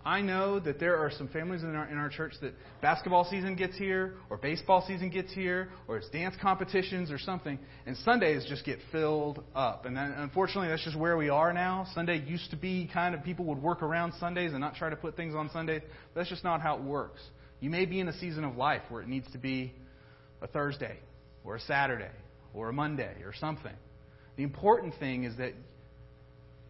I 0.06 0.22
know 0.22 0.62
that 0.62 0.80
there 0.80 0.96
are 0.98 1.12
some 1.12 1.28
families 1.28 1.62
in 1.64 1.76
our, 1.76 1.86
in 1.90 1.98
our 1.98 2.10
church 2.10 2.34
that 2.42 2.54
basketball 2.82 3.26
season 3.30 3.56
gets 3.56 3.78
here, 3.78 4.14
or 4.30 4.38
baseball 4.38 4.84
season 4.88 5.10
gets 5.10 5.34
here, 5.34 5.70
or 5.90 5.98
it's 5.98 6.10
dance 6.10 6.36
competitions 6.42 7.12
or 7.12 7.20
something, 7.20 7.60
and 7.86 7.98
Sundays 7.98 8.46
just 8.48 8.64
get 8.64 8.80
filled 8.94 9.44
up. 9.54 9.86
And 9.86 9.98
then, 9.98 10.12
unfortunately, 10.12 10.70
that's 10.70 10.86
just 10.86 10.98
where 10.98 11.18
we 11.18 11.28
are 11.28 11.52
now. 11.52 11.86
Sunday 11.94 12.24
used 12.26 12.50
to 12.52 12.56
be 12.56 12.90
kind 12.94 13.14
of 13.14 13.24
people 13.24 13.44
would 13.46 13.62
work 13.62 13.84
around 13.84 14.14
Sundays 14.20 14.52
and 14.52 14.62
not 14.62 14.76
try 14.76 14.90
to 14.90 14.96
put 14.96 15.18
things 15.18 15.36
on 15.36 15.50
Sundays. 15.50 15.82
That's 16.16 16.30
just 16.30 16.46
not 16.46 16.62
how 16.62 16.78
it 16.78 16.84
works. 16.84 17.22
You 17.60 17.70
may 17.70 17.86
be 17.86 18.00
in 18.00 18.08
a 18.08 18.18
season 18.20 18.46
of 18.46 18.56
life 18.56 18.84
where 18.88 19.02
it 19.02 19.10
needs 19.10 19.30
to 19.34 19.38
be 19.38 19.74
a 20.42 20.48
Thursday, 20.48 20.98
or 21.44 21.58
a 21.58 21.60
Saturday, 21.60 22.12
or 22.54 22.70
a 22.70 22.74
Monday, 22.74 23.18
or 23.26 23.34
something. 23.38 23.76
The 24.38 24.44
important 24.44 24.94
thing 24.98 25.26
is 25.26 25.36
that, 25.36 25.52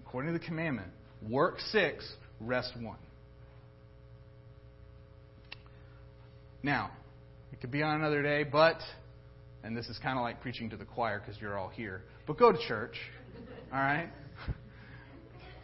according 0.04 0.34
to 0.34 0.40
the 0.40 0.44
commandment, 0.44 0.90
work 1.30 1.60
six, 1.72 2.12
rest 2.42 2.74
one. 2.82 2.98
Now, 6.62 6.92
it 7.52 7.62
could 7.62 7.72
be 7.72 7.84
on 7.84 7.96
another 7.96 8.22
day, 8.22 8.44
but, 8.44 8.80
and 9.64 9.76
this 9.76 9.88
is 9.88 9.98
kind 10.00 10.18
of 10.18 10.24
like 10.24 10.42
preaching 10.42 10.70
to 10.72 10.78
the 10.78 10.86
choir 10.86 11.20
because 11.20 11.40
you're 11.42 11.58
all 11.58 11.70
here, 11.70 12.04
but 12.28 12.38
go 12.38 12.52
to 12.52 12.58
church. 12.68 12.96
All 13.72 13.80
right? 13.80 14.10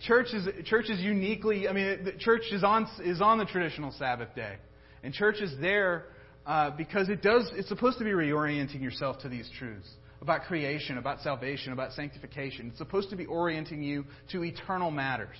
Church 0.06 0.28
is, 0.34 0.48
church 0.66 0.90
is 0.90 1.00
uniquely, 1.00 1.68
I 1.68 1.74
mean, 1.74 2.14
church 2.20 2.44
is 2.52 2.64
on, 2.64 2.88
is 3.04 3.22
on 3.22 3.40
the 3.40 3.46
traditional 3.46 3.92
Sabbath 3.92 4.34
day. 4.36 4.56
And 5.04 5.14
church 5.14 5.42
is 5.42 5.54
there 5.60 6.06
uh, 6.46 6.72
because 6.72 7.10
it 7.10 7.22
does, 7.22 7.50
it's 7.56 7.70
supposed 7.70 7.98
to 7.98 8.04
be 8.04 8.12
reorienting 8.12 8.82
yourself 8.82 9.20
to 9.20 9.30
these 9.30 9.50
truths 9.58 9.90
about 10.22 10.44
creation, 10.44 10.98
about 10.98 11.22
salvation, 11.22 11.74
about 11.74 11.92
sanctification. 11.94 12.70
It's 12.70 12.78
supposed 12.78 13.10
to 13.10 13.16
be 13.16 13.26
orienting 13.26 13.84
you 13.84 14.06
to 14.32 14.44
eternal 14.44 14.92
matters. 14.92 15.38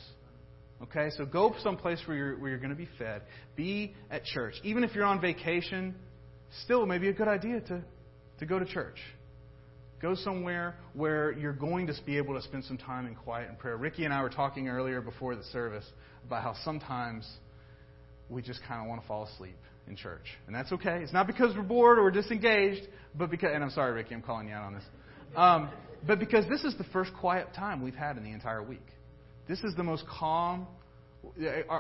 Okay, 0.84 1.10
so 1.18 1.26
go 1.26 1.56
someplace 1.64 2.02
where 2.06 2.18
you're, 2.18 2.38
where 2.38 2.50
you're 2.50 2.60
going 2.60 2.70
to 2.70 2.76
be 2.76 2.90
fed. 2.98 3.22
Be 3.56 3.94
at 4.12 4.26
church. 4.26 4.56
Even 4.64 4.84
if 4.84 4.94
you're 4.94 5.06
on 5.06 5.22
vacation, 5.22 5.96
still 6.64 6.84
it 6.84 6.88
may 6.88 6.98
be 6.98 7.10
a 7.10 7.14
good 7.14 7.28
idea 7.28 7.62
to 7.62 7.82
to 8.40 8.46
go 8.46 8.60
to 8.60 8.66
church. 8.66 8.98
Go 10.02 10.16
somewhere 10.16 10.76
where 10.94 11.32
you're 11.32 11.54
going 11.54 11.88
to 11.88 11.94
be 12.06 12.18
able 12.18 12.36
to 12.36 12.42
spend 12.42 12.66
some 12.66 12.78
time 12.78 13.08
in 13.08 13.16
quiet 13.16 13.50
and 13.50 13.58
prayer. 13.58 13.78
Ricky 13.78 14.04
and 14.04 14.14
I 14.14 14.22
were 14.22 14.30
talking 14.30 14.68
earlier 14.68 15.02
before 15.02 15.36
the 15.36 15.44
service 15.46 15.86
about 16.26 16.44
how 16.44 16.54
sometimes 16.64 17.28
we 18.30 18.42
just 18.42 18.62
kind 18.68 18.82
of 18.82 18.88
want 18.88 19.02
to 19.02 19.08
fall 19.08 19.24
asleep 19.24 19.58
in 19.88 19.96
church. 19.96 20.26
And 20.48 20.56
that's 20.56 20.72
okay. 20.74 21.00
It's 21.02 21.14
not 21.14 21.28
because 21.28 21.56
we're 21.56 21.64
bored 21.64 21.98
or 21.98 22.04
we're 22.04 22.12
disengaged, 22.12 22.88
but 23.18 23.32
because, 23.32 23.52
and 23.54 23.64
I'm 23.64 23.70
sorry, 23.70 23.94
Ricky, 23.94 24.14
I'm 24.14 24.22
calling 24.22 24.50
you 24.50 24.54
out 24.54 24.66
on 24.66 24.74
this. 24.74 24.84
Um, 25.36 25.70
but 26.06 26.20
because 26.20 26.46
this 26.50 26.64
is 26.64 26.78
the 26.78 26.86
first 26.92 27.12
quiet 27.20 27.54
time 27.56 27.82
we've 27.82 27.96
had 27.96 28.18
in 28.18 28.24
the 28.24 28.32
entire 28.32 28.62
week. 28.62 28.86
This 29.48 29.60
is 29.60 29.76
the 29.76 29.84
most 29.84 30.06
calm. 30.08 30.68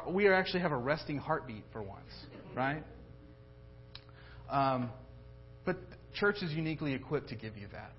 We 0.09 0.27
actually 0.29 0.61
have 0.61 0.71
a 0.71 0.77
resting 0.77 1.17
heartbeat 1.17 1.63
for 1.71 1.81
once, 1.81 2.11
right? 2.55 2.83
Um, 4.49 4.89
but 5.65 5.77
church 6.13 6.37
is 6.41 6.51
uniquely 6.51 6.93
equipped 6.93 7.29
to 7.29 7.35
give 7.35 7.57
you 7.57 7.67
that. 7.71 7.93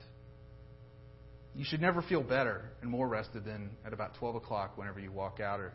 You 1.54 1.64
should 1.64 1.80
never 1.80 2.02
feel 2.02 2.22
better 2.22 2.70
and 2.82 2.90
more 2.90 3.08
rested 3.08 3.44
than 3.44 3.70
at 3.84 3.92
about 3.92 4.14
12 4.18 4.36
o'clock 4.36 4.76
whenever 4.76 5.00
you 5.00 5.10
walk 5.10 5.40
out, 5.40 5.58
or, 5.58 5.72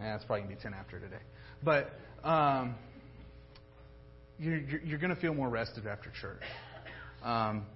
eh, 0.00 0.14
it's 0.14 0.24
probably 0.24 0.42
going 0.42 0.56
to 0.56 0.56
be 0.56 0.62
10 0.62 0.74
after 0.74 0.98
today. 0.98 1.22
But 1.62 1.92
um, 2.26 2.74
you're, 4.38 4.58
you're, 4.82 4.98
going 4.98 5.14
to 5.14 5.20
feel 5.20 5.34
more 5.34 5.50
rested 5.50 5.86
after 5.86 6.10
church. 6.20 6.42
Um, 7.22 7.66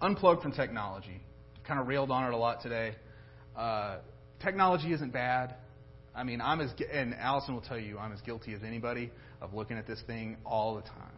unplug 0.00 0.42
from 0.42 0.52
technology. 0.52 1.20
Kind 1.66 1.78
of 1.78 1.86
railed 1.86 2.10
on 2.10 2.24
it 2.24 2.32
a 2.32 2.36
lot 2.36 2.62
today. 2.62 2.94
Uh, 3.54 3.98
technology 4.42 4.92
isn't 4.92 5.12
bad. 5.12 5.54
I 6.14 6.24
mean, 6.24 6.40
I'm 6.40 6.60
as 6.60 6.70
and 6.92 7.14
Allison 7.14 7.54
will 7.54 7.62
tell 7.62 7.78
you 7.78 7.98
I'm 7.98 8.12
as 8.12 8.20
guilty 8.20 8.54
as 8.54 8.62
anybody 8.66 9.10
of 9.40 9.54
looking 9.54 9.78
at 9.78 9.86
this 9.86 10.02
thing 10.06 10.36
all 10.44 10.74
the 10.74 10.82
time. 10.82 11.12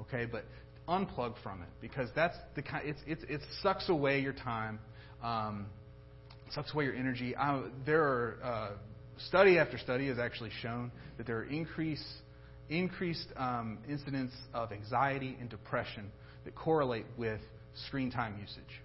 Okay, 0.00 0.26
but 0.26 0.44
unplug 0.88 1.34
from 1.42 1.62
it 1.62 1.68
because 1.80 2.10
that's 2.14 2.36
the 2.54 2.62
kind. 2.62 2.88
It's, 2.88 3.00
it's 3.06 3.24
it 3.28 3.40
sucks 3.62 3.88
away 3.88 4.20
your 4.20 4.34
time, 4.34 4.78
um, 5.22 5.66
sucks 6.50 6.72
away 6.74 6.84
your 6.84 6.94
energy. 6.94 7.34
I, 7.34 7.62
there 7.84 8.02
are 8.02 8.38
uh, 8.42 8.70
study 9.26 9.58
after 9.58 9.78
study 9.78 10.08
has 10.08 10.18
actually 10.18 10.50
shown 10.60 10.92
that 11.16 11.26
there 11.26 11.38
are 11.38 11.44
increased 11.44 12.04
increased 12.68 13.28
um, 13.36 13.78
incidents 13.88 14.34
of 14.52 14.72
anxiety 14.72 15.36
and 15.40 15.48
depression 15.48 16.10
that 16.44 16.54
correlate 16.54 17.06
with 17.16 17.40
screen 17.86 18.10
time 18.10 18.36
usage. 18.40 18.82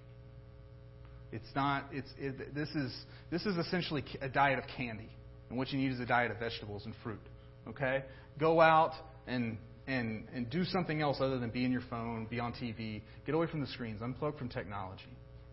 It's 1.31 1.47
not. 1.55 1.85
It's 1.91 2.09
it, 2.17 2.53
this 2.53 2.69
is 2.69 2.93
this 3.29 3.45
is 3.45 3.57
essentially 3.57 4.03
a 4.21 4.29
diet 4.29 4.59
of 4.59 4.65
candy, 4.75 5.09
and 5.49 5.57
what 5.57 5.71
you 5.71 5.79
need 5.79 5.91
is 5.91 5.99
a 5.99 6.05
diet 6.05 6.31
of 6.31 6.37
vegetables 6.37 6.85
and 6.85 6.93
fruit. 7.03 7.21
Okay, 7.67 8.03
go 8.39 8.59
out 8.59 8.93
and 9.27 9.57
and 9.87 10.27
and 10.33 10.49
do 10.49 10.65
something 10.65 11.01
else 11.01 11.17
other 11.19 11.39
than 11.39 11.49
be 11.49 11.63
in 11.63 11.71
your 11.71 11.83
phone, 11.89 12.25
be 12.29 12.39
on 12.39 12.53
TV. 12.53 13.01
Get 13.25 13.35
away 13.35 13.47
from 13.47 13.61
the 13.61 13.67
screens. 13.67 14.01
Unplug 14.01 14.37
from 14.37 14.49
technology. 14.49 15.03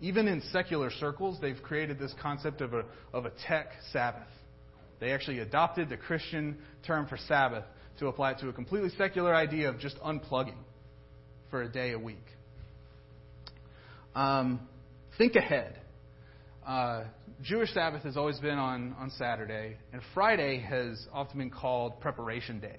Even 0.01 0.29
in 0.29 0.43
secular 0.53 0.91
circles, 0.91 1.39
they've 1.41 1.61
created 1.63 1.99
this 1.99 2.15
concept 2.21 2.61
of 2.61 2.75
a 2.75 2.85
of 3.13 3.27
a 3.27 3.33
tech 3.47 3.71
Sabbath. 3.93 4.29
They 5.01 5.13
actually 5.13 5.39
adopted 5.39 5.89
the 5.89 5.97
Christian 5.97 6.59
term 6.85 7.07
for 7.07 7.17
Sabbath 7.17 7.65
to 8.01 8.09
apply 8.09 8.33
it 8.33 8.39
to 8.41 8.49
a 8.49 8.53
completely 8.53 8.91
secular 8.97 9.35
idea 9.35 9.69
of 9.69 9.79
just 9.79 9.97
unplugging 10.01 10.59
for 11.51 11.63
a 11.63 11.69
day 11.69 11.93
a 11.93 11.99
week. 11.99 12.17
Um, 14.15 14.61
think 15.19 15.35
ahead. 15.37 15.79
Uh, 16.67 17.05
Jewish 17.43 17.73
Sabbath 17.73 18.03
has 18.03 18.17
always 18.17 18.39
been 18.39 18.59
on, 18.59 18.95
on 18.99 19.11
Saturday, 19.11 19.77
and 19.93 20.01
Friday 20.15 20.61
has 20.61 21.07
often 21.13 21.39
been 21.39 21.51
called 21.51 22.01
preparation 22.01 22.61
day. 22.61 22.79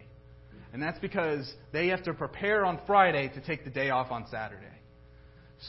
And 0.72 0.82
that's 0.82 1.00
because 1.00 1.52
they 1.74 1.88
have 1.88 2.04
to 2.04 2.14
prepare 2.14 2.66
on 2.66 2.80
Friday 2.86 3.30
to 3.34 3.42
take 3.42 3.64
the 3.64 3.72
day 3.72 3.90
off 3.90 4.12
on 4.12 4.26
Saturday. 4.30 4.66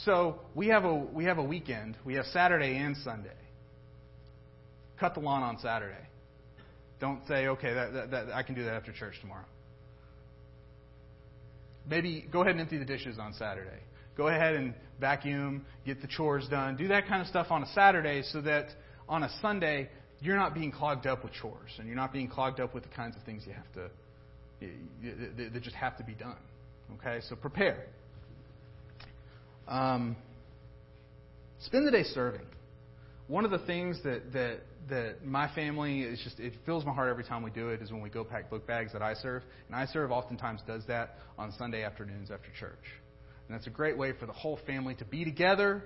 So 0.05 0.39
we 0.55 0.67
have 0.67 0.85
a, 0.85 0.93
we 0.93 1.25
have 1.25 1.37
a 1.37 1.43
weekend. 1.43 1.97
We 2.05 2.13
have 2.15 2.25
Saturday 2.27 2.77
and 2.77 2.95
Sunday. 2.97 3.29
Cut 4.99 5.15
the 5.15 5.19
lawn 5.19 5.41
on 5.41 5.57
Saturday. 5.57 6.07
Don't 6.99 7.27
say, 7.27 7.47
okay, 7.47 7.73
that, 7.73 7.93
that, 7.93 8.11
that, 8.11 8.31
I 8.31 8.43
can 8.43 8.53
do 8.53 8.63
that 8.65 8.75
after 8.75 8.93
church 8.93 9.15
tomorrow. 9.21 9.45
Maybe 11.89 12.27
go 12.31 12.41
ahead 12.41 12.51
and 12.51 12.61
empty 12.61 12.77
the 12.77 12.85
dishes 12.85 13.17
on 13.17 13.33
Saturday. 13.33 13.81
Go 14.17 14.27
ahead 14.27 14.55
and 14.55 14.73
vacuum, 14.99 15.65
get 15.85 16.01
the 16.01 16.07
chores 16.07 16.47
done. 16.49 16.77
Do 16.77 16.87
that 16.89 17.07
kind 17.07 17.21
of 17.21 17.27
stuff 17.27 17.47
on 17.49 17.63
a 17.63 17.67
Saturday 17.73 18.23
so 18.23 18.41
that 18.41 18.67
on 19.07 19.23
a 19.23 19.29
Sunday, 19.41 19.89
you're 20.19 20.37
not 20.37 20.53
being 20.53 20.71
clogged 20.71 21.07
up 21.07 21.23
with 21.23 21.33
chores 21.33 21.71
and 21.79 21.87
you're 21.87 21.95
not 21.95 22.13
being 22.13 22.27
clogged 22.27 22.59
up 22.59 22.73
with 22.73 22.83
the 22.83 22.89
kinds 22.89 23.15
of 23.15 23.23
things 23.23 23.43
you 23.45 23.53
have 23.53 23.71
to, 23.73 23.89
that 25.51 25.61
just 25.63 25.75
have 25.75 25.97
to 25.97 26.03
be 26.03 26.13
done. 26.13 26.37
Okay, 26.99 27.19
so 27.27 27.35
prepare. 27.35 27.85
Um, 29.67 30.15
spend 31.59 31.87
the 31.87 31.91
day 31.91 32.03
serving. 32.03 32.45
One 33.27 33.45
of 33.45 33.51
the 33.51 33.59
things 33.59 33.99
that, 34.03 34.33
that 34.33 34.59
that 34.89 35.23
my 35.25 35.53
family 35.53 36.01
is 36.01 36.19
just 36.23 36.39
it 36.39 36.53
fills 36.65 36.85
my 36.85 36.93
heart 36.93 37.09
every 37.09 37.23
time 37.23 37.43
we 37.43 37.51
do 37.51 37.69
it 37.69 37.81
is 37.81 37.91
when 37.91 38.01
we 38.01 38.09
go 38.09 38.23
pack 38.23 38.49
book 38.49 38.65
bags 38.67 38.93
that 38.93 39.01
iServe, 39.01 39.41
And 39.69 39.87
iServe 39.87 40.11
oftentimes 40.11 40.61
does 40.67 40.83
that 40.87 41.17
on 41.37 41.51
Sunday 41.57 41.83
afternoons 41.83 42.31
after 42.31 42.49
church. 42.59 42.83
And 43.51 43.59
that's 43.59 43.67
a 43.67 43.71
great 43.71 43.97
way 43.97 44.13
for 44.17 44.25
the 44.25 44.31
whole 44.31 44.57
family 44.65 44.95
to 44.95 45.03
be 45.03 45.25
together 45.25 45.83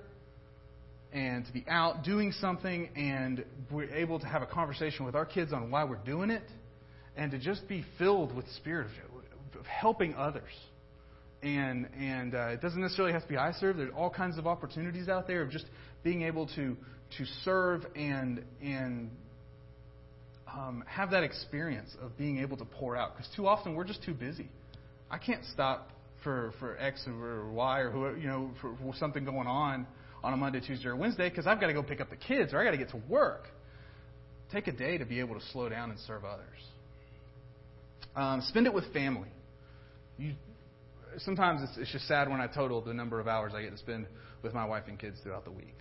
and 1.12 1.44
to 1.48 1.52
be 1.52 1.66
out 1.68 2.04
doing 2.04 2.32
something 2.32 2.90
and 2.96 3.44
we're 3.72 3.92
able 3.92 4.20
to 4.20 4.28
have 4.28 4.44
a 4.44 4.46
conversation 4.46 5.04
with 5.04 5.16
our 5.16 5.26
kids 5.26 5.52
on 5.52 5.72
why 5.72 5.84
we're 5.84 5.96
doing 5.96 6.30
it 6.30 6.44
and 7.18 7.32
to 7.32 7.40
just 7.40 7.68
be 7.68 7.84
filled 7.98 8.36
with 8.36 8.48
spirit 8.58 8.86
of 9.58 9.66
helping 9.66 10.14
others. 10.14 10.52
And 11.42 11.90
and 12.00 12.36
uh, 12.36 12.50
it 12.50 12.62
doesn't 12.62 12.80
necessarily 12.80 13.14
have 13.14 13.24
to 13.24 13.30
be 13.30 13.34
iServe. 13.34 13.78
There's 13.78 13.92
all 13.98 14.12
kinds 14.12 14.38
of 14.38 14.46
opportunities 14.46 15.10
out 15.10 15.26
there 15.26 15.42
of 15.42 15.50
just 15.50 15.66
being 16.04 16.22
able 16.22 16.46
to 16.50 16.78
to 17.18 17.26
serve 17.44 17.84
and 17.96 18.46
and 18.62 19.10
um, 20.54 20.84
have 20.86 21.10
that 21.10 21.24
experience 21.24 21.90
of 22.00 22.16
being 22.16 22.42
able 22.42 22.58
to 22.58 22.66
pour 22.66 22.96
out. 22.96 23.18
Because 23.18 23.32
too 23.36 23.48
often 23.48 23.74
we're 23.74 23.86
just 23.86 24.04
too 24.04 24.14
busy. 24.14 24.50
I 25.10 25.18
can't 25.18 25.44
stop 25.46 25.90
for 26.26 26.54
for 26.60 26.78
X 26.78 27.08
or 27.08 27.50
Y 27.50 27.80
or 27.80 27.90
who 27.90 28.20
you 28.20 28.28
know 28.28 28.52
for, 28.60 28.76
for 28.76 28.94
something 28.98 29.24
going 29.24 29.48
on 29.48 29.88
on 30.22 30.34
a 30.34 30.38
Monday, 30.38 30.60
Tuesday, 30.60 30.90
or 30.90 30.96
Wednesday 30.98 31.30
because 31.30 31.48
I've 31.48 31.62
got 31.62 31.68
to 31.68 31.74
go 31.74 31.84
pick 31.84 32.02
up 32.02 32.10
the 32.10 32.18
kids 32.18 32.54
or 32.54 32.60
I 32.60 32.66
got 32.66 32.72
to 32.72 32.78
get 32.78 32.90
to 32.90 33.02
work. 33.08 33.46
Take 34.52 34.68
a 34.68 34.72
day 34.74 34.98
to 34.98 35.06
be 35.06 35.22
able 35.22 35.36
to 35.36 35.46
slow 35.54 35.70
down 35.70 35.92
and 35.92 36.00
serve 36.00 36.26
others. 36.26 36.44
Um, 38.16 38.42
spend 38.50 38.66
it 38.66 38.74
with 38.74 38.92
family. 38.92 39.30
You, 40.18 40.34
sometimes 41.20 41.62
it's, 41.62 41.78
it's 41.78 41.92
just 41.92 42.08
sad 42.08 42.30
when 42.30 42.42
I 42.42 42.48
total 42.48 42.82
the 42.82 42.94
number 42.94 43.20
of 43.20 43.28
hours 43.28 43.54
I 43.56 43.62
get 43.62 43.72
to 43.72 43.78
spend 43.78 44.08
with 44.42 44.54
my 44.54 44.66
wife 44.66 44.84
and 44.88 45.00
kids 45.00 45.18
throughout 45.24 45.46
the 45.46 45.52
week 45.52 45.78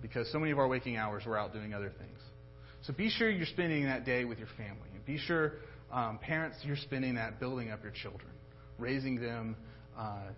because 0.00 0.30
so 0.30 0.38
many 0.38 0.52
of 0.52 0.58
our 0.58 0.68
waking 0.68 0.96
hours 0.96 1.24
we're 1.26 1.36
out 1.36 1.52
doing 1.52 1.74
other 1.74 1.92
things. 1.98 2.18
So 2.82 2.92
be 2.92 3.10
sure 3.10 3.28
you're 3.28 3.46
spending 3.46 3.84
that 3.86 4.04
day 4.04 4.24
with 4.24 4.38
your 4.38 4.48
family. 4.56 4.88
And 4.94 5.04
be 5.04 5.18
sure, 5.18 5.54
um, 5.90 6.18
parents, 6.18 6.58
you're 6.62 6.76
spending 6.76 7.16
that 7.16 7.40
building 7.40 7.70
up 7.70 7.82
your 7.82 7.92
children, 7.92 8.30
raising 8.78 9.20
them 9.20 9.56
uh, 9.98 10.28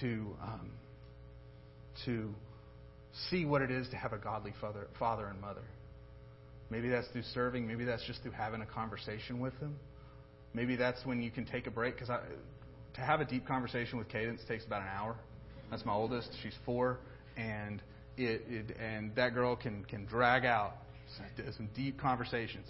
to, 0.00 0.36
um, 0.42 0.70
to 2.04 2.34
see 3.30 3.44
what 3.44 3.62
it 3.62 3.70
is 3.70 3.88
to 3.88 3.96
have 3.96 4.12
a 4.12 4.18
godly 4.18 4.52
father, 4.60 4.88
father 4.98 5.26
and 5.26 5.40
mother. 5.40 5.62
Maybe 6.70 6.88
that's 6.88 7.06
through 7.08 7.22
serving. 7.34 7.66
Maybe 7.66 7.84
that's 7.84 8.04
just 8.06 8.22
through 8.22 8.32
having 8.32 8.62
a 8.62 8.66
conversation 8.66 9.38
with 9.38 9.58
them. 9.60 9.76
Maybe 10.54 10.76
that's 10.76 11.04
when 11.04 11.22
you 11.22 11.30
can 11.30 11.44
take 11.44 11.66
a 11.66 11.70
break. 11.70 11.94
Because 11.94 12.08
to 12.08 13.00
have 13.00 13.20
a 13.20 13.24
deep 13.24 13.46
conversation 13.46 13.98
with 13.98 14.08
Cadence 14.08 14.40
takes 14.48 14.64
about 14.64 14.82
an 14.82 14.88
hour. 14.88 15.16
That's 15.70 15.84
my 15.84 15.92
oldest. 15.92 16.30
She's 16.42 16.54
four. 16.64 16.98
And 17.36 17.82
it, 18.16 18.42
it, 18.48 18.76
and 18.80 19.14
that 19.16 19.34
girl 19.34 19.56
can, 19.56 19.84
can 19.84 20.06
drag 20.06 20.44
out 20.44 20.74
some 21.56 21.68
deep 21.74 22.00
conversations. 22.00 22.66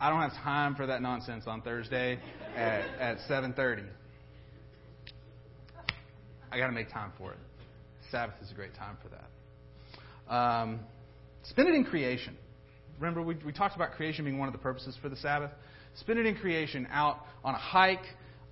I 0.00 0.10
don't 0.10 0.20
have 0.20 0.32
time 0.44 0.74
for 0.74 0.86
that 0.86 1.02
nonsense 1.02 1.44
on 1.46 1.62
Thursday 1.62 2.20
at, 2.54 2.82
at 3.00 3.18
7:30. 3.28 3.84
I 6.50 6.58
got 6.58 6.66
to 6.66 6.72
make 6.72 6.90
time 6.90 7.12
for 7.18 7.32
it. 7.32 7.38
Sabbath 8.10 8.36
is 8.42 8.50
a 8.50 8.54
great 8.54 8.74
time 8.74 8.96
for 9.02 9.08
that. 9.08 10.34
Um, 10.34 10.80
spend 11.42 11.68
it 11.68 11.74
in 11.74 11.84
creation. 11.84 12.36
Remember, 12.98 13.22
we, 13.22 13.36
we 13.46 13.52
talked 13.52 13.76
about 13.76 13.92
creation 13.92 14.24
being 14.24 14.38
one 14.38 14.48
of 14.48 14.52
the 14.52 14.58
purposes 14.58 14.96
for 15.00 15.08
the 15.08 15.16
Sabbath. 15.16 15.50
Spend 15.96 16.18
it 16.18 16.26
in 16.26 16.36
creation, 16.36 16.86
out 16.90 17.18
on 17.44 17.54
a 17.54 17.58
hike, 17.58 18.04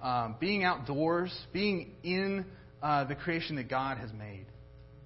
um, 0.02 0.36
being 0.40 0.64
outdoors, 0.64 1.36
being 1.52 1.92
in 2.02 2.44
uh, 2.82 3.04
the 3.04 3.14
creation 3.14 3.56
that 3.56 3.68
God 3.68 3.98
has 3.98 4.12
made. 4.12 4.46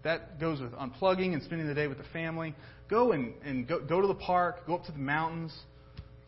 That 0.02 0.40
goes 0.40 0.60
with 0.60 0.72
unplugging 0.72 1.32
and 1.34 1.42
spending 1.42 1.66
the 1.66 1.74
day 1.74 1.86
with 1.86 1.98
the 1.98 2.04
family. 2.12 2.54
Go 2.88 3.12
and, 3.12 3.34
and 3.44 3.68
go, 3.68 3.80
go 3.80 4.00
to 4.00 4.06
the 4.06 4.14
park, 4.14 4.66
go 4.66 4.74
up 4.74 4.84
to 4.86 4.92
the 4.92 4.98
mountains, 4.98 5.54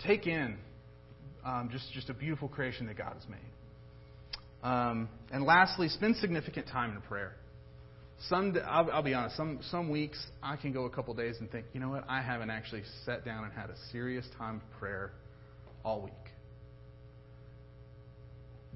take 0.04 0.26
in 0.26 0.56
um, 1.44 1.70
just, 1.72 1.92
just 1.92 2.08
a 2.08 2.14
beautiful 2.14 2.48
creation 2.48 2.86
that 2.86 2.96
God 2.96 3.14
has 3.14 3.28
made. 3.28 3.40
Um, 4.62 5.08
and 5.32 5.44
lastly, 5.44 5.88
spend 5.88 6.16
significant 6.16 6.68
time 6.68 6.94
in 6.94 7.02
prayer. 7.02 7.36
Some, 8.28 8.56
I'll, 8.64 8.88
I'll, 8.92 9.02
be 9.02 9.14
honest, 9.14 9.36
some, 9.36 9.58
some 9.70 9.90
weeks 9.90 10.24
I 10.42 10.56
can 10.56 10.72
go 10.72 10.84
a 10.84 10.90
couple 10.90 11.12
days 11.14 11.36
and 11.40 11.50
think, 11.50 11.66
you 11.72 11.80
know 11.80 11.88
what, 11.88 12.04
I 12.08 12.22
haven't 12.22 12.50
actually 12.50 12.82
sat 13.04 13.24
down 13.24 13.44
and 13.44 13.52
had 13.52 13.70
a 13.70 13.76
serious 13.90 14.24
time 14.38 14.56
of 14.56 14.78
prayer 14.78 15.12
all 15.84 16.02
week. 16.02 16.12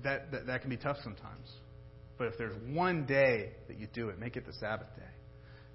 That, 0.02 0.32
that, 0.32 0.46
that 0.46 0.60
can 0.62 0.70
be 0.70 0.76
tough 0.76 0.96
sometimes. 1.04 1.48
But 2.18 2.28
if 2.28 2.38
there's 2.38 2.56
one 2.72 3.06
day 3.06 3.50
that 3.68 3.78
you 3.78 3.86
do 3.92 4.08
it, 4.08 4.18
make 4.18 4.36
it 4.36 4.46
the 4.46 4.52
Sabbath 4.54 4.88
day. 4.96 5.02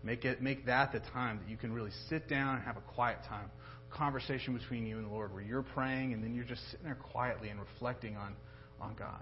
Make 0.03 0.25
it 0.25 0.41
make 0.41 0.65
that 0.65 0.91
the 0.91 0.99
time 0.99 1.39
that 1.41 1.49
you 1.49 1.57
can 1.57 1.71
really 1.71 1.91
sit 2.09 2.27
down 2.27 2.55
and 2.55 2.63
have 2.63 2.75
a 2.75 2.81
quiet 2.81 3.19
time, 3.27 3.51
conversation 3.91 4.57
between 4.57 4.85
you 4.85 4.97
and 4.97 5.05
the 5.05 5.11
Lord, 5.11 5.31
where 5.31 5.43
you're 5.43 5.61
praying 5.61 6.13
and 6.13 6.23
then 6.23 6.33
you're 6.33 6.43
just 6.43 6.61
sitting 6.71 6.85
there 6.85 6.95
quietly 6.95 7.49
and 7.49 7.59
reflecting 7.59 8.17
on 8.17 8.35
on 8.79 8.95
God. 8.97 9.21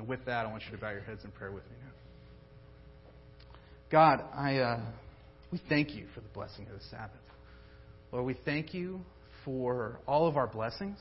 And 0.00 0.08
with 0.08 0.24
that, 0.24 0.46
I 0.46 0.50
want 0.50 0.62
you 0.64 0.70
to 0.74 0.78
bow 0.78 0.92
your 0.92 1.02
heads 1.02 1.24
in 1.24 1.30
prayer 1.30 1.52
with 1.52 1.64
me 1.64 1.76
now. 1.84 1.92
God, 3.90 4.24
I 4.34 4.56
uh, 4.56 4.80
we 5.52 5.60
thank 5.68 5.94
you 5.94 6.06
for 6.14 6.20
the 6.22 6.28
blessing 6.28 6.66
of 6.68 6.78
the 6.78 6.84
Sabbath. 6.90 7.20
Lord, 8.10 8.24
we 8.24 8.34
thank 8.46 8.72
you 8.72 9.02
for 9.44 10.00
all 10.06 10.26
of 10.26 10.38
our 10.38 10.46
blessings. 10.46 10.96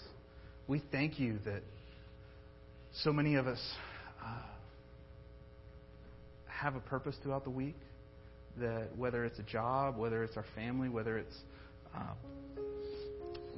We 0.68 0.84
thank 0.92 1.18
you 1.18 1.40
that 1.46 1.62
so 2.92 3.14
many 3.14 3.36
of 3.36 3.48
us 3.48 3.62
uh, 4.22 4.42
have 6.48 6.76
a 6.76 6.82
purpose 6.82 7.16
throughout 7.24 7.46
the 7.46 7.52
week. 7.52 7.78
That 8.60 8.90
whether 8.98 9.24
it's 9.24 9.40
a 9.40 9.44
job, 9.44 9.96
whether 9.96 10.26
it's 10.26 10.36
our 10.36 10.46
family, 10.56 10.90
whether 10.90 11.18
it's 11.18 11.38
uh, 11.96 12.16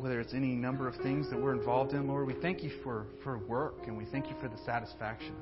whether 0.01 0.19
it's 0.19 0.33
any 0.33 0.55
number 0.55 0.87
of 0.87 0.95
things 1.03 1.29
that 1.29 1.39
we're 1.39 1.53
involved 1.53 1.93
in, 1.93 2.07
Lord, 2.07 2.25
we 2.25 2.33
thank 2.41 2.63
you 2.63 2.71
for, 2.83 3.05
for 3.23 3.37
work 3.37 3.75
and 3.85 3.95
we 3.95 4.05
thank 4.05 4.27
you 4.27 4.35
for 4.41 4.47
the 4.47 4.57
satisfaction. 4.65 5.35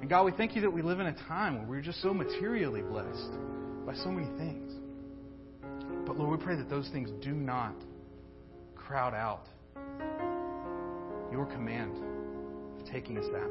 And 0.00 0.08
God, 0.08 0.24
we 0.24 0.30
thank 0.30 0.54
you 0.54 0.62
that 0.62 0.70
we 0.72 0.82
live 0.82 1.00
in 1.00 1.06
a 1.06 1.16
time 1.26 1.58
where 1.58 1.66
we're 1.66 1.80
just 1.80 2.00
so 2.00 2.14
materially 2.14 2.82
blessed 2.82 3.32
by 3.84 3.92
so 3.94 4.12
many 4.12 4.28
things. 4.38 4.72
But 6.06 6.16
Lord, 6.16 6.38
we 6.38 6.44
pray 6.44 6.54
that 6.54 6.70
those 6.70 6.88
things 6.90 7.10
do 7.24 7.32
not 7.32 7.74
crowd 8.76 9.14
out 9.14 9.48
your 11.32 11.46
command 11.46 11.98
of 12.78 12.86
taking 12.92 13.16
a 13.16 13.22
Sabbath. 13.22 13.50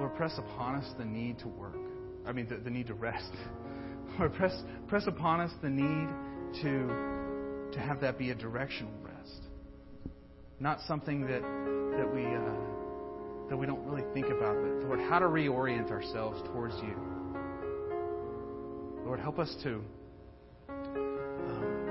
Lord, 0.00 0.16
press 0.16 0.36
upon 0.36 0.74
us 0.74 0.92
the 0.98 1.04
need 1.04 1.38
to 1.40 1.48
work. 1.48 1.78
I 2.26 2.32
mean, 2.32 2.48
the, 2.48 2.56
the 2.56 2.70
need 2.70 2.88
to 2.88 2.94
rest. 2.94 3.30
Lord, 4.18 4.34
press, 4.34 4.62
press 4.88 5.04
upon 5.06 5.40
us 5.40 5.52
the 5.62 5.70
need 5.70 6.08
to, 6.62 7.17
to 7.72 7.80
have 7.80 8.00
that 8.00 8.18
be 8.18 8.30
a 8.30 8.34
directional 8.34 8.92
rest. 9.02 9.42
Not 10.60 10.80
something 10.86 11.22
that, 11.22 11.42
that, 11.42 12.12
we, 12.12 12.24
uh, 12.24 13.48
that 13.48 13.56
we 13.56 13.66
don't 13.66 13.84
really 13.84 14.04
think 14.12 14.26
about, 14.26 14.56
but 14.56 14.86
Lord, 14.86 15.00
how 15.00 15.18
to 15.18 15.26
reorient 15.26 15.90
ourselves 15.90 16.40
towards 16.48 16.74
you. 16.82 16.96
Lord, 19.04 19.20
help 19.20 19.38
us 19.38 19.54
to, 19.62 19.80
um, 20.68 21.90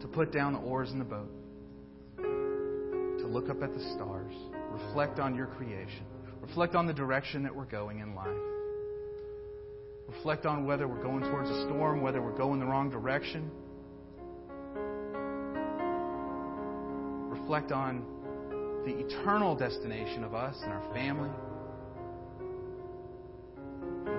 to 0.00 0.08
put 0.08 0.32
down 0.32 0.54
the 0.54 0.60
oars 0.60 0.90
in 0.90 0.98
the 0.98 1.04
boat, 1.04 1.30
to 2.18 3.26
look 3.26 3.50
up 3.50 3.62
at 3.62 3.72
the 3.74 3.80
stars, 3.94 4.32
reflect 4.70 5.18
on 5.18 5.34
your 5.34 5.46
creation, 5.46 6.04
reflect 6.40 6.74
on 6.74 6.86
the 6.86 6.94
direction 6.94 7.42
that 7.42 7.54
we're 7.54 7.64
going 7.64 8.00
in 8.00 8.14
life. 8.14 8.28
Reflect 10.08 10.44
on 10.46 10.66
whether 10.66 10.86
we're 10.86 11.02
going 11.02 11.22
towards 11.22 11.48
a 11.50 11.64
storm, 11.64 12.02
whether 12.02 12.20
we're 12.20 12.36
going 12.36 12.60
the 12.60 12.66
wrong 12.66 12.90
direction. 12.90 13.50
Reflect 17.44 17.72
on 17.72 18.02
the 18.86 18.98
eternal 19.00 19.54
destination 19.54 20.24
of 20.24 20.32
us 20.32 20.56
and 20.62 20.72
our 20.72 20.94
family. 20.94 21.28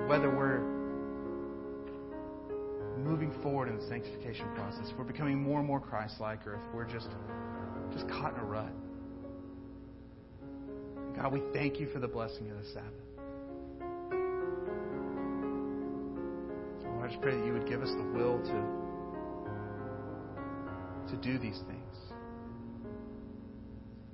Whether 0.08 0.30
we're 0.30 0.60
moving 3.00 3.34
forward 3.42 3.68
in 3.68 3.78
the 3.78 3.88
sanctification 3.88 4.46
process, 4.54 4.92
if 4.92 4.98
we're 5.00 5.06
becoming 5.06 5.42
more 5.42 5.58
and 5.58 5.68
more 5.68 5.80
Christ 5.80 6.20
like, 6.20 6.46
or 6.46 6.54
if 6.54 6.62
we're 6.72 6.86
just, 6.86 7.08
just 7.94 8.08
caught 8.10 8.36
in 8.36 8.42
a 8.42 8.44
rut. 8.44 8.72
God, 11.16 11.34
we 11.34 11.42
thank 11.52 11.80
you 11.80 11.88
for 11.92 11.98
the 11.98 12.08
blessing 12.08 12.52
of 12.52 12.58
the 12.60 12.66
Sabbath. 12.74 12.92
Lord, 16.84 17.06
I 17.06 17.08
just 17.08 17.22
pray 17.24 17.36
that 17.36 17.44
you 17.44 17.54
would 17.54 17.68
give 17.68 17.82
us 17.82 17.90
the 17.90 18.04
will 18.04 18.38
to, 18.38 18.62
to 21.10 21.18
do 21.24 21.40
these 21.40 21.58
things. 21.68 21.85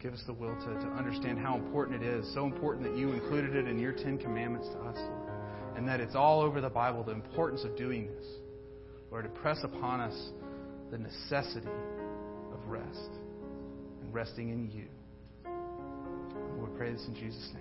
Give 0.02 0.14
us 0.14 0.24
the 0.26 0.34
will 0.34 0.56
to, 0.56 0.66
to 0.66 0.88
understand 0.98 1.38
how 1.38 1.56
important 1.56 2.02
it 2.02 2.08
is. 2.08 2.34
So 2.34 2.46
important 2.46 2.90
that 2.90 2.98
you 2.98 3.12
included 3.12 3.56
it 3.56 3.68
in 3.68 3.78
your 3.78 3.92
Ten 3.92 4.18
Commandments 4.18 4.68
to 4.70 4.80
us, 4.80 4.98
Lord. 4.98 5.30
And 5.78 5.88
that 5.88 6.00
it's 6.00 6.16
all 6.16 6.42
over 6.42 6.60
the 6.60 6.70
Bible, 6.70 7.04
the 7.04 7.12
importance 7.12 7.64
of 7.64 7.78
doing 7.78 8.08
this. 8.08 8.26
Lord, 9.12 9.26
to 9.26 9.30
press 9.30 9.60
upon 9.64 10.00
us 10.00 10.30
the 10.90 10.98
necessity 10.98 11.68
of 12.52 12.68
rest 12.68 13.12
and 14.02 14.14
resting 14.14 14.50
in 14.50 14.72
you. 14.72 14.86
We 16.60 16.78
pray 16.78 16.92
this 16.94 17.06
in 17.08 17.14
Jesus' 17.16 17.50
name. 17.54 17.61